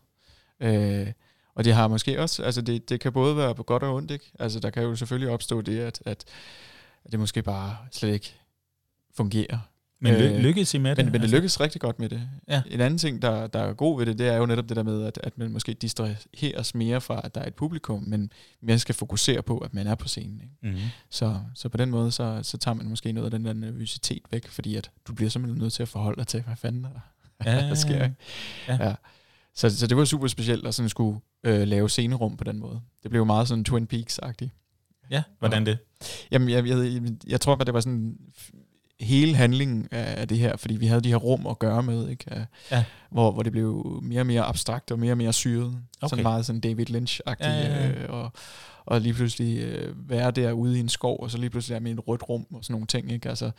[0.59, 1.07] Øh,
[1.55, 4.11] og det har måske også, altså det, det kan både være på godt og ondt,
[4.11, 4.31] ikke?
[4.39, 6.23] Altså der kan jo selvfølgelig opstå det, at, at,
[7.05, 8.35] at det måske bare slet ikke
[9.17, 9.59] fungerer.
[10.01, 10.97] Men ly- øh, lykkedes I med det?
[10.97, 12.29] Men, men det Altså, lykkes rigtig godt med det.
[12.47, 12.61] Ja.
[12.67, 14.83] En anden ting, der, der er god ved det, det er jo netop det der
[14.83, 18.79] med, at, at man måske distraheres mere fra, at der er et publikum, men man
[18.79, 20.41] skal fokusere på, at man er på scenen.
[20.41, 20.75] Ikke?
[20.77, 20.89] Mhm.
[21.09, 24.21] Så, så på den måde, så, så tager man måske noget af den der nervøsitet
[24.31, 26.89] væk, fordi at du bliver simpelthen nødt til at forholde dig til, hvad fanden der,
[27.45, 28.03] Ja, der sker.
[28.03, 28.15] Ikke?
[28.67, 28.87] ja.
[28.87, 28.95] Ja.
[29.55, 32.81] Så, så det var super specielt at sådan skulle øh, lave scenerum på den måde.
[33.03, 34.49] Det blev meget sådan Twin Peaks-agtigt.
[35.11, 35.77] Ja, hvordan det?
[36.31, 38.17] Jamen, jeg, jeg, jeg tror, at det var sådan
[38.99, 42.09] hele handlingen af, af det her, fordi vi havde de her rum at gøre med,
[42.09, 42.45] ikke?
[42.71, 42.83] Ja.
[43.11, 45.67] hvor, hvor det blev mere og mere abstrakt og mere og mere syret.
[46.01, 46.09] Okay.
[46.09, 47.47] Sådan meget sådan David Lynch-agtigt.
[47.47, 47.89] Ja, ja, ja.
[47.89, 48.31] Øh, og,
[48.85, 51.91] og lige pludselig øh, være derude i en skov, og så lige pludselig er med
[51.91, 53.11] et rødt rum og sådan nogle ting.
[53.11, 53.29] Ikke?
[53.29, 53.51] Altså,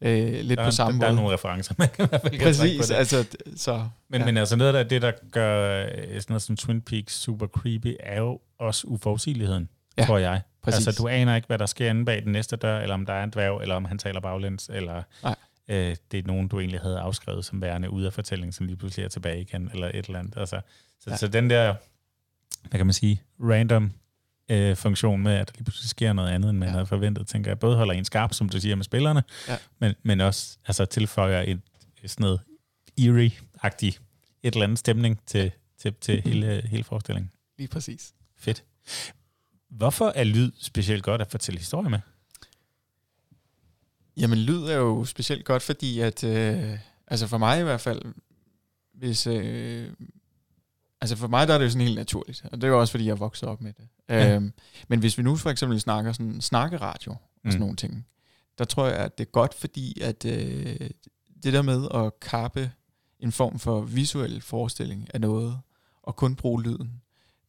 [0.00, 1.16] øh, lidt Der, på samme der, der er måde.
[1.22, 2.94] nogle referencer, man kan i hvert fald på Præcis, det.
[2.94, 3.24] altså,
[3.56, 3.84] så...
[4.10, 4.24] Men, ja.
[4.26, 7.94] men altså noget af det, der gør øh, sådan noget som Twin Peaks super creepy,
[8.00, 9.68] er jo også uforudsigeligheden.
[9.98, 10.40] Ja, tror jeg.
[10.72, 10.86] Præcis.
[10.86, 13.12] Altså, du aner ikke, hvad der sker inde bag den næste dør, eller om der
[13.12, 15.34] er en dværg, eller om han taler baglæns, eller Nej.
[15.68, 18.76] øh, det er nogen, du egentlig havde afskrevet som værende ude af fortællingen, som lige
[18.76, 20.36] pludselig er tilbage igen, eller et eller andet.
[20.36, 20.60] Altså,
[21.00, 21.16] så, ja.
[21.16, 21.74] Så den der
[22.70, 23.92] hvad kan man sige, random
[24.50, 26.72] øh, funktion med, at der lige pludselig sker noget andet, end man ja.
[26.72, 27.58] havde forventet, tænker jeg.
[27.58, 29.56] Både holder en skarp, som du siger, med spillerne, ja.
[29.78, 31.60] men, men også altså, tilføjer et,
[32.06, 32.40] sådan noget
[33.00, 34.00] eerie-agtigt
[34.42, 37.30] et eller andet stemning til, til, til hele, hele forestillingen.
[37.58, 38.14] Lige præcis.
[38.38, 38.64] Fedt.
[39.68, 41.98] Hvorfor er lyd specielt godt at fortælle historier med?
[44.16, 48.02] Jamen, lyd er jo specielt godt, fordi at, øh, altså for mig i hvert fald,
[48.94, 49.92] hvis, øh,
[51.00, 52.90] altså for mig der er det jo sådan helt naturligt, og det er jo også,
[52.90, 53.88] fordi jeg vokset op med det.
[54.08, 54.34] Ja.
[54.34, 54.52] Øhm,
[54.88, 57.60] men hvis vi nu for eksempel snakker sådan snakkeradio og sådan mm.
[57.60, 58.06] nogle ting,
[58.58, 60.90] der tror jeg, at det er godt, fordi at øh,
[61.42, 62.72] det der med at kappe
[63.20, 65.58] en form for visuel forestilling af noget,
[66.02, 67.02] og kun bruge lyden,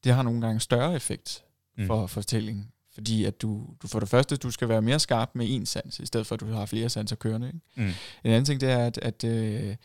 [0.03, 1.43] det har nogle gange større effekt
[1.85, 2.07] for mm.
[2.07, 2.71] fortællingen.
[2.93, 5.99] Fordi at du, du for det første, du skal være mere skarp med en sans,
[5.99, 7.47] i stedet for at du har flere sanser kørende.
[7.47, 7.59] Ikke?
[7.75, 7.83] Mm.
[7.83, 9.75] En anden ting, det er, at, at øh,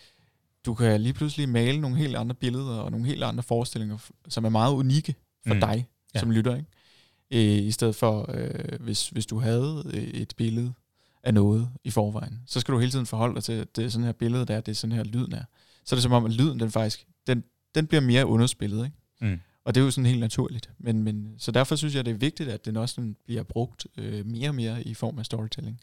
[0.66, 4.44] du kan lige pludselig male nogle helt andre billeder, og nogle helt andre forestillinger, som
[4.44, 5.14] er meget unikke
[5.46, 5.60] for mm.
[5.60, 6.20] dig, ja.
[6.20, 6.56] som lytter.
[6.56, 7.58] Ikke?
[7.60, 10.72] Øh, I stedet for, øh, hvis, hvis du havde et billede
[11.22, 13.88] af noget i forvejen, så skal du hele tiden forholde dig til, at det er
[13.88, 15.44] sådan her billede der, det er sådan her lyden er.
[15.84, 18.84] Så er det som om, at lyden, den faktisk, den, den bliver mere underspillet.
[18.84, 18.96] Ikke?
[19.20, 19.40] Mm.
[19.64, 20.70] Og det er jo sådan helt naturligt.
[20.78, 23.86] Men, men, så derfor synes jeg, det er vigtigt, at den også sådan bliver brugt
[23.98, 25.80] øh, mere og mere i form af storytelling.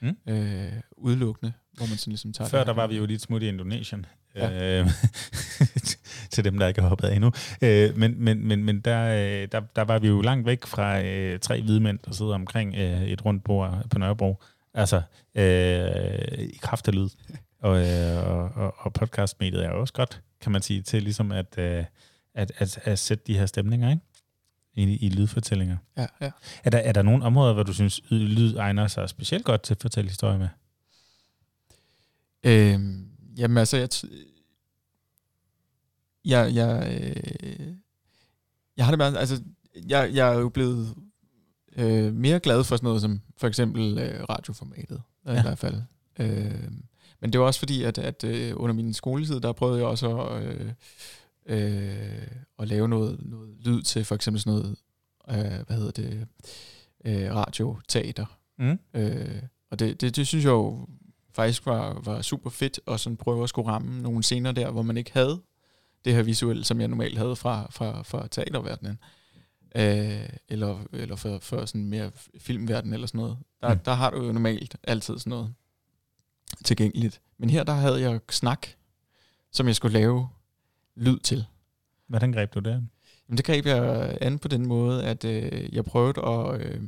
[0.00, 0.16] Mm.
[0.28, 3.48] Øh, udelukkende, hvor man sådan ligesom tager Før der var vi jo lidt smut i
[3.48, 4.06] Indonesien.
[4.34, 4.80] Ja.
[4.80, 4.90] Øh,
[6.32, 7.32] til dem, der ikke har hoppet af endnu.
[7.62, 11.02] Øh, men men, men, men der, øh, der, der var vi jo langt væk fra
[11.02, 14.42] øh, tre hvide mænd, der sidder omkring øh, et rundt bord på Nørrebro.
[14.74, 15.02] Altså,
[15.34, 17.08] øh, i kraft af lyd.
[17.62, 21.58] Og, øh, og, og, og podcastmediet er også godt, kan man sige, til ligesom at...
[21.58, 21.84] Øh,
[22.34, 24.02] at, at, at sætte de her stemninger ikke?
[24.74, 25.76] I, i lydfortællinger.
[25.96, 26.30] Ja, ja.
[26.64, 29.74] Er, der, er der nogle områder, hvor du synes, lyd egner sig specielt godt til
[29.74, 30.48] at fortælle historier med?
[32.44, 33.88] Øhm, jamen altså, jeg,
[36.24, 37.74] jeg, jeg, øh,
[38.76, 39.42] jeg har det bare, altså,
[39.88, 40.94] jeg, jeg er jo blevet
[41.76, 45.38] øh, mere glad for sådan noget som for eksempel øh, radioformatet, ja.
[45.38, 45.82] i hvert fald.
[46.18, 46.70] Øh,
[47.20, 50.18] men det var også fordi, at, at øh, under min skoletid, der prøvede jeg også
[50.18, 50.42] at...
[50.42, 50.72] Øh,
[51.46, 52.26] øh,
[52.56, 54.76] og lave noget, noget lyd til for eksempel sådan noget,
[55.28, 56.26] øh, hvad hedder det,
[57.04, 58.26] øh, radioteater.
[58.58, 58.78] Mm.
[58.94, 60.86] Øh, og det, det, det synes jeg jo
[61.34, 64.82] faktisk var, var super fedt, og sådan prøve at skulle ramme nogle scener der, hvor
[64.82, 65.42] man ikke havde
[66.04, 68.98] det her visuelle, som jeg normalt havde fra, fra, fra teaterverdenen.
[69.76, 73.38] Øh, eller eller for, for sådan mere filmverden eller sådan noget.
[73.60, 73.80] Der, mm.
[73.80, 75.54] der har du jo normalt altid sådan noget
[76.64, 77.20] tilgængeligt.
[77.38, 78.66] Men her der havde jeg snak,
[79.52, 80.28] som jeg skulle lave
[80.96, 81.44] lyd til.
[82.06, 82.90] Hvordan greb du det an?
[83.28, 86.60] Jamen, det greb jeg an på den måde, at øh, jeg prøvede at...
[86.60, 86.80] Øh,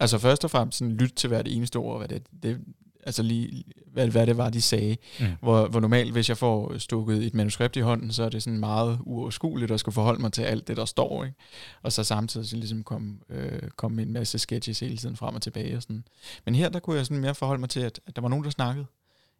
[0.00, 2.60] altså først og fremmest sådan, lytte til hvert eneste ord, hvad det, det,
[3.06, 4.96] altså lige, hvad, hvad det var, de sagde.
[5.20, 5.26] Mm.
[5.40, 8.58] Hvor, hvor normalt, hvis jeg får stukket et manuskript i hånden, så er det sådan
[8.58, 11.24] meget uoverskueligt at skulle forholde mig til alt det, der står.
[11.24, 11.36] Ikke?
[11.82, 15.42] Og så samtidig så ligesom kom, øh, kom en masse sketches hele tiden frem og
[15.42, 15.76] tilbage.
[15.76, 16.04] Og sådan.
[16.44, 18.44] Men her, der kunne jeg sådan mere forholde mig til, at, at der var nogen,
[18.44, 18.86] der snakkede.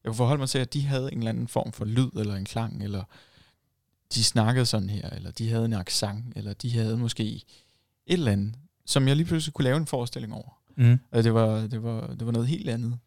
[0.05, 2.35] Jeg kunne forholde mig til, at de havde en eller anden form for lyd, eller
[2.35, 3.05] en klang, eller
[4.15, 7.43] de snakkede sådan her, eller de havde en accent, eller de havde måske et
[8.07, 8.55] eller andet,
[8.87, 10.59] som jeg lige pludselig kunne lave en forestilling over.
[10.77, 10.99] Mm.
[11.13, 12.99] Og det var, det, var, det var noget helt andet.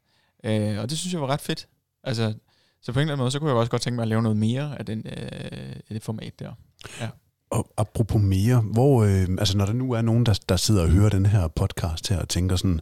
[0.44, 1.68] Øh, og det synes jeg var ret fedt.
[2.04, 2.34] Altså,
[2.82, 4.22] så på en eller anden måde, så kunne jeg også godt tænke mig at lave
[4.22, 6.54] noget mere af, den, øh, af det format der.
[7.02, 7.10] Ja.
[7.50, 10.90] Og apropos mere, hvor, øh, altså når der nu er nogen, der, der sidder og
[10.90, 12.80] hører den her podcast her og tænker sådan,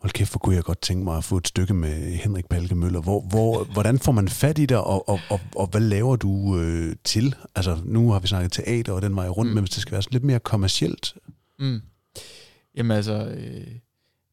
[0.00, 2.74] hold kæft, hvor kunne jeg godt tænke mig at få et stykke med Henrik Palke
[2.74, 3.00] Møller.
[3.00, 6.58] Hvor, hvor, hvordan får man fat i dig, og, og, og, og hvad laver du
[6.58, 7.34] øh, til?
[7.54, 9.54] Altså, nu har vi snakket teater, og den var jeg rundt mm.
[9.54, 11.14] med, hvis det skal være lidt mere kommercielt.
[11.58, 11.82] Mm.
[12.76, 13.66] Jamen altså, øh,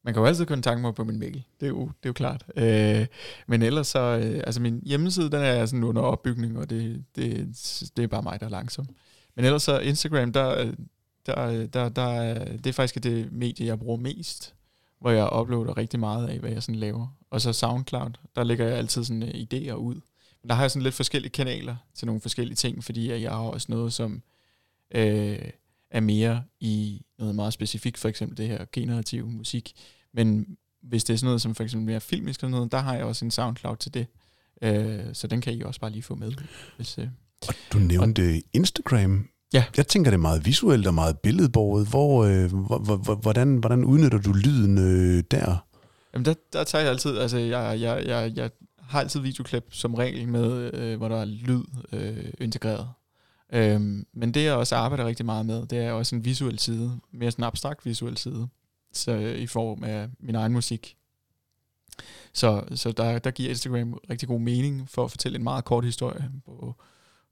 [0.04, 1.44] man kan jo altid kontakte mig på min mail.
[1.60, 2.44] Det er jo, det er jo klart.
[2.56, 3.06] Øh,
[3.46, 7.48] men ellers så, øh, altså min hjemmeside, den er sådan under opbygning, og det, det,
[7.96, 8.88] det er bare mig, der er langsom.
[9.36, 10.72] Men ellers så Instagram, der,
[11.26, 14.54] der, der, der, det er faktisk det medie, jeg bruger mest
[15.00, 17.16] hvor jeg uploader rigtig meget af, hvad jeg sådan laver.
[17.30, 20.00] Og så SoundCloud, der lægger jeg altid sådan uh, idéer ud.
[20.42, 23.38] Men der har jeg sådan lidt forskellige kanaler til nogle forskellige ting, fordi jeg har
[23.38, 24.22] også noget, som
[24.94, 25.38] øh,
[25.90, 29.72] er mere i noget meget specifikt, for eksempel det her generative musik.
[30.14, 32.94] Men hvis det er sådan noget som for eksempel mere filmisk eller noget, der har
[32.94, 34.06] jeg også en SoundCloud til det.
[34.62, 36.32] Øh, så den kan I også bare lige få med.
[36.76, 37.08] Hvis, øh.
[37.48, 39.28] Og du nævnte og, Instagram.
[39.52, 39.64] Ja.
[39.76, 41.88] Jeg tænker, det er meget visuelt og meget billedborget.
[41.88, 42.52] Hvor, øh,
[43.20, 45.64] hvordan, hvordan udnytter du lyden øh, der?
[46.14, 49.94] Jamen, der, der tager jeg altid, altså jeg, jeg, jeg, jeg har altid videoklip som
[49.94, 52.88] regel med, øh, hvor der er lyd øh, integreret.
[53.52, 56.98] Øhm, men det jeg også arbejder rigtig meget med, det er også en visuel side,
[57.12, 58.48] mere sådan en abstrakt visuel side,
[58.92, 60.96] så øh, i form af min egen musik.
[62.32, 65.84] Så, så der, der giver Instagram rigtig god mening for at fortælle en meget kort
[65.84, 66.74] historie på,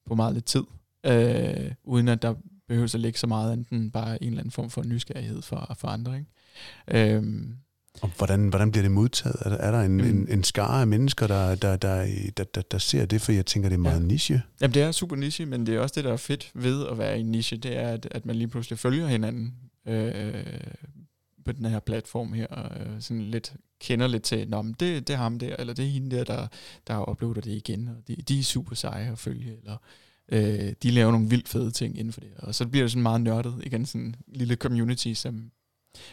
[0.07, 0.63] på meget lidt tid
[1.07, 2.35] øh, uden at der
[2.69, 5.89] behøver at lægge så meget, enten bare en eller anden form for nysgerrighed for, for
[5.89, 6.19] andre.
[6.19, 7.15] Ikke?
[7.15, 7.57] Øhm,
[8.03, 9.37] og hvordan, hvordan bliver det modtaget?
[9.41, 10.01] Er der, er der en, mm.
[10.01, 13.21] en, en skare af mennesker, der, der, der, der, der, der ser det?
[13.21, 14.07] For jeg tænker, det er meget ja.
[14.07, 14.43] niche.
[14.61, 16.99] Jamen, det er super niche, men det er også det, der er fedt ved at
[16.99, 19.55] være i en niche, det er, at, at man lige pludselig følger hinanden
[19.87, 20.45] øh,
[21.45, 25.09] på den her platform her, og øh, sådan lidt kender lidt til, Nå, men det,
[25.09, 26.47] det er ham der, eller det er hende der, der,
[26.87, 29.77] der oplevet det igen, og de, de er super seje at følge, eller
[30.29, 32.31] øh, de laver nogle vildt fede ting inden for det.
[32.37, 35.51] Og så bliver det sådan meget nørdet, igen sådan en lille community, som,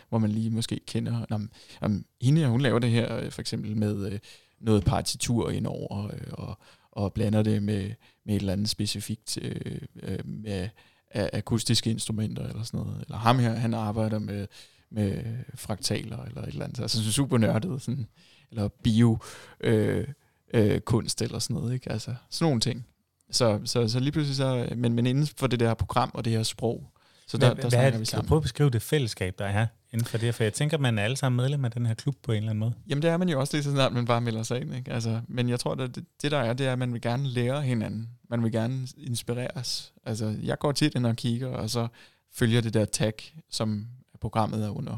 [0.10, 1.52] hvor man lige måske kender, om,
[1.82, 4.20] om hende hun laver det her øh, for eksempel med øh,
[4.60, 6.60] noget partitur indover, øh, og,
[6.92, 7.92] og blander det med,
[8.26, 10.70] med et eller andet specifikt øh, øh, med
[11.16, 13.02] akustiske instrumenter eller sådan noget.
[13.02, 14.48] Eller ham her, han arbejder med,
[14.92, 15.24] med
[15.56, 16.80] fraktaler eller et eller andet.
[16.80, 18.08] Altså super nørdet, sådan,
[18.52, 19.18] eller bio
[19.60, 20.08] øh,
[20.54, 21.74] øh, kunst eller sådan noget.
[21.74, 21.92] Ikke?
[21.92, 22.86] Altså sådan nogle ting.
[23.34, 26.34] Så, så, så lige pludselig så, men, men inden for det der program og det
[26.34, 26.90] her sprog,
[27.28, 28.28] så der, hvad, der hvad er, vi sammen.
[28.28, 31.04] Prøv at beskrive det fællesskab, der er inden for det, for jeg tænker, man er
[31.04, 32.74] alle sammen medlem af den her klub på en eller anden måde.
[32.88, 34.76] Jamen det er man jo også lige så snart, man bare melder sig ind.
[34.76, 34.92] Ikke?
[34.92, 37.28] Altså, men jeg tror, at det, det der er, det er, at man vil gerne
[37.28, 38.10] lære hinanden.
[38.30, 39.94] Man vil gerne inspireres.
[40.06, 41.88] Altså, jeg går tit ind og kigger, og så
[42.34, 43.14] følger det der tag,
[43.50, 43.88] som
[44.22, 44.98] programmet er under.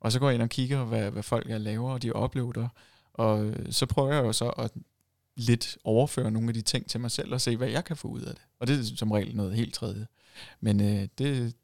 [0.00, 2.52] Og så går jeg ind og kigger, hvad, hvad folk er laver, og de oplever
[2.52, 2.68] der.
[3.14, 4.70] Og så prøver jeg jo så at
[5.36, 8.08] lidt overføre nogle af de ting til mig selv, og se, hvad jeg kan få
[8.08, 8.42] ud af det.
[8.60, 10.06] Og det er som regel noget helt tredje.
[10.60, 11.54] Men øh, det,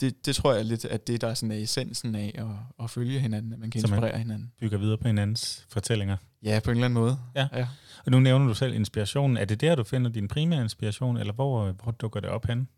[0.00, 2.90] det, det tror jeg lidt, at det der er sådan er essensen af at, at
[2.90, 4.52] følge hinanden, at man kan inspirere man hinanden.
[4.60, 6.16] bygger videre på hinandens fortællinger.
[6.42, 7.18] Ja, på en eller anden måde.
[7.34, 7.48] Ja.
[7.52, 7.68] ja.
[8.06, 9.36] Og nu nævner du selv inspirationen.
[9.36, 12.68] Er det der, du finder din primære inspiration, eller hvor, hvor dukker det op hen?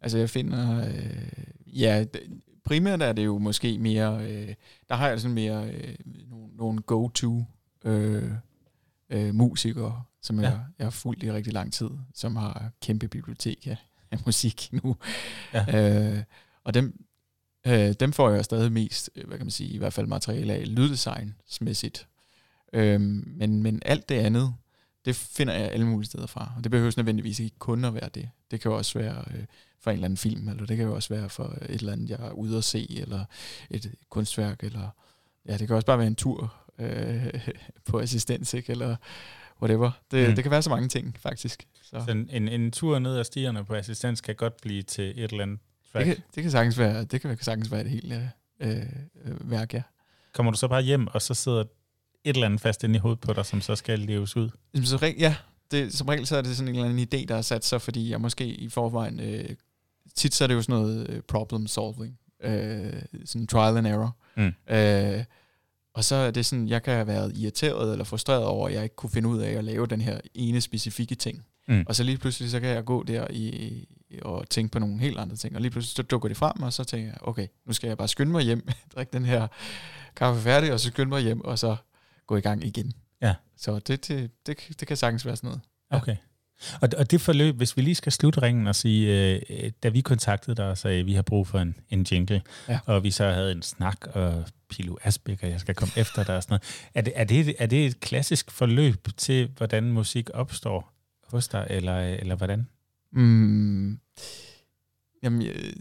[0.00, 1.28] Altså jeg finder, øh,
[1.66, 2.04] ja,
[2.64, 4.54] primært er det jo måske mere, øh,
[4.88, 5.94] der har jeg sådan mere øh,
[6.30, 7.44] nogle, nogle go-to
[7.84, 8.30] øh,
[9.12, 10.48] øh, musikere, som ja.
[10.48, 13.76] jeg, jeg har fulgt i rigtig lang tid, som har kæmpe bibliotek af,
[14.10, 14.96] af musik nu.
[15.54, 16.14] Ja.
[16.14, 16.22] Øh,
[16.64, 17.04] og dem,
[17.66, 20.54] øh, dem får jeg stadig mest, øh, hvad kan man sige, i hvert fald materiale
[20.54, 22.08] af lyddesignsmæssigt.
[22.72, 24.54] Øh, men, men alt det andet,
[25.04, 26.52] det finder jeg alle mulige steder fra.
[26.56, 28.30] Og det behøver nødvendigvis ikke kun at være det.
[28.50, 29.44] Det kan jo også være øh,
[29.80, 32.10] for en eller anden film, eller det kan jo også være for et eller andet,
[32.10, 33.24] jeg er ude at se, eller
[33.70, 34.88] et kunstværk, eller
[35.46, 37.48] ja, det kan også bare være en tur øh,
[37.90, 38.70] på assistens, ikke?
[38.72, 38.96] eller
[39.62, 39.90] whatever.
[40.10, 40.34] Det, mm.
[40.34, 41.66] det kan være så mange ting, faktisk.
[41.82, 45.30] Så, så en, en, tur ned ad stierne på assistens kan godt blive til et
[45.30, 45.58] eller andet
[45.92, 46.06] track?
[46.06, 48.22] Det kan, det kan sagtens være, det kan sagtens være et helt øh,
[49.24, 49.82] øh, værk, ja.
[50.32, 51.66] Kommer du så bare hjem, og så sidder et
[52.24, 54.50] eller andet fast inde i hovedet på dig, som så skal leves ud?
[54.84, 55.36] Så, ja,
[55.70, 57.78] det, som regel så er det sådan en eller anden idé, der er sat så,
[57.78, 59.48] fordi jeg måske i forvejen, øh,
[60.14, 64.16] tit så er det jo sådan noget øh, problem solving, øh, sådan trial and error.
[64.36, 64.52] Mm.
[64.70, 65.24] Øh,
[65.94, 68.82] og så er det sådan, jeg kan have været irriteret eller frustreret over, at jeg
[68.82, 71.44] ikke kunne finde ud af at lave den her ene specifikke ting.
[71.68, 71.84] Mm.
[71.88, 73.88] Og så lige pludselig, så kan jeg gå der i,
[74.22, 75.54] og tænke på nogle helt andre ting.
[75.54, 77.98] Og lige pludselig, så dukker det frem, og så tænker jeg, okay, nu skal jeg
[77.98, 79.48] bare skynde mig hjem, drikke den her
[80.16, 81.76] kaffe færdig, og så skynde mig hjem, og så
[82.26, 82.92] gå i gang igen.
[83.22, 83.34] Ja.
[83.56, 85.60] Så det, det, det, det kan sagtens være sådan noget.
[85.92, 85.96] Ja.
[85.96, 86.16] Okay.
[86.80, 90.00] Og, og det forløb, hvis vi lige skal slutte ringen og sige, øh, da vi
[90.00, 92.78] kontaktede dig og sagde, at vi har brug for en, en jingle, ja.
[92.86, 96.36] og vi så havde en snak, og Pilo Asbæk, og jeg skal komme efter dig
[96.36, 96.90] og sådan noget.
[96.94, 100.92] Er det, er, det, er det et klassisk forløb til, hvordan musik opstår
[101.28, 102.66] hos dig, eller, eller hvordan?
[103.12, 104.00] Mm,
[105.22, 105.72] jamen, øh,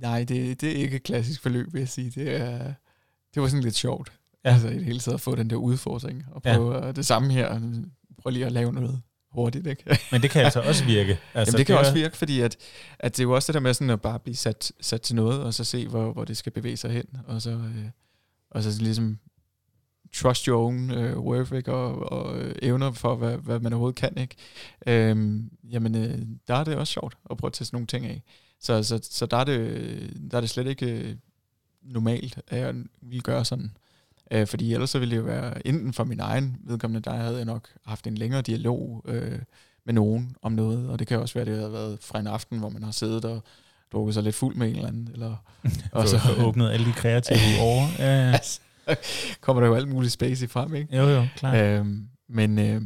[0.00, 2.10] nej, det, det er ikke et klassisk forløb, vil jeg sige.
[2.10, 2.74] Det, er,
[3.34, 4.12] det var sådan lidt sjovt.
[4.44, 4.50] Ja.
[4.52, 6.92] Altså i det hele taget at få den der udfordring, og prøve ja.
[6.92, 7.60] det samme her,
[8.22, 9.02] prøve lige at lave noget
[9.32, 9.66] hurtigt.
[9.66, 9.98] Ikke?
[10.12, 11.10] Men det kan altså også virke.
[11.34, 12.56] Altså, Jamen, det kan det også virke, fordi at,
[12.98, 15.16] at det er jo også det der med sådan at bare blive sat, sat til
[15.16, 17.84] noget, og så se, hvor, hvor det skal bevæge sig hen, og så, øh,
[18.50, 19.18] og så ligesom
[20.12, 21.72] trust your own øh, worth, ikke?
[21.72, 24.18] Og, og øh, evner for, hvad, hvad man overhovedet kan.
[24.18, 24.36] Ikke?
[24.86, 26.18] Øhm, jamen, øh,
[26.48, 28.22] der er det også sjovt at prøve at teste nogle ting af.
[28.60, 31.16] Så, så, så der, er det, der er det slet ikke øh,
[31.82, 33.64] normalt, at jeg vil gøre sådan.
[33.64, 33.89] Øh,
[34.46, 37.44] fordi ellers så ville det jo være, enten for min egen vedkommende, der havde jeg
[37.44, 39.38] nok haft en længere dialog øh,
[39.84, 42.26] med nogen om noget, og det kan også være, at det havde været fra en
[42.26, 43.42] aften, hvor man har siddet og
[43.92, 45.08] drukket sig lidt fuld med en eller anden.
[45.12, 45.36] Eller,
[45.92, 47.86] og så åbnet alle de kreative over.
[47.98, 48.32] Ja, ja.
[48.32, 48.60] altså,
[49.40, 50.96] kommer der jo alt muligt space i frem, ikke?
[50.96, 51.64] Jo, jo, klart.
[51.64, 52.82] Øhm, men øh,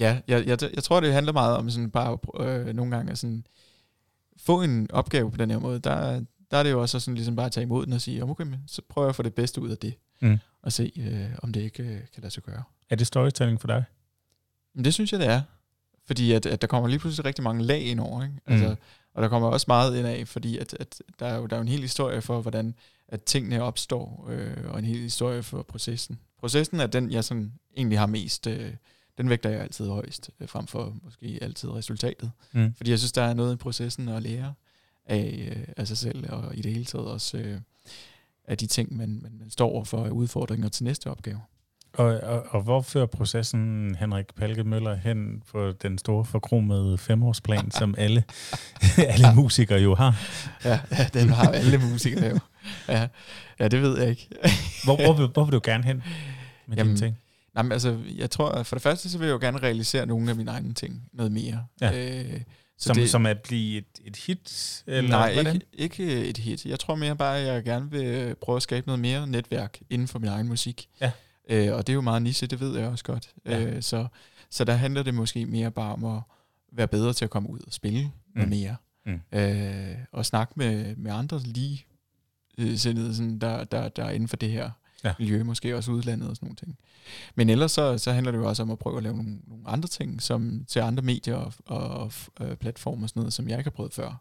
[0.00, 3.18] ja, jeg, jeg, jeg tror, det handler meget om sådan bare øh, nogle gange at
[3.18, 3.46] sådan,
[4.36, 5.78] få en opgave på den her måde.
[5.78, 8.24] Der, der er det jo også sådan ligesom bare at tage imod den og sige,
[8.24, 10.38] okay, så prøver jeg at få det bedste ud af det mm.
[10.62, 12.62] Og se, øh, om det ikke øh, kan lade sig gøre.
[12.90, 13.84] Er det storytelling for dig?
[14.74, 15.42] Men det synes jeg, det er.
[16.06, 18.22] Fordi at, at der kommer lige pludselig rigtig mange lag ind over.
[18.22, 18.34] Ikke?
[18.46, 18.76] Altså, mm.
[19.14, 21.58] Og der kommer også meget ind af, fordi at, at der, er jo, der er
[21.58, 22.74] jo en hel historie for, hvordan
[23.08, 26.18] at tingene opstår, øh, og en hel historie for processen.
[26.38, 28.72] Processen er den, jeg sådan egentlig har mest, øh,
[29.18, 32.30] den vægter jeg altid højst, øh, frem for måske altid resultatet.
[32.52, 32.74] Mm.
[32.76, 34.54] Fordi jeg synes, der er noget i processen at lære.
[35.06, 37.60] af, øh, af sig selv, og i det hele taget også øh,
[38.48, 41.40] af de ting, man, man, man står over for udfordringer til næste opgave.
[41.94, 47.70] Og, og, og hvor fører processen Henrik Palke Møller hen på den store forkromede femårsplan,
[47.70, 48.24] som alle,
[49.12, 50.16] alle musikere jo har?
[50.64, 52.38] Ja, ja, den har alle musikere jo.
[52.88, 53.08] Ja,
[53.58, 54.28] ja, det ved jeg ikke.
[54.84, 56.02] hvor, hvor, hvor vil du gerne hen
[56.66, 57.18] med Jamen, dine ting?
[57.54, 60.30] Nej, men altså, jeg tror, for det første, så vil jeg jo gerne realisere nogle
[60.30, 61.66] af mine egne ting noget mere.
[61.80, 62.20] Ja.
[62.20, 62.40] Øh,
[62.78, 64.82] så som, det, som at blive et, et hit?
[64.86, 65.54] Eller nej, hvordan?
[65.54, 66.66] ikke, ikke et hit.
[66.66, 70.08] Jeg tror mere bare, at jeg gerne vil prøve at skabe noget mere netværk inden
[70.08, 70.88] for min egen musik.
[71.00, 71.10] Ja.
[71.50, 73.30] Øh, og det er jo meget niche, det ved jeg også godt.
[73.46, 73.60] Ja.
[73.60, 74.06] Øh, så,
[74.50, 76.22] så der handler det måske mere bare om at
[76.72, 78.12] være bedre til at komme ud og spille mm.
[78.34, 78.76] noget mere.
[79.06, 79.38] Mm.
[79.38, 81.86] Øh, og snakke med, med andre lige
[82.58, 84.70] øh, sådan, der, der, der er inden for det her
[85.04, 85.14] ja.
[85.18, 86.78] miljø, måske også udlandet og sådan nogle ting.
[87.34, 89.68] Men ellers så, så handler det jo også om at prøve at lave nogle, nogle
[89.68, 93.48] andre ting, som til andre medier og, og, og øh, platformer og sådan noget, som
[93.48, 94.20] jeg ikke har prøvet før.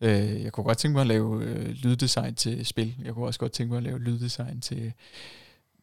[0.00, 2.94] Øh, jeg kunne godt tænke mig at lave øh, lyddesign til spil.
[3.04, 4.92] Jeg kunne også godt tænke mig at lave lyddesign til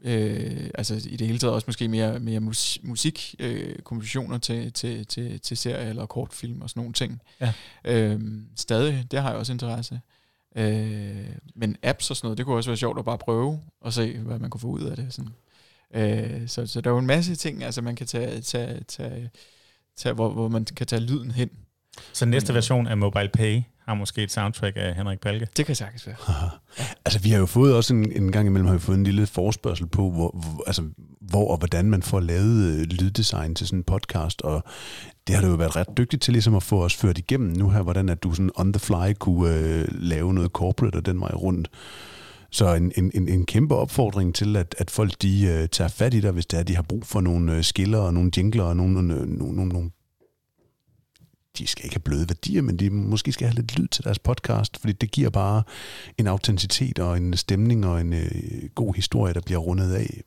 [0.03, 4.73] øh, altså i det hele taget også måske mere, mere mus, musik, øh, kompositioner til,
[4.73, 7.21] til, til, til serier eller kortfilm og sådan nogle ting.
[7.41, 7.53] Ja.
[7.85, 8.21] Øh,
[8.55, 9.95] stadig, det har jeg også interesse.
[9.95, 10.20] Øh,
[10.55, 13.93] Øh, men apps og sådan noget, det kunne også være sjovt at bare prøve og
[13.93, 15.13] se, hvad man kunne få ud af det.
[15.13, 15.31] Sådan.
[15.93, 19.29] Øh, så, så der er jo en masse ting, altså man kan tage, tage, tage,
[19.95, 21.49] tage hvor, hvor man kan tage lyden hen.
[22.13, 25.47] Så næste version af Mobile Pay har måske et soundtrack af Henrik Palke?
[25.57, 26.15] Det kan sagtens være.
[27.05, 29.27] altså vi har jo fået også en, en gang imellem har vi fået en lille
[29.27, 30.83] forspørgsel på, hvor, hvor, altså,
[31.21, 34.63] hvor og hvordan man får lavet øh, lyddesign til sådan en podcast, og
[35.27, 37.69] det har du jo været ret dygtig til ligesom at få os ført igennem nu
[37.69, 41.19] her, hvordan at du sådan on the fly kunne øh, lave noget corporate og den
[41.19, 41.69] vej rundt.
[42.49, 46.19] Så en, en, en kæmpe opfordring til, at, at folk de øh, tager fat i
[46.19, 48.75] dig, hvis det er, de har brug for nogle øh, skiller og nogle jingler og
[48.75, 49.91] nogle, nogle, nogle, nogle
[51.57, 54.19] de skal ikke have bløde værdier, men de måske skal have lidt lyd til deres
[54.19, 55.63] podcast, fordi det giver bare
[56.17, 60.21] en autenticitet og en stemning og en øh, god historie, der bliver rundet af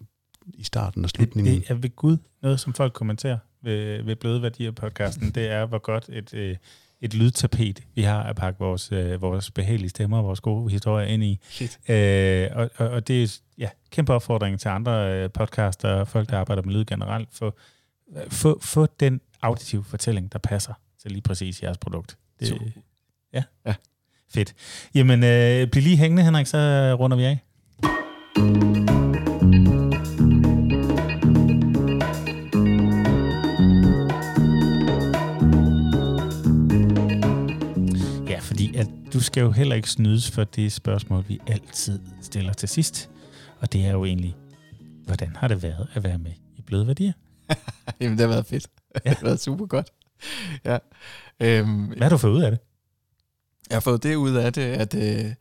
[0.55, 1.55] i starten og slutningen.
[1.55, 5.31] Det, det er ved Gud noget, som folk kommenterer ved, ved Bløde Værdier podcasten.
[5.31, 6.57] Det er, hvor godt et, øh,
[7.01, 11.07] et lydtapet, vi har at pakke vores, øh, vores behagelige stemmer og vores gode historier
[11.07, 11.41] ind i.
[11.89, 16.31] Øh, og, og, og det er ja, kæmpe opfordring til andre øh, podcaster og folk,
[16.31, 17.29] der arbejder med lyd generelt.
[17.33, 17.53] Få,
[18.29, 20.75] få, få den auditive fortælling, der passer
[21.05, 22.17] til lige præcis jeres produkt.
[22.41, 22.73] Det.
[23.33, 23.43] Ja.
[23.67, 23.75] ja.
[24.29, 24.55] Fedt.
[24.95, 26.59] Jamen, øh, bliv lige hængende, Henrik, så
[27.01, 27.39] runder vi af.
[38.29, 42.53] Ja, fordi at du skal jo heller ikke snydes for det spørgsmål, vi altid stiller
[42.53, 43.11] til sidst.
[43.61, 44.37] Og det er jo egentlig,
[45.07, 47.13] hvordan har det været at være med i Bløde Værdier?
[48.01, 48.67] Jamen, det har været fedt.
[48.95, 49.11] Ja.
[49.11, 49.91] det har været super godt.
[50.65, 50.79] ja.
[51.41, 52.61] Øhm, Hvad har du fået ud af det?
[53.71, 55.35] Jeg har fået det ud af det, at øh,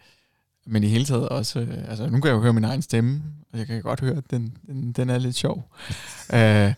[0.66, 3.24] men i hele taget også, øh, altså nu kan jeg jo høre min egen stemme,
[3.54, 5.74] og jeg kan godt høre, at den, den, den er lidt sjov.
[6.36, 6.74] øh,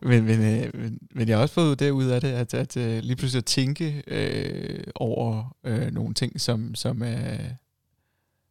[0.00, 2.76] men, men, øh, men, men jeg har også fået det ud af det, at, at
[2.76, 7.38] øh, lige pludselig at tænke øh, over øh, nogle ting, som, som, er,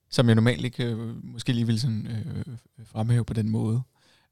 [0.10, 3.82] som jeg normalt ikke øh, måske lige vil sådan, øh, fremhæve på den måde.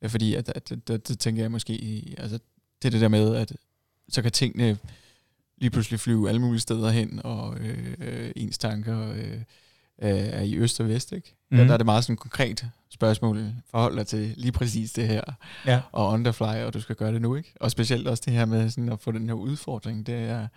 [0.02, 2.40] Øh, fordi at, at, at, at, at tænker jeg måske, altså
[2.82, 3.56] det er det der med, at
[4.12, 4.78] så kan tingene
[5.58, 9.38] lige pludselig flyve alle mulige steder hen, og øh, øh, ens tanker øh,
[9.98, 11.12] er i øst og vest.
[11.12, 11.36] Ikke?
[11.52, 11.58] Mm.
[11.58, 15.22] Der, der er det meget sådan konkret spørgsmål, forhold dig til lige præcis det her,
[15.66, 15.82] ja.
[15.92, 17.36] og underfly, og du skal gøre det nu.
[17.36, 17.54] ikke?
[17.60, 20.48] Og specielt også det her med sådan at få den her udfordring, det er,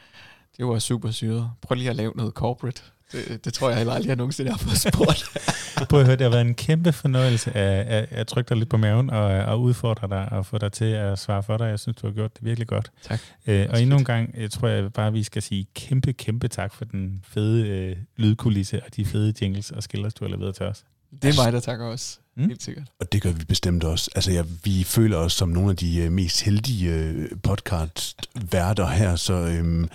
[0.57, 1.50] det var super syret.
[1.62, 2.82] Prøv lige at lave noget corporate.
[3.12, 5.24] Det, det tror jeg heller aldrig, jeg nogensinde har fået spurgt.
[5.89, 8.68] Prøv at høre, det har været en kæmpe fornøjelse at, at, at trykke dig lidt
[8.68, 11.64] på maven og, og udfordre dig og få dig til at svare for dig.
[11.64, 12.91] Jeg synes, du har gjort det virkelig godt.
[13.03, 13.20] Tak.
[13.47, 16.75] Øh, og endnu en gang jeg tror jeg bare, vi skal sige kæmpe, kæmpe tak
[16.75, 20.66] for den fede øh, lydkulisse og de fede jingles og skillers, du har leveret til
[20.66, 20.85] os.
[21.22, 22.18] Det er mig, der takker også.
[22.37, 22.47] Mm.
[22.47, 22.85] Helt sikkert.
[23.01, 24.11] Og det gør vi bestemt også.
[24.14, 29.16] Altså, ja, vi føler os som nogle af de uh, mest heldige uh, podcast-værter her,
[29.16, 29.89] så øhm,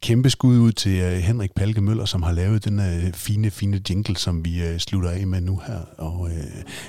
[0.00, 3.80] kæmpe skud ud til øh, Henrik Palke Møller, som har lavet den uh, fine, fine
[3.90, 5.80] jingle, som vi uh, slutter af med nu her.
[5.98, 6.30] Og uh,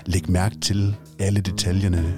[0.05, 2.16] læg mærke til alle detaljerne.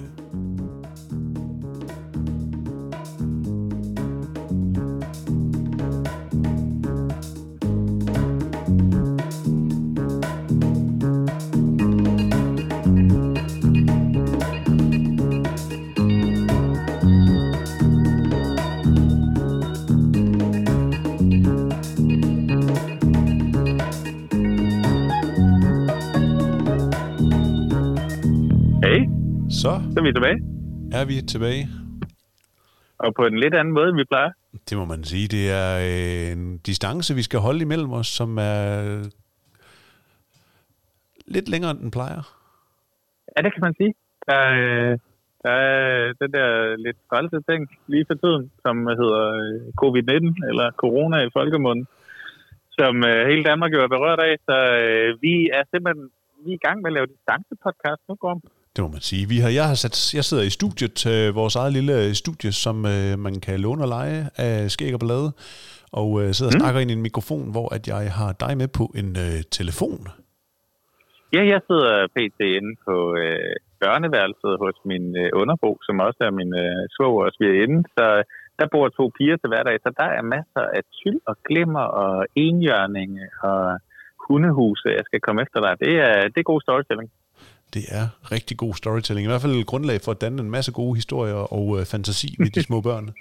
[29.65, 30.39] Så er vi tilbage.
[30.99, 31.63] Er vi tilbage.
[33.03, 34.31] Og på en lidt anden måde, end vi plejer.
[34.69, 35.27] Det må man sige.
[35.35, 38.61] Det er øh, en distance, vi skal holde imellem os, som er
[41.35, 42.21] lidt længere, end den plejer.
[43.33, 43.93] Ja, det kan man sige.
[44.27, 44.97] Der, er, øh,
[45.43, 46.47] der er den der
[46.85, 51.87] lidt frelse ting lige for tiden, som hedder øh, covid-19, eller corona i folkemunden,
[52.79, 54.33] som øh, hele Danmark jo er berørt af.
[54.47, 54.55] Så
[55.21, 56.09] vi er simpelthen
[56.45, 58.41] vi er i gang med at lave distancepodcast nu, Gorm.
[58.75, 59.23] Det må man sige.
[59.33, 62.77] Vi har, jeg, har sat, jeg sidder i studiet, øh, vores eget lille studie, som
[62.93, 65.29] øh, man kan låne og lege af skæg og ballade,
[66.01, 66.61] og øh, sidder og mm.
[66.61, 70.01] snakker ind i en mikrofon, hvor at jeg har dig med på en øh, telefon.
[71.35, 72.39] Ja, jeg sidder pt.
[72.57, 73.53] inde på øh,
[73.83, 77.79] børneværelset hos min øh, underbo, som også er min øh, svoger og inde.
[77.97, 78.05] Så
[78.59, 82.25] der bor to piger til hverdag, så der er masser af tyld og glimmer og
[82.35, 83.11] enhjørning
[83.49, 83.61] og
[84.27, 85.73] hundehuse, jeg skal komme efter dig.
[85.85, 87.09] Det er, det er god storytelling.
[87.73, 88.05] Det er
[88.35, 89.25] rigtig god storytelling.
[89.25, 92.29] I hvert fald et grundlag for at danne en masse gode historier og øh, fantasi
[92.39, 93.07] med de små børn.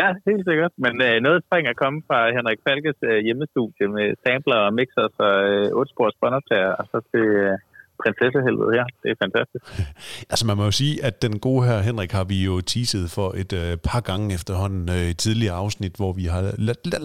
[0.00, 0.72] Ja, helt sikkert.
[0.84, 5.08] Men øh, noget spring at komme fra Henrik Falkes øh, hjemmestudie med sampler og mixer
[5.26, 7.58] og øh, 8-spors båndoptager, og så til, øh,
[8.02, 8.84] prinsessehelvede her.
[9.02, 9.64] Det er fantastisk.
[10.32, 13.28] altså man må jo sige, at den gode her Henrik har vi jo teaset for
[13.42, 16.42] et øh, par gange efterhånden øh, i tidligere afsnit, hvor vi har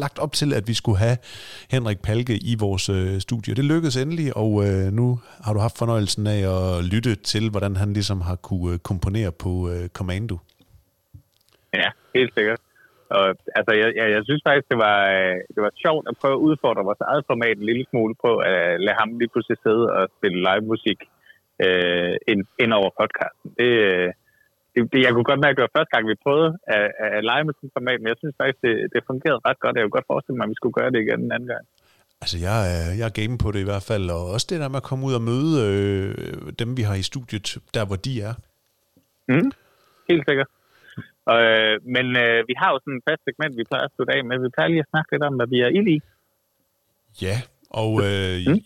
[0.05, 1.17] lagt op til, at vi skulle have
[1.71, 3.55] Henrik Palke i vores øh, studie.
[3.55, 7.75] Det lykkedes endelig, og øh, nu har du haft fornøjelsen af at lytte til, hvordan
[7.75, 10.37] han ligesom har kunne øh, komponere på øh, Commando.
[11.73, 12.59] Ja, helt sikkert.
[13.15, 13.25] Og,
[13.57, 16.45] altså, jeg, jeg, jeg synes faktisk, det var, øh, det var sjovt at prøve at
[16.47, 20.03] udfordre vores eget format en lille smule på at lade ham lige pludselig sidde og
[20.17, 20.99] spille live musik
[21.65, 23.47] øh, ind, ind over podcasten.
[23.59, 24.09] Det, øh,
[24.73, 26.87] det, det, jeg kunne godt mærke, at det var første gang, vi prøvede at,
[27.17, 29.75] at lege med sådan format, men jeg synes faktisk, det, det fungerede ret godt.
[29.75, 31.65] Jeg kunne godt forestille mig, at vi skulle gøre det igen en anden gang.
[32.21, 34.69] Altså, jeg er, jeg er game på det i hvert fald, og også det der
[34.73, 36.13] med at komme ud og møde øh,
[36.61, 38.33] dem, vi har i studiet, der hvor de er.
[39.31, 39.51] Mm,
[40.09, 40.49] helt sikkert.
[41.35, 44.21] Øh, men øh, vi har jo sådan et fast segment, vi plejer at slutte af
[44.25, 44.37] med.
[44.45, 45.99] Vi plejer lige at snakke lidt om, hvad vi er inde i.
[47.21, 47.37] Ja,
[47.81, 48.59] og øh, mm.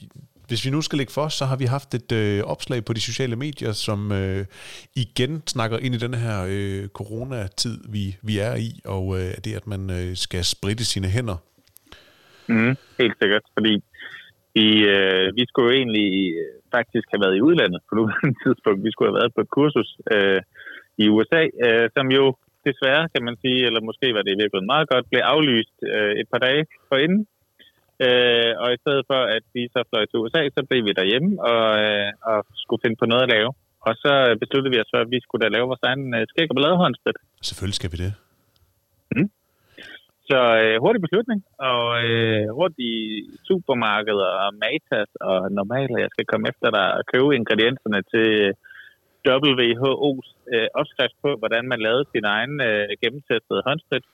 [0.48, 3.02] hvis vi nu skal lægge for, så har vi haft et øh, opslag på de
[3.10, 4.46] sociale medier, som øh,
[5.04, 9.54] igen snakker ind i den her øh, coronatid, vi, vi er i, og øh, det
[9.60, 11.38] at man øh, skal spritte sine hænder.
[12.48, 13.74] Mm, helt sikkert, fordi
[14.56, 16.10] vi, øh, vi skulle jo egentlig
[16.42, 18.84] øh, faktisk have været i udlandet på nuværende tidspunkt.
[18.84, 20.42] Vi skulle have været på et kursus øh,
[21.04, 22.26] i USA, øh, som jo
[22.70, 26.14] desværre, kan man sige, eller måske var det i virkeligheden meget godt, blev aflyst øh,
[26.22, 27.22] et par dage forinden.
[28.06, 31.32] Øh, og i stedet for, at vi så fløj til USA, så blev vi derhjemme
[31.52, 33.50] og, øh, og skulle finde på noget at lave.
[33.88, 36.48] Og så besluttede vi os for, at vi skulle da lave vores egen øh, skæg
[36.52, 37.18] og balladehåndsprit.
[37.50, 38.12] Selvfølgelig skal vi det.
[39.16, 39.30] Mm.
[40.30, 41.40] Så øh, hurtig beslutning,
[41.72, 42.96] og øh, rundt i
[43.48, 48.30] supermarkeder og Matas og normalt, jeg skal komme efter dig og købe ingredienserne til
[49.28, 54.06] WHO's øh, opskrift på, hvordan man lavede sin egen øh, gennemtestede håndsprit.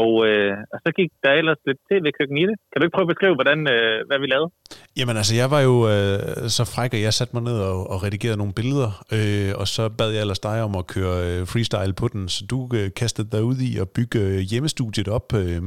[0.00, 2.56] Og, øh, og så gik der ellers lidt tv-køkken i det.
[2.70, 4.50] Kan du ikke prøve at beskrive, hvordan, øh, hvad vi lavede?
[4.98, 8.02] Jamen altså, jeg var jo øh, så fræk, at jeg satte mig ned og, og
[8.02, 11.92] redigerede nogle billeder, øh, og så bad jeg ellers dig om at køre øh, freestyle
[12.00, 15.28] på den, så du øh, kastede dig ud i at bygge øh, hjemmestudiet op.
[15.34, 15.62] Øh,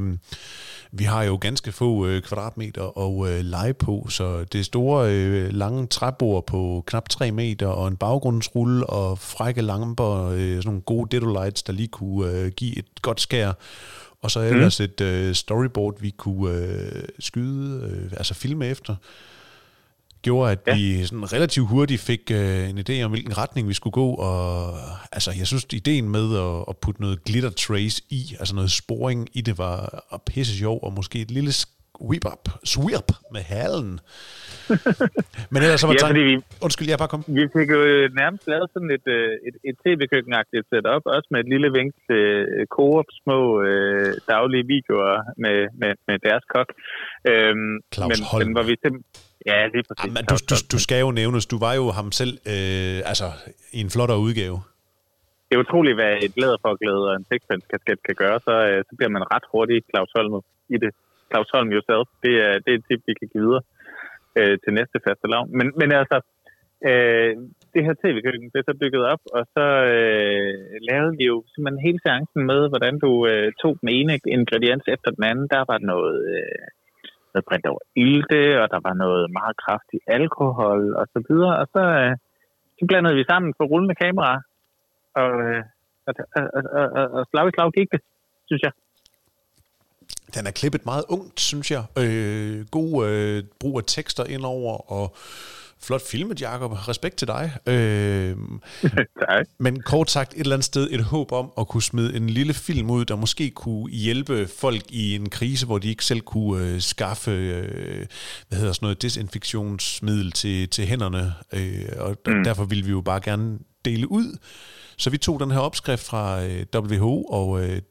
[0.96, 5.52] vi har jo ganske få øh, kvadratmeter og øh, lege på, så det store øh,
[5.52, 10.80] lange træbord på knap 3 meter og en baggrundsrulle og frække lamper, øh, sådan nogle
[10.80, 13.52] gode Dedo lights, der lige kunne øh, give et godt skær.
[14.22, 14.84] Og så ellers mm.
[14.84, 18.96] et øh, storyboard, vi kunne øh, skyde, øh, altså filme efter
[20.24, 20.74] gjorde, at ja.
[20.74, 24.74] vi sådan relativt hurtigt fik øh, en idé om, hvilken retning vi skulle gå, og
[25.12, 29.28] altså, jeg synes, ideen med at, at putte noget glitter trace i, altså noget sporing
[29.32, 31.52] i det, var pisse sjov, og måske et lille
[31.98, 34.00] sweep up, sweep med halen.
[35.52, 36.24] Men ellers så var ja, tanken...
[36.24, 36.34] Vi,
[36.66, 37.24] Undskyld, jeg bare kom.
[37.40, 37.80] Vi fik jo
[38.20, 42.24] nærmest lavet sådan et, øh, et, et tv-køkkenagtigt setup, også med et lille vink til
[42.54, 46.68] øh, Coop små øh, daglige videoer med, med, med deres kok.
[47.30, 48.46] Øhm, Claus men, Holm.
[48.46, 48.76] Men, hvor vi
[49.50, 50.04] Ja, det er præcis.
[50.06, 53.28] Jamen, du, du, du skal jo nævnes, du var jo ham selv øh, altså,
[53.76, 54.56] i en flottere udgave.
[55.46, 59.12] Det er utroligt, hvad et læderforklæde og en sixpence-kasket kan gøre, så, øh, så bliver
[59.16, 60.34] man ret hurtigt Claus Holm
[60.74, 60.92] i det.
[61.34, 63.64] Claus Holm yourself, det er, det er et tip, vi kan give videre
[64.38, 65.42] øh, til næste faste lav.
[65.58, 66.16] Men, men altså,
[66.88, 67.32] øh,
[67.74, 70.54] det her tv-køkken blev så bygget op, og så øh,
[70.88, 75.10] lavede vi jo simpelthen hele seancen med, hvordan du øh, tog den ene ingrediens efter
[75.16, 75.46] den anden.
[75.54, 76.16] Der var noget...
[76.34, 76.66] Øh,
[77.34, 81.54] noget brændt over ilte, og der var noget meget kraftig alkohol og så videre.
[81.62, 82.14] Og så, øh,
[82.78, 84.32] så blandede vi sammen på rullende kamera,
[85.22, 85.62] og, øh,
[86.06, 86.44] og, og,
[86.78, 88.00] og, og, og slag i slag gik det,
[88.48, 88.72] synes jeg.
[90.34, 91.84] Den er klippet meget ungt, synes jeg.
[91.98, 95.16] Øh, god øh, brug af tekster indover, og
[95.84, 96.72] Flot filmet, Jacob.
[96.88, 97.52] Respekt til dig.
[97.66, 98.36] Øh,
[99.28, 99.46] tak.
[99.58, 102.54] men kort sagt, et eller andet sted et håb om at kunne smide en lille
[102.54, 106.66] film ud, der måske kunne hjælpe folk i en krise, hvor de ikke selv kunne
[106.66, 108.06] øh, skaffe øh,
[108.48, 111.34] hvad hedder sådan noget, desinfektionsmiddel til, til hænderne.
[111.52, 112.44] Øh, og mm.
[112.44, 114.38] derfor ville vi jo bare gerne dele ud.
[114.96, 117.82] Så vi tog den her opskrift fra øh, WHO og øh,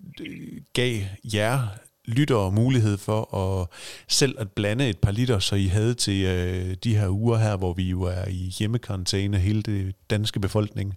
[0.73, 1.01] gav
[1.33, 1.67] jer
[2.07, 3.67] lyttere mulighed for at
[4.07, 7.55] selv at blande et par liter, så I havde til øh, de her uger her,
[7.57, 10.89] hvor vi jo er i hjemmekarantæne, hele det danske befolkning.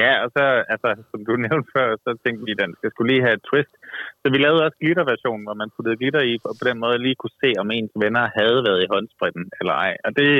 [0.00, 3.10] Ja, og så, altså, som du nævnte før, så tænkte vi, at den skal skulle
[3.12, 3.74] lige have et twist.
[4.22, 7.20] Så vi lavede også glitterversionen, hvor man puttede glitter i, og på den måde lige
[7.20, 9.92] kunne se, om ens venner havde været i håndspritten eller ej.
[10.06, 10.30] Og det,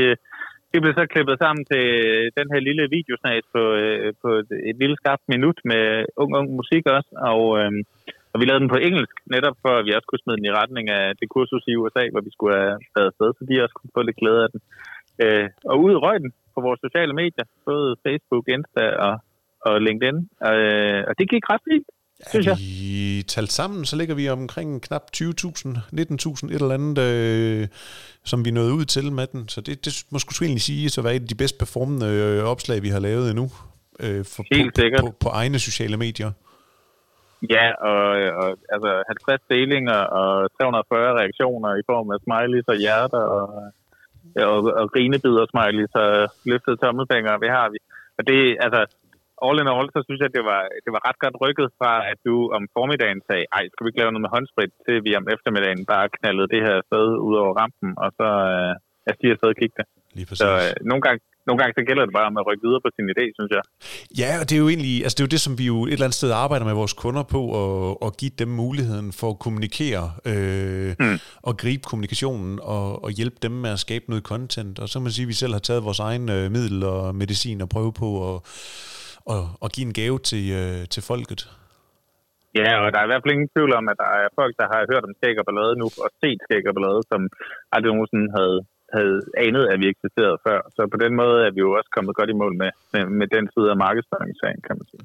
[0.73, 1.85] det blev så klippet sammen til
[2.39, 5.85] den her lille videosnat på, øh, på et, et lille skarpt minut med
[6.23, 7.11] ung, ung musik også.
[7.33, 7.73] Og, øh,
[8.33, 10.57] og vi lavede den på engelsk, netop for at vi også kunne smide den i
[10.61, 13.77] retning af det kursus i USA, hvor vi skulle have været afsted, så de også
[13.79, 14.61] kunne få lidt glæde af den.
[15.23, 19.15] Øh, og ud røg den på vores sociale medier, både Facebook, Insta og,
[19.69, 20.19] og LinkedIn.
[20.51, 21.87] Øh, og det gik ret fint,
[22.31, 22.57] synes jeg.
[22.61, 27.69] I talt sammen, så ligger vi omkring knap 20.000, 19.000, et eller andet, øh,
[28.25, 29.49] som vi nåede ud til med den.
[29.49, 32.45] Så det, det må skulle egentlig sige, så være et af de bedst performende øh,
[32.45, 33.51] opslag, vi har lavet endnu.
[34.01, 35.01] Øh, for, Helt på, sikkert.
[35.01, 36.31] På, på egne sociale medier.
[37.51, 38.05] Ja, og,
[38.41, 43.47] og altså 50 delinger og 340 reaktioner i form af smileys og hjerter og,
[44.53, 46.11] og, og grinebider smileys og
[46.51, 47.79] løftede tommelfingre, det har vi.
[48.19, 48.81] Og det, altså,
[49.47, 52.19] all in all, så synes jeg, det var, det var ret godt rykket fra, at
[52.29, 55.27] du om formiddagen sagde, ej, skal vi ikke lave noget med håndsprit, til vi om
[55.35, 58.73] eftermiddagen bare knaldede det her sted ud over rampen, og så øh,
[59.09, 59.87] er de afsted og kigge det.
[60.17, 60.43] Lige præcis.
[60.45, 62.91] Så øh, nogle gange nogle gange så gælder det bare om at rykke videre på
[62.97, 63.63] sin idé, synes jeg.
[64.23, 65.93] Ja, og det er jo egentlig, altså det er jo det, som vi jo et
[65.93, 69.39] eller andet sted arbejder med vores kunder på, og, og give dem muligheden for at
[69.45, 71.19] kommunikere, øh, mm.
[71.49, 74.75] og gribe kommunikationen, og, og hjælpe dem med at skabe noget content.
[74.79, 77.15] Og så kan man sige, at vi selv har taget vores egen øh, middel og
[77.15, 78.39] medicin og prøve på at
[79.33, 81.43] og, og give en gave til, øh, til folket.
[82.61, 84.67] Ja, og der er i hvert fald ingen tvivl om, at der er folk, der
[84.73, 87.21] har hørt om skæg og ballade nu, og set skæg og ballade, som
[87.75, 88.59] aldrig nogensinde havde
[88.97, 89.17] havde
[89.47, 90.61] anet, at vi eksisterede før.
[90.77, 93.27] Så på den måde er vi jo også kommet godt i mål med, med, med
[93.37, 95.03] den side af markedsføringssagen, kan man sige.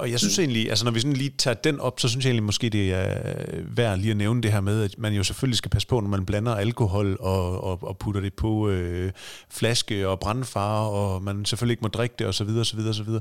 [0.00, 2.30] Og jeg synes egentlig, altså når vi sådan lige tager den op, så synes jeg
[2.30, 5.22] egentlig måske, det er øh, værd lige at nævne det her med, at man jo
[5.24, 9.10] selvfølgelig skal passe på, når man blander alkohol og, og, og putter det på øh,
[9.50, 12.50] flaske og brandfare, og man selvfølgelig ikke må drikke det osv.
[12.60, 13.12] osv., osv.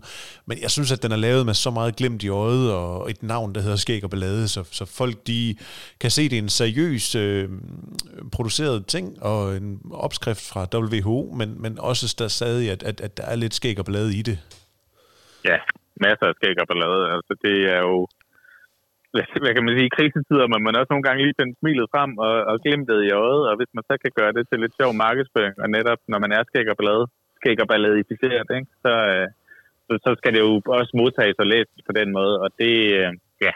[0.45, 3.23] Men jeg synes, at den er lavet med så meget glemt i øjet, og et
[3.23, 5.55] navn, der hedder Skæg og Ballade, så, så folk de
[5.99, 7.49] kan se, det er en seriøs øh,
[8.31, 13.17] produceret ting, og en opskrift fra WHO, men, men også der stadig, at, at, at
[13.17, 14.37] der er lidt skæg og blade i det.
[15.49, 15.57] Ja,
[16.05, 17.03] masser af skæg og ballade.
[17.15, 17.97] Altså, det er jo,
[19.43, 22.11] hvad kan man sige, i krisetider, men man også nogle gange lige finde smilet frem
[22.25, 24.91] og, og glimtet i øjet, og hvis man så kan gøre det til lidt sjov
[25.05, 27.05] markedsføring, og netop når man er skæg og ballade,
[27.39, 28.93] skæg og balladificeret, ikke, så,
[29.87, 33.11] så, så skal det jo også modtages og læses på den måde, og det, øh,
[33.45, 33.53] ja,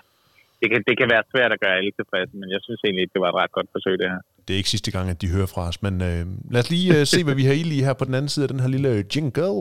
[0.59, 3.21] det kan, det kan være svært at gøre alle tilfredse, men jeg synes egentlig, det
[3.23, 4.21] var et ret godt forsøg, det her.
[4.49, 6.23] Det er ikke sidste gang, at de hører fra os, men øh,
[6.53, 8.45] lad os lige øh, se, hvad vi har i lige her på den anden side
[8.45, 9.59] af den her lille jingle.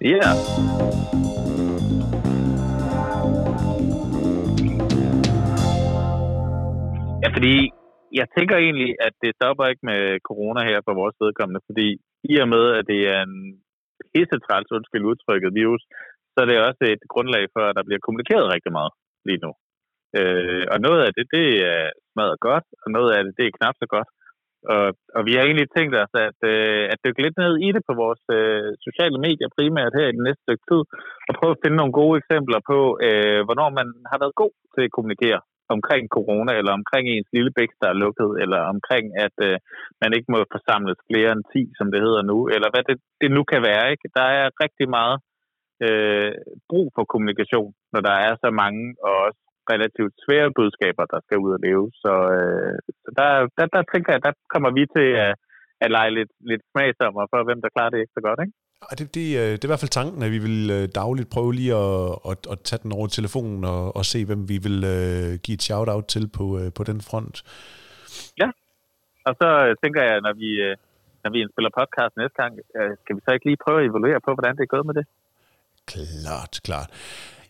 [0.00, 0.06] Ja.
[0.08, 0.34] Yeah.
[7.22, 7.54] Ja, fordi
[8.20, 11.88] jeg tænker egentlig, at det stopper ikke med corona her på vores vedkommende, fordi
[12.32, 13.36] i og med, at det er en
[14.12, 15.82] pissetræls, undskyld udtrykket virus,
[16.32, 18.92] så er det også et grundlag for, at der bliver kommunikeret rigtig meget
[19.28, 19.52] lige nu.
[20.18, 21.82] Øh, og noget af det, det er
[22.12, 24.10] smadret godt, og noget af det, det er knap så godt.
[24.74, 24.86] Og,
[25.16, 27.94] og vi har egentlig tænkt os at, øh, at dykke lidt ned i det på
[28.02, 30.82] vores øh, sociale medier primært her i den næste stykke tid,
[31.28, 34.82] og prøve at finde nogle gode eksempler på, øh, hvornår man har været god til
[34.86, 35.40] at kommunikere
[35.76, 39.56] omkring corona, eller omkring ens lille bæk, der er lukket, eller omkring, at øh,
[40.02, 43.30] man ikke må forsamles flere end 10, som det hedder nu, eller hvad det, det
[43.36, 43.84] nu kan være.
[43.92, 44.06] Ikke?
[44.18, 45.16] Der er rigtig meget
[45.86, 46.32] øh,
[46.70, 49.41] brug for kommunikation, når der er så mange, og også
[49.72, 51.84] relativt svære budskaber, der skal ud og leve.
[52.02, 53.28] Så, øh, så der,
[53.58, 55.34] der, der tænker jeg, der kommer vi til at,
[55.84, 58.56] at lege lidt, lidt smagsommer for, hvem der klarer det ekstra godt, ikke?
[58.98, 61.74] Det, det, det er i hvert fald tanken, at vi vil øh, dagligt prøve lige
[61.74, 65.56] at, at, at tage den over telefonen og, og se, hvem vi vil uh, give
[65.58, 67.36] et shout-out til på, uh, på den front.
[68.40, 68.48] Ja,
[69.28, 69.48] og så
[69.82, 70.50] tænker jeg, når vi,
[71.22, 72.52] når vi indspiller podcast næste gang,
[73.02, 75.06] skal vi så ikke lige prøve at evaluere på, hvordan det er gået med det?
[75.92, 76.90] Klart, klart.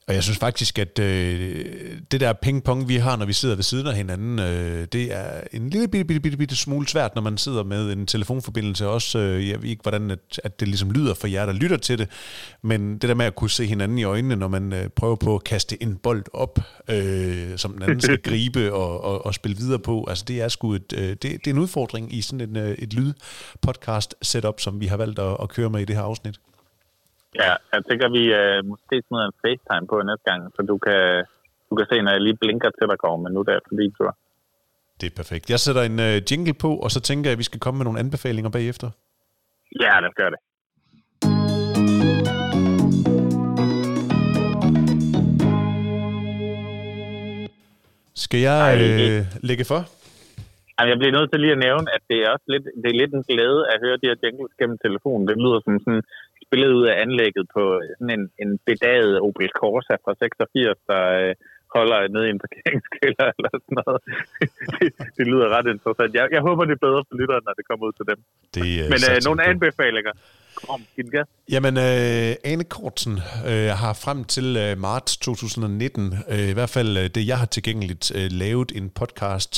[0.06, 1.64] Og jeg synes faktisk, at øh,
[2.10, 5.40] det der ping-pong, vi har, når vi sidder ved siden af hinanden, øh, det er
[5.52, 8.88] en lille bitte, bitte, bitte, bitte smule svært, når man sidder med en telefonforbindelse.
[8.88, 11.76] Også, øh, jeg ved ikke, hvordan at, at det ligesom lyder for jer, der lytter
[11.76, 12.08] til det,
[12.62, 15.34] men det der med at kunne se hinanden i øjnene, når man øh, prøver på
[15.34, 16.58] at kaste en bold op,
[16.88, 20.48] øh, som den anden skal gribe og, og, og spille videre på, altså det er
[20.48, 24.80] sgu et, øh, det, det er en udfordring i sådan en, øh, et lydpodcast-setup, som
[24.80, 26.40] vi har valgt at, at køre med i det her afsnit.
[27.40, 31.00] Ja, jeg tænker, vi uh, måske smider en FaceTime på næste gang, så du kan,
[31.70, 33.92] du kan se, når jeg lige blinker til dig går, men nu der for din
[33.98, 34.10] tur.
[35.00, 35.50] Det er perfekt.
[35.50, 37.84] Jeg sætter en uh, jingle på, og så tænker jeg, at vi skal komme med
[37.84, 38.88] nogle anbefalinger bagefter.
[39.80, 40.40] Ja, lad os gøre det.
[48.24, 49.80] Skal jeg øh, lægge for?
[50.74, 53.00] Jamen, jeg bliver nødt til lige at nævne, at det er også lidt, det er
[53.00, 55.28] lidt en glæde at høre de her jingles gennem telefonen.
[55.28, 56.02] Det lyder som sådan
[56.52, 57.62] spillet ud af anlægget på
[57.98, 61.34] sådan en, en bedaget Opel Corsa fra 86, der øh,
[61.76, 64.00] holder nede i en parkeringskælder eller sådan noget.
[64.72, 66.10] det, det lyder ret interessant.
[66.18, 68.18] Jeg, jeg håber, det er bedre for lytteren, når det kommer ud til dem.
[68.56, 70.14] Det, øh, Men øh, nogle anbefalinger.
[70.66, 71.28] Kom, giv den gas.
[71.54, 73.14] Jamen, øh, Ane Kortsen
[73.50, 77.46] øh, har frem til øh, marts 2019, øh, i hvert fald øh, det, jeg har
[77.56, 79.54] tilgængeligt, øh, lavet en podcast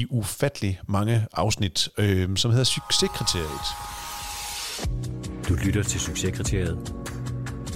[0.00, 3.68] i ufattelig mange afsnit, øh, som hedder Succeskriteriet.
[5.48, 6.94] Du lytter til Succeskriteriet.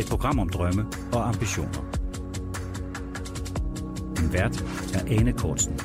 [0.00, 1.84] Et program om drømme og ambitioner.
[4.16, 4.64] Din vært
[4.94, 5.80] er Ane Kortsen.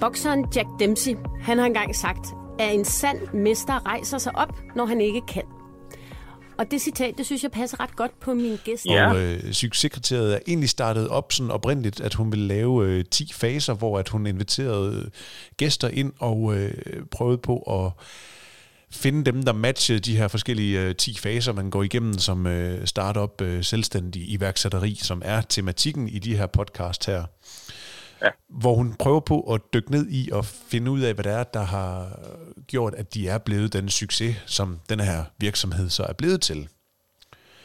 [0.00, 2.26] Bokseren Jack Dempsey, han har engang sagt,
[2.58, 5.42] at en sand mester rejser sig op, når han ikke kan.
[6.58, 8.86] Og det citat, det synes jeg passer ret godt på min gæst.
[8.86, 9.10] Ja.
[9.10, 13.32] Og øh, Succeskriteriet er egentlig startet op sådan oprindeligt, at hun ville lave øh, 10
[13.32, 15.10] faser, hvor at hun inviterede øh,
[15.56, 16.74] gæster ind og øh,
[17.10, 18.04] prøvede på at
[18.96, 22.86] finde dem, der matchede de her forskellige øh, 10 faser, man går igennem som øh,
[22.86, 27.24] startup øh, selvstændig iværksætteri, som er tematikken i de her podcast her.
[28.22, 28.28] Ja.
[28.60, 31.42] Hvor hun prøver på at dykke ned i og finde ud af, hvad det er,
[31.44, 32.18] der har
[32.66, 36.68] gjort, at de er blevet den succes, som den her virksomhed så er blevet til.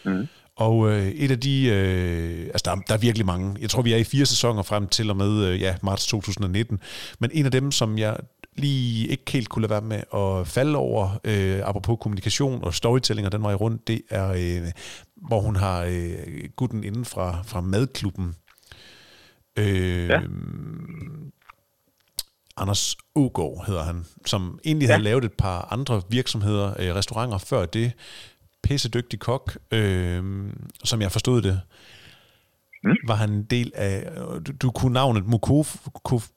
[0.06, 0.28] Mm.
[0.56, 3.82] Og øh, et af de, øh, altså der, er- der er virkelig mange, jeg tror
[3.82, 6.80] vi er i fire sæsoner frem til og med øh, ja, marts 2019,
[7.20, 8.18] men en af dem, som jeg
[8.62, 13.26] lige ikke helt kunne lade være med at falde over, øh, apropos kommunikation og storytelling
[13.26, 14.72] og den vej rundt, det er, øh,
[15.16, 18.36] hvor hun har øh, gutten inden fra, fra madklubben.
[19.60, 20.20] Øh, Ja.
[22.58, 24.94] Anders Ågaard hedder han, som egentlig ja.
[24.94, 27.92] havde lavet et par andre virksomheder, øh, restauranter før det.
[28.64, 30.24] Pissedygtig kok, øh,
[30.84, 31.62] som jeg forstod det,
[32.84, 32.96] mm.
[33.08, 34.12] var han en del af,
[34.48, 36.28] du, du kunne navnet Mukof, Kof,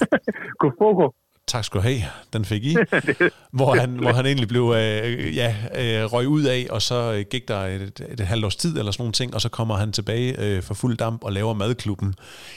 [0.60, 1.14] Kofoko.
[1.50, 2.02] Tak skal du have,
[2.32, 2.76] den fik I,
[3.58, 7.24] hvor, han, hvor han egentlig blev, øh, ja, øh, røg ud af, og så øh,
[7.30, 9.76] gik der et, et, et halvt års tid eller sådan nogle ting, og så kommer
[9.76, 12.14] han tilbage øh, for fuld damp og laver madklubben.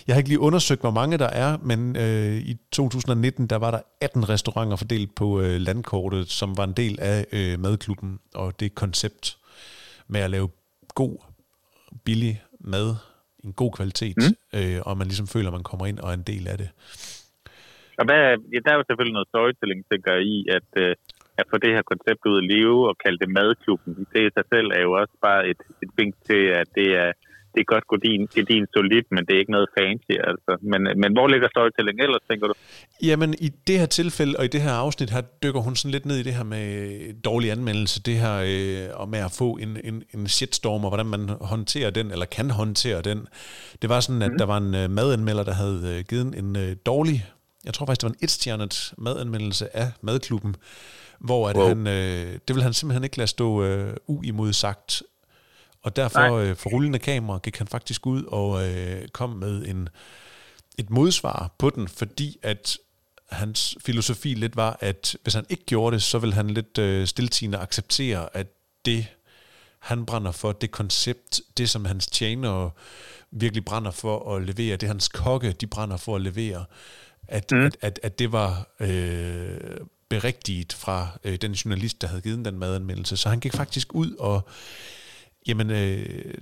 [0.08, 3.72] Jeg har ikke lige undersøgt, hvor mange der er, men øh, i 2019, der var
[3.72, 8.60] der 18 restauranter fordelt på øh, landkortet, som var en del af øh, madklubben, og
[8.60, 9.38] det koncept
[10.08, 10.50] med at lave
[10.96, 11.18] god,
[12.04, 12.96] billig mad,
[13.44, 14.60] en god kvalitet, mm.
[14.60, 16.70] øh, og man ligesom føler, at man kommer ind og er en del af det.
[18.04, 18.24] Og hvad,
[18.54, 20.92] ja, der er jo selvfølgelig noget storytelling, tænker jeg, i, at, øh,
[21.42, 23.92] at få det her koncept ud at leve og kalde det madklubben.
[24.14, 27.12] Det i sig selv er jo også bare et, et vink til, at det er,
[27.54, 30.16] det er godt godin, gedin solidt, men det er ikke noget fancy.
[30.30, 30.52] Altså.
[30.72, 32.54] Men, men hvor ligger storytelling ellers, tænker du?
[33.10, 36.06] Jamen, i det her tilfælde, og i det her afsnit, her dykker hun sådan lidt
[36.06, 36.68] ned i det her med
[37.30, 41.10] dårlig anmeldelse, det her øh, og med at få en, en, en shitstorm, og hvordan
[41.16, 41.24] man
[41.54, 43.20] håndterer den, eller kan håndtere den.
[43.82, 44.38] Det var sådan, at mm.
[44.42, 47.20] der var en øh, madanmelder, der havde øh, givet en øh, dårlig,
[47.66, 50.56] jeg tror faktisk, det var en etstjernet madanmeldelse af madklubben,
[51.20, 51.68] hvor at Wow.
[51.68, 55.04] han, øh, det vil han simpelthen ikke lade stå øh, uimodsagt.
[55.82, 59.90] Og derfor øh, for rullende kamera gik han faktisk ud og øh, kom med en,
[60.78, 62.78] et modsvar på den, fordi at
[63.30, 67.08] hans filosofi lidt var, at hvis han ikke gjorde det, så vil han lidt øh,
[67.08, 68.48] stiltigende acceptere, at
[68.86, 69.06] det,
[69.80, 72.72] han brænder for, det koncept, det som hans tjenere
[73.32, 76.66] virkelig brænder for at levere, det hans kokke, de brænder for at levere,
[77.28, 77.66] at, mm.
[77.66, 79.58] at, at, at det var øh,
[80.10, 83.18] berigtigt fra øh, den journalist, der havde givet den madanmeldelse.
[83.18, 84.48] Så han gik faktisk ud og
[85.48, 86.34] jamen, øh,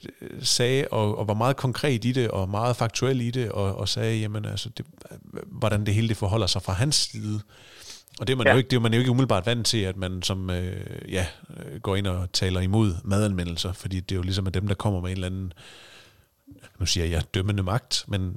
[0.42, 3.90] sagde og, og var meget konkret i det, og meget faktuel i det, og, og
[3.90, 4.86] sagde, jamen, altså, det,
[5.46, 7.42] hvordan det hele det forholder sig fra hans side.
[8.20, 8.52] Og det er man, ja.
[8.52, 11.26] jo ikke, det er man jo ikke umiddelbart vant til, at man som øh, ja,
[11.58, 14.76] øh, går ind og taler imod madanmeldelser, fordi det er jo ligesom at dem, der
[14.76, 15.54] kommer med en eller anden,
[16.80, 18.36] nu siger jeg dømmende magt, men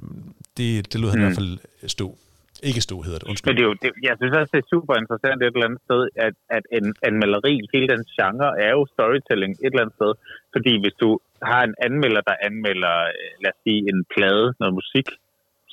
[0.57, 1.23] det, det lød han mm.
[1.23, 2.17] i hvert fald stå.
[2.69, 3.47] Ikke stå hedder det, undskyld.
[3.49, 5.83] Men det er jo, det, jeg synes også, det er super interessant et eller andet
[5.87, 9.97] sted, at, at en en maleri, hele den genre, er jo storytelling et eller andet
[9.99, 10.11] sted.
[10.55, 11.09] Fordi hvis du
[11.49, 15.07] har en anmelder, der anmelder, øh, lad os sige, en plade, noget musik,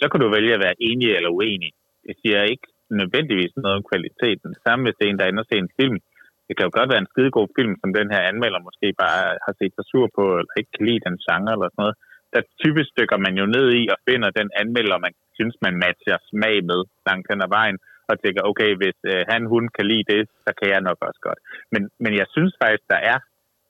[0.00, 1.72] så kan du vælge at være enig eller uenig.
[2.06, 2.68] Det siger ikke
[3.00, 4.50] nødvendigvis noget om kvaliteten.
[4.66, 5.98] Samme hvis det er en, der ender se en film.
[6.46, 9.54] Det kan jo godt være en skidegod film, som den her anmelder måske bare har
[9.60, 11.96] set sig sur på, eller ikke kan lide den genre eller sådan noget.
[12.34, 16.18] Der typisk stykker man jo ned i og finder den anmelder, man synes, man matcher
[16.30, 17.78] smag med langt hen ad vejen,
[18.10, 21.20] og tænker, okay, hvis øh, han, hun kan lide det, så kan jeg nok også
[21.28, 21.40] godt.
[21.72, 23.18] Men, men jeg synes faktisk, der er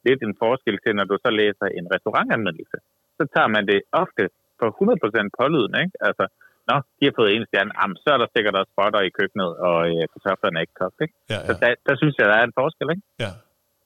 [0.07, 2.79] lidt en forskel til, når du så læser en restaurantanmeldelse.
[3.19, 4.23] Så tager man det ofte
[4.59, 5.97] for 100% pålydende, ikke?
[6.09, 6.25] Altså,
[6.71, 9.51] nå, de har fået en stjerne, jamen, så er der sikkert også spotter i køkkenet,
[9.69, 11.15] og øh, kartoflerne er ikke kogt, ikke?
[11.33, 11.47] Ja, ja.
[11.49, 13.05] Så der, der synes jeg, der er en forskel, ikke?
[13.25, 13.33] Ja.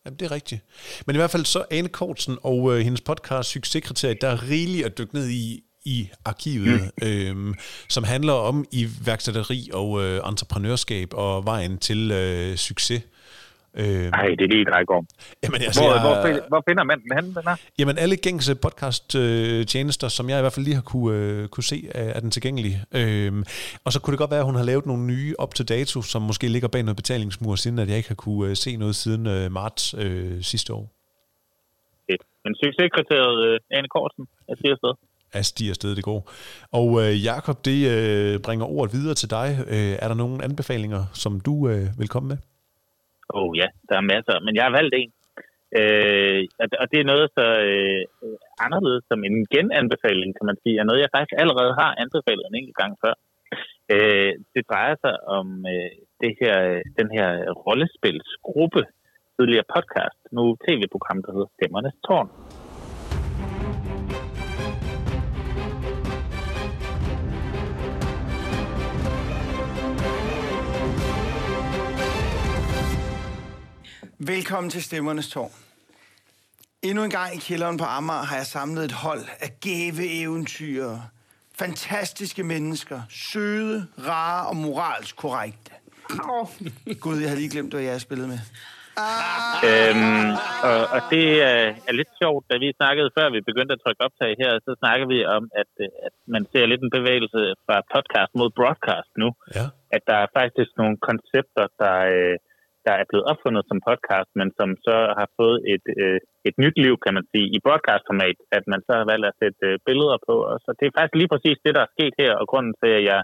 [0.06, 0.64] Jamen, det er rigtigt.
[1.06, 4.86] Men i hvert fald så Ane Kortsen og øh, hendes podcast Succeskriteriet, der er rigeligt
[4.86, 7.08] at dykke ned i, i arkivet, mm.
[7.08, 7.54] øhm,
[7.88, 13.02] som handler om iværksætteri og øh, entreprenørskab og vejen til øh, succes.
[13.76, 15.06] Øh, Nej, det er lige et om.
[15.44, 17.56] Jamen, altså, hvor, jeg, hvor, finder, hvor finder man den henne, den her?
[17.78, 21.78] Jamen, alle gængse podcast-tjenester, som jeg i hvert fald lige har kunne, øh, kunne se,
[21.94, 22.74] er, er den tilgængelig.
[22.94, 23.32] Øh,
[23.84, 26.02] og så kunne det godt være, at hun har lavet nogle nye op til dato,
[26.02, 28.96] som måske ligger bag noget betalingsmur, siden at jeg ikke har kunne øh, se noget
[28.96, 30.84] siden øh, marts øh, sidste år.
[32.02, 32.18] Okay.
[32.44, 34.92] Men succeskriteriet øh, Ane Korsen, jeg siger afsted.
[35.34, 36.30] Jeg stiger afsted, det går.
[36.72, 39.48] Og øh, Jakob, det øh, bringer ordet videre til dig.
[39.68, 42.36] Øh, er der nogle anbefalinger, som du øh, vil komme med?
[43.34, 45.12] Åh oh, ja, der er masser, men jeg har valgt en.
[45.80, 46.40] Øh,
[46.82, 48.02] og det er noget så øh,
[48.66, 52.58] anderledes som en genanbefaling, kan man sige, er noget, jeg faktisk allerede har anbefalet en
[52.60, 53.14] enkelt gang før.
[53.94, 55.90] Øh, det drejer sig om øh,
[56.22, 56.56] det her,
[56.98, 57.28] den her
[57.66, 58.82] rollespilsgruppe,
[59.36, 62.28] tidligere podcast, nu tv-program, der hedder Stemmernes Tårn.
[74.18, 75.54] Velkommen til Stemmernes Tårn.
[76.88, 80.86] Endnu en gang i kælderen på Amager har jeg samlet et hold af gæve eventyr.
[81.62, 82.98] Fantastiske mennesker.
[83.10, 83.78] Søde,
[84.10, 85.72] rare og moralsk korrekte.
[86.34, 86.48] Oh.
[87.04, 88.40] Gud, jeg har lige glemt, hvad jeg spillet med.
[89.06, 89.68] Ah.
[89.68, 90.30] Øhm,
[90.70, 94.04] og, og det er, er lidt sjovt, da vi snakkede før vi begyndte at trykke
[94.06, 95.70] optag her, så snakker vi om, at,
[96.06, 99.28] at man ser lidt en bevægelse fra podcast mod broadcast nu.
[99.56, 99.66] Ja.
[99.96, 102.36] At der er faktisk nogle koncepter, der, øh,
[102.86, 106.18] der er blevet opfundet som podcast, men som så har fået et, øh,
[106.48, 109.60] et nyt liv, kan man sige, i broadcast-format, at man så har valgt at sætte
[109.70, 110.34] øh, billeder på.
[110.50, 112.90] Og så det er faktisk lige præcis det, der er sket her, og grunden til,
[112.98, 113.20] at jeg,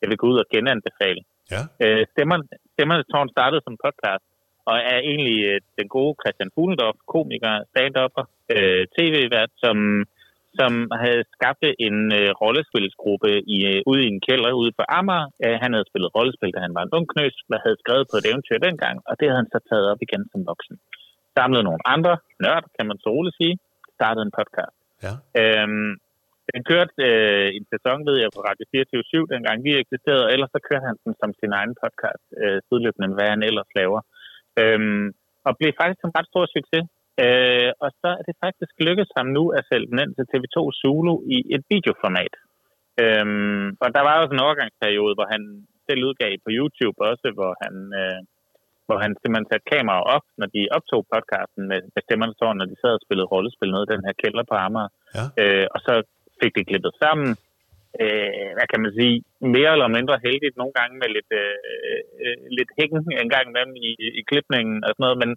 [0.00, 1.22] jeg vil gå ud og genanbefale.
[1.54, 1.62] Ja.
[1.82, 4.24] Øh, Stemmerne, Stemmernes Tårn startede som podcast,
[4.70, 8.24] og er egentlig øh, den gode Christian Fuglendorf, komiker, stand-upper,
[8.54, 9.76] øh, tv-vært, som
[10.58, 10.72] som
[11.04, 15.28] havde skabt en øh, rollespilsgruppe i, øh, ude i en kælder ude på Amager.
[15.44, 18.16] Øh, han havde spillet rollespil, da han var en ung knøs, der havde skrevet på
[18.18, 20.76] et eventyr dengang, og det havde han så taget op igen som voksen.
[21.36, 23.54] Samlede nogle andre nørder, kan man så roligt sige,
[23.96, 24.76] startede en podcast.
[25.06, 25.12] Ja.
[25.40, 25.92] Øhm,
[26.54, 30.52] den kørte øh, en sæson, ved jeg, på Radio 24 dengang vi eksisterede, og ellers
[30.56, 34.00] så kørte han den som sin egen podcast, øh, sideløbende, hvad han ellers laver.
[34.62, 35.06] Øhm,
[35.46, 36.84] og blev faktisk en ret stor succes.
[37.24, 40.58] Øh, og så er det faktisk lykkedes ham nu at sælge den ind til TV2
[40.80, 42.34] Zulu i et videoformat.
[43.02, 45.42] Øhm, og der var også en overgangsperiode, hvor han
[45.86, 48.20] selv udgav på YouTube også, hvor han, øh,
[48.86, 52.66] hvor han simpelthen satte kameraer op, når de optog podcasten med, med stemmerne så, når
[52.70, 54.90] de sad og spillede rollespil nede i den her kælder på Amager.
[55.16, 55.24] Ja.
[55.42, 55.92] Øh, og så
[56.40, 57.30] fik det klippet sammen.
[58.02, 59.16] Øh, hvad kan man sige?
[59.56, 61.56] Mere eller mindre heldigt, nogle gange med lidt, øh,
[62.24, 63.90] øh, lidt hækken en gang imellem i,
[64.20, 65.30] i klipningen og sådan noget, men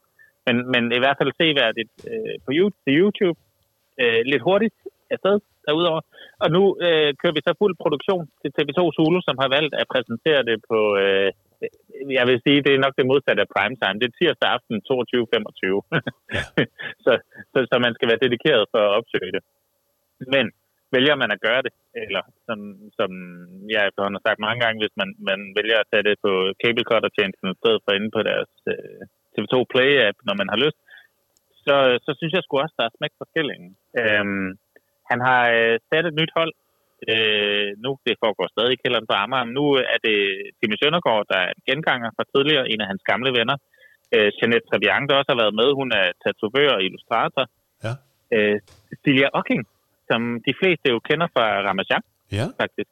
[0.47, 3.39] men, men i hvert fald seværdigt øh, på YouTube.
[4.01, 4.75] Øh, lidt hurtigt
[5.13, 6.01] afsted derudover.
[6.43, 9.89] Og nu øh, kører vi så fuld produktion til TV2 Zulu, som har valgt at
[9.93, 11.29] præsentere det på, øh,
[12.19, 13.99] jeg vil sige, det er nok det modsatte af primetime.
[13.99, 14.95] Det er tirsdag aften 22.25.
[17.05, 17.11] så,
[17.51, 19.43] så, så man skal være dedikeret for at opsøge det.
[20.33, 20.45] Men
[20.95, 21.73] vælger man at gøre det,
[22.03, 22.59] eller som,
[22.99, 23.09] som
[23.73, 26.31] jeg efterhånden har sagt mange gange, hvis man, man vælger at tage det på
[26.61, 29.01] cable cutter tjenesten i stedet for inde på deres øh,
[29.35, 30.79] TV2 Play-app, når man har lyst,
[31.65, 31.75] så,
[32.05, 33.71] så synes jeg sgu også, der er smæk for skillingen.
[33.99, 34.49] Øhm,
[35.11, 36.53] han har øh, sat et nyt hold.
[37.11, 40.17] Øh, nu, det foregår stadig i kælderen på Amager, men nu er det
[40.57, 43.57] Timmy Søndergaard, der er en genganger fra tidligere, en af hans gamle venner.
[44.15, 47.43] Øh, Jeanette Traviang, der også har været med, hun er tatovør og illustrator.
[47.85, 47.93] Ja.
[48.35, 48.57] Øh,
[49.03, 49.63] Celia Ocking,
[50.09, 52.03] som de fleste jo kender fra Ramachan,
[52.39, 52.45] ja.
[52.61, 52.91] faktisk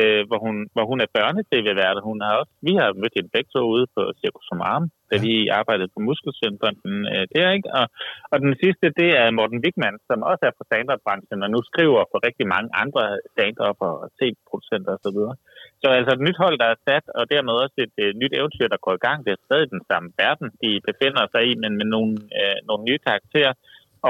[0.00, 2.06] øh, hvor, hun, hvor hun er børne-tv-vært.
[2.08, 5.22] Hun har også, vi har mødt hende begge to ude på Circus Arm, da ja.
[5.26, 7.68] vi arbejdede på Muskelsvindfonden øh, der, ikke?
[7.78, 7.86] Og,
[8.32, 11.60] og den sidste, det er Morten Wigman, som også er fra stand branchen og nu
[11.70, 13.02] skriver for rigtig mange andre
[13.32, 13.74] stand og
[14.18, 15.20] tv-producenter osv.
[15.28, 15.34] Så,
[15.82, 18.68] så altså et nyt hold, der er sat, og dermed også et øh, nyt eventyr,
[18.68, 19.18] der går i gang.
[19.24, 22.82] Det er stadig den samme verden, de befinder sig i, men med nogle, øh, nogle
[22.88, 23.54] nye karakterer.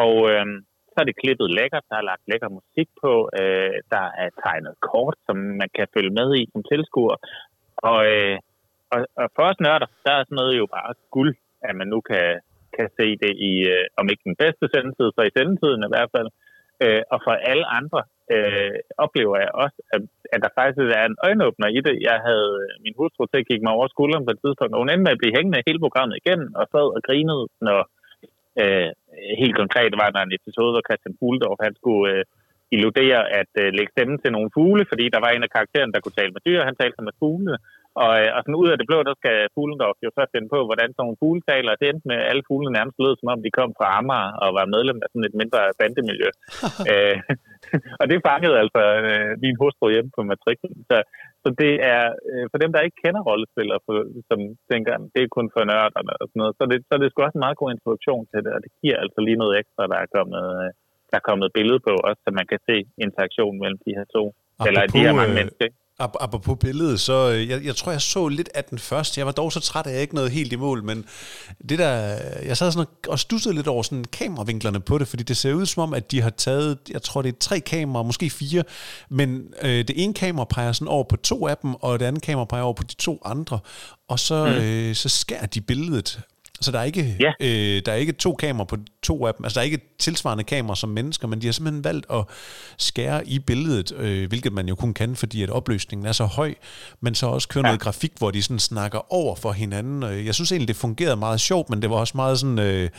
[0.02, 0.46] Og øh,
[0.92, 4.74] så er det klippet lækkert, der er lagt lækker musik på, øh, der er tegnet
[4.88, 7.16] kort, som man kan følge med i som tilskuer.
[7.90, 8.38] Og, øh,
[8.92, 11.34] og, og for os nørder, der er sådan noget jo bare guld,
[11.68, 12.26] at man nu kan,
[12.76, 16.10] kan se det i, øh, om ikke den bedste sendetid, så i sendetiden i hvert
[16.16, 16.28] fald.
[16.84, 18.00] Øh, og for alle andre
[18.34, 20.02] øh, oplever jeg også, at,
[20.34, 21.96] at der faktisk er en øjenåbner i det.
[22.10, 24.80] Jeg havde øh, min hustru til at kigge mig over skulderen på et tidspunkt, og
[24.80, 27.80] hun endte med at blive hængende hele programmet igen, og sad og grinede, når
[28.60, 28.90] øh,
[29.42, 32.24] helt konkret var der en episode, hvor Christian Fuldorf, han skulle øh,
[32.74, 36.00] illudere at øh, lægge stemme til nogle fugle, fordi der var en af karaktererne, der
[36.02, 37.56] kunne tale med dyr, han talte med fugle.
[38.02, 40.60] Og, øh, og sådan ud af det blå, der skal Fuglendorf jo så finde på,
[40.68, 41.78] hvordan sådan nogle fugle taler.
[41.80, 44.48] Det endte med, at alle fuglene nærmest lød, som om de kom fra Amager og
[44.58, 46.28] var medlem af sådan et mindre bandemiljø.
[46.90, 47.18] øh,
[48.00, 50.74] og det fangede altså øh, min hustru hjemme på matriklen.
[50.90, 50.96] Så,
[51.42, 53.94] så det er, øh, for dem, der ikke kender rollespillere, for,
[54.30, 54.38] som
[54.70, 57.38] tænker, det er kun for nørderne og sådan noget, så det, så det sgu også
[57.38, 60.08] en meget god introduktion til det, og det giver altså lige noget ekstra, der er
[60.16, 60.68] kommet, øh,
[61.10, 64.24] der er kommet billede på, også så man kan se interaktionen mellem de her to,
[64.32, 65.64] Apropos, eller de her mange mennesker.
[65.68, 65.81] Ikke?
[66.02, 69.18] Apropos billedet, så jeg, jeg tror, jeg så lidt af den første.
[69.18, 71.04] Jeg var dog så træt, at jeg ikke nåede helt i mål, men
[71.68, 75.36] det der, jeg sad sådan og stussede lidt over sådan kameravinklerne på det, fordi det
[75.36, 78.30] ser ud som om, at de har taget, jeg tror det er tre kameraer, måske
[78.30, 78.64] fire,
[79.08, 82.22] men øh, det ene kamera peger sådan over på to af dem, og det andet
[82.22, 83.58] kamera peger over på de to andre,
[84.08, 84.52] og så, mm.
[84.52, 86.20] øh, så skærer de billedet
[86.62, 87.32] så der er ikke, ja.
[87.40, 89.44] øh, der er ikke to kameraer på to af dem.
[89.44, 92.24] Altså der er ikke tilsvarende kameraer som mennesker, men de har simpelthen valgt at
[92.78, 96.54] skære i billedet, øh, hvilket man jo kun kan, fordi at opløsningen er så høj,
[97.00, 97.68] men så også køre ja.
[97.68, 100.02] noget grafik, hvor de sådan snakker over for hinanden.
[100.26, 102.90] Jeg synes egentlig, det fungerede meget sjovt, men det var også meget sådan øh,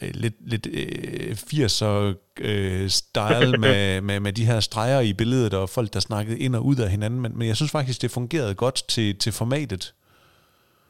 [0.00, 5.70] lidt, lidt øh, 80'er øh, style med, med, med de her streger i billedet, og
[5.70, 8.54] folk, der snakkede ind og ud af hinanden, men, men jeg synes faktisk, det fungerede
[8.54, 9.94] godt til, til formatet.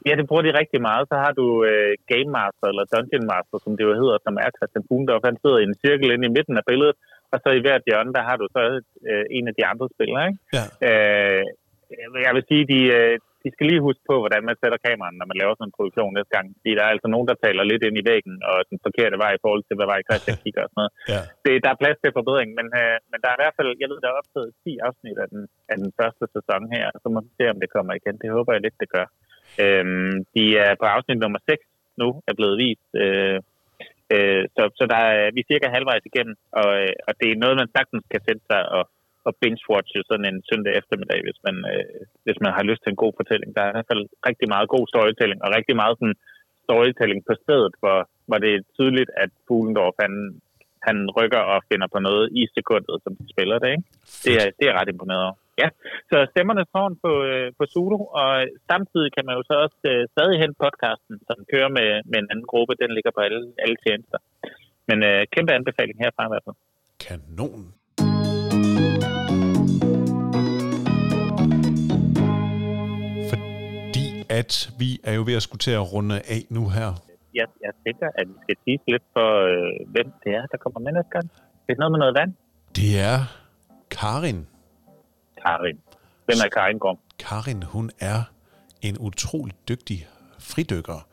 [0.07, 1.05] Ja, det bruger de rigtig meget.
[1.11, 4.51] Så har du uh, Game Master, eller Dungeon Master, som det jo hedder, som er
[4.57, 5.25] Christian Fugendorf.
[5.31, 6.97] Han sidder i en cirkel inde i midten af billedet,
[7.33, 8.63] og så i hvert hjørne, der har du så
[9.11, 10.25] uh, en af de andre spillere.
[10.29, 10.41] Ikke?
[10.57, 10.65] Ja.
[10.89, 11.45] Uh,
[12.27, 15.27] jeg vil sige, de, uh, de skal lige huske på, hvordan man sætter kameraen, når
[15.31, 16.47] man laver sådan en produktion næste gang.
[16.59, 19.33] Fordi der er altså nogen, der taler lidt ind i væggen, og den forkerte vej
[19.35, 20.93] i forhold til, hvad vej Christian kigger og sådan noget.
[21.13, 21.23] ja.
[21.45, 23.89] det, der er plads til forbedring, men, uh, men der er i hvert fald, jeg
[23.91, 25.43] ved, der er optaget 10 afsnit af den,
[25.73, 28.17] af den første sæson her, så må vi se, om det kommer igen.
[28.23, 29.09] Det håber jeg lidt, det gør.
[29.65, 31.65] Øhm, de er på afsnit nummer 6
[32.01, 32.89] nu, er blevet vist.
[33.03, 33.39] Øh,
[34.15, 37.43] øh, så, så der er, vi er cirka halvvejs igennem, og, øh, og det er
[37.43, 38.85] noget, man sagtens kan sætte sig og,
[39.27, 43.03] og binge-watche sådan en søndag eftermiddag, hvis man, øh, hvis man har lyst til en
[43.05, 43.51] god fortælling.
[43.57, 46.19] Der er i hvert fald rigtig meget god storytelling, og rigtig meget sådan
[46.67, 47.99] storytelling på stedet, hvor,
[48.29, 50.15] hvor det er tydeligt, at Fuglendorf, han,
[50.87, 53.71] han rykker og finder på noget i sekundet, som de spiller det.
[53.75, 53.87] Ikke?
[54.25, 55.37] Det, er, det er ret imponeret over.
[55.63, 55.69] Ja,
[56.11, 58.31] så stemmerne står på, øh, på Zulu, og
[58.71, 62.31] samtidig kan man jo så også øh, stadig hente podcasten, som kører med, med en
[62.33, 62.73] anden gruppe.
[62.83, 64.19] Den ligger på alle, alle tjenester.
[64.89, 66.59] Men øh, kæmpe anbefaling herfra i hvert fald.
[67.05, 67.65] Kanon.
[73.31, 74.07] Fordi
[74.41, 76.89] at vi er jo ved at skulle til at runde af nu her.
[77.39, 80.81] Jeg, jeg tænker, at vi skal sige lidt for, øh, hvem det er, der kommer
[80.81, 81.27] med næste gang.
[81.67, 82.33] Det er noget med noget vand.
[82.79, 83.19] Det er
[83.91, 84.41] Karin.
[85.49, 85.79] Karin.
[86.25, 86.99] Hvem er Karin Grom?
[87.19, 88.23] Karin, hun er
[88.83, 90.07] en utrolig dygtig
[90.39, 91.07] fridykker,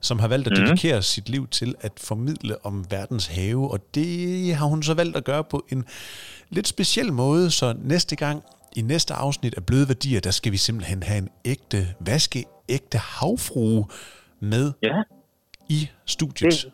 [0.00, 0.66] som har valgt at mhm.
[0.66, 1.02] dedikere mm.
[1.02, 5.24] sit liv til at formidle om verdens have, og det har hun så valgt at
[5.24, 5.84] gøre på en
[6.48, 8.42] lidt speciel måde, så næste gang
[8.76, 13.86] i næste afsnit af Bløde Værdier, der skal vi simpelthen have en ægte, vaskeægte havfrue
[14.40, 15.02] med ja.
[15.68, 16.52] i studiet.
[16.52, 16.72] Det,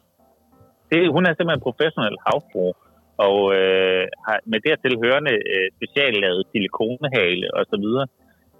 [0.90, 2.72] det, hun er simpelthen en professionel havfrue
[3.16, 8.06] og øh, har med dertil hørende øh, speciallavet silikonehale og så videre,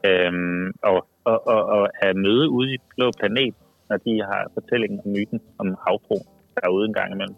[0.09, 0.98] øhm, og,
[1.31, 3.55] og, og, og er møde ude i blå planet,
[3.89, 6.18] når de har fortællingen om myten om havfru
[6.56, 7.36] derude en gang imellem.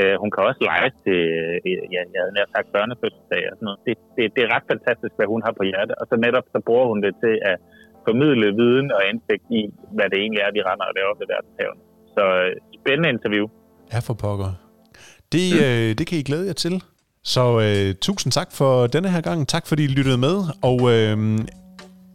[0.00, 1.56] Øh, hun kan også lege til, øh,
[1.94, 3.80] ja, jeg havde nær sagt børnefødselsdag og sådan noget.
[3.86, 5.94] Det, det, det er ret fantastisk, hvad hun har på hjertet.
[6.00, 7.56] og så netop så bruger hun det til at
[8.06, 9.60] formidle viden og indsigt i,
[9.96, 11.78] hvad det egentlig er, vi render og laver ved verdenshaven.
[12.16, 13.46] Så øh, spændende interview.
[13.92, 14.65] Ja, for pokker.
[15.32, 15.60] Det, mm.
[15.60, 16.82] øh, det kan I glæde jer til.
[17.24, 19.48] Så øh, tusind tak for denne her gang.
[19.48, 20.44] Tak fordi I lyttede med.
[20.62, 21.38] Og øh,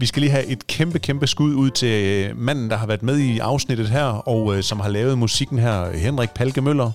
[0.01, 3.03] vi skal lige have et kæmpe, kæmpe skud ud til øh, manden, der har været
[3.03, 6.91] med i afsnittet her, og øh, som har lavet musikken her, Henrik Palke Møller.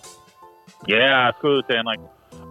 [0.89, 1.99] Ja, yeah, skud til Henrik.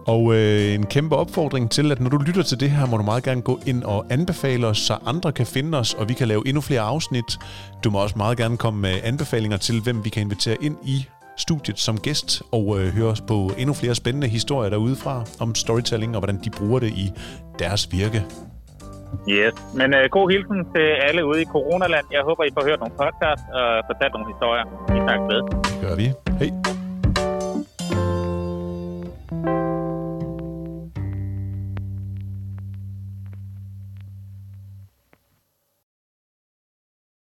[0.06, 3.02] Og øh, en kæmpe opfordring til, at når du lytter til det her, må du
[3.02, 6.28] meget gerne gå ind og anbefale os, så andre kan finde os, og vi kan
[6.28, 7.38] lave endnu flere afsnit.
[7.84, 11.06] Du må også meget gerne komme med anbefalinger til, hvem vi kan invitere ind i
[11.36, 15.54] studiet som gæst og øh, høre os på endnu flere spændende historier derude fra om
[15.54, 17.12] storytelling og hvordan de bruger det i
[17.58, 18.24] deres virke.
[19.28, 22.06] Yes, men øh, god hilsen til alle ude i coronaland.
[22.12, 24.64] Jeg håber, I får hørt nogle podcasts og fortalt nogle historier.
[24.92, 25.42] Vi snakkes ved.
[25.70, 26.06] Det gør vi.
[26.40, 26.85] Hej.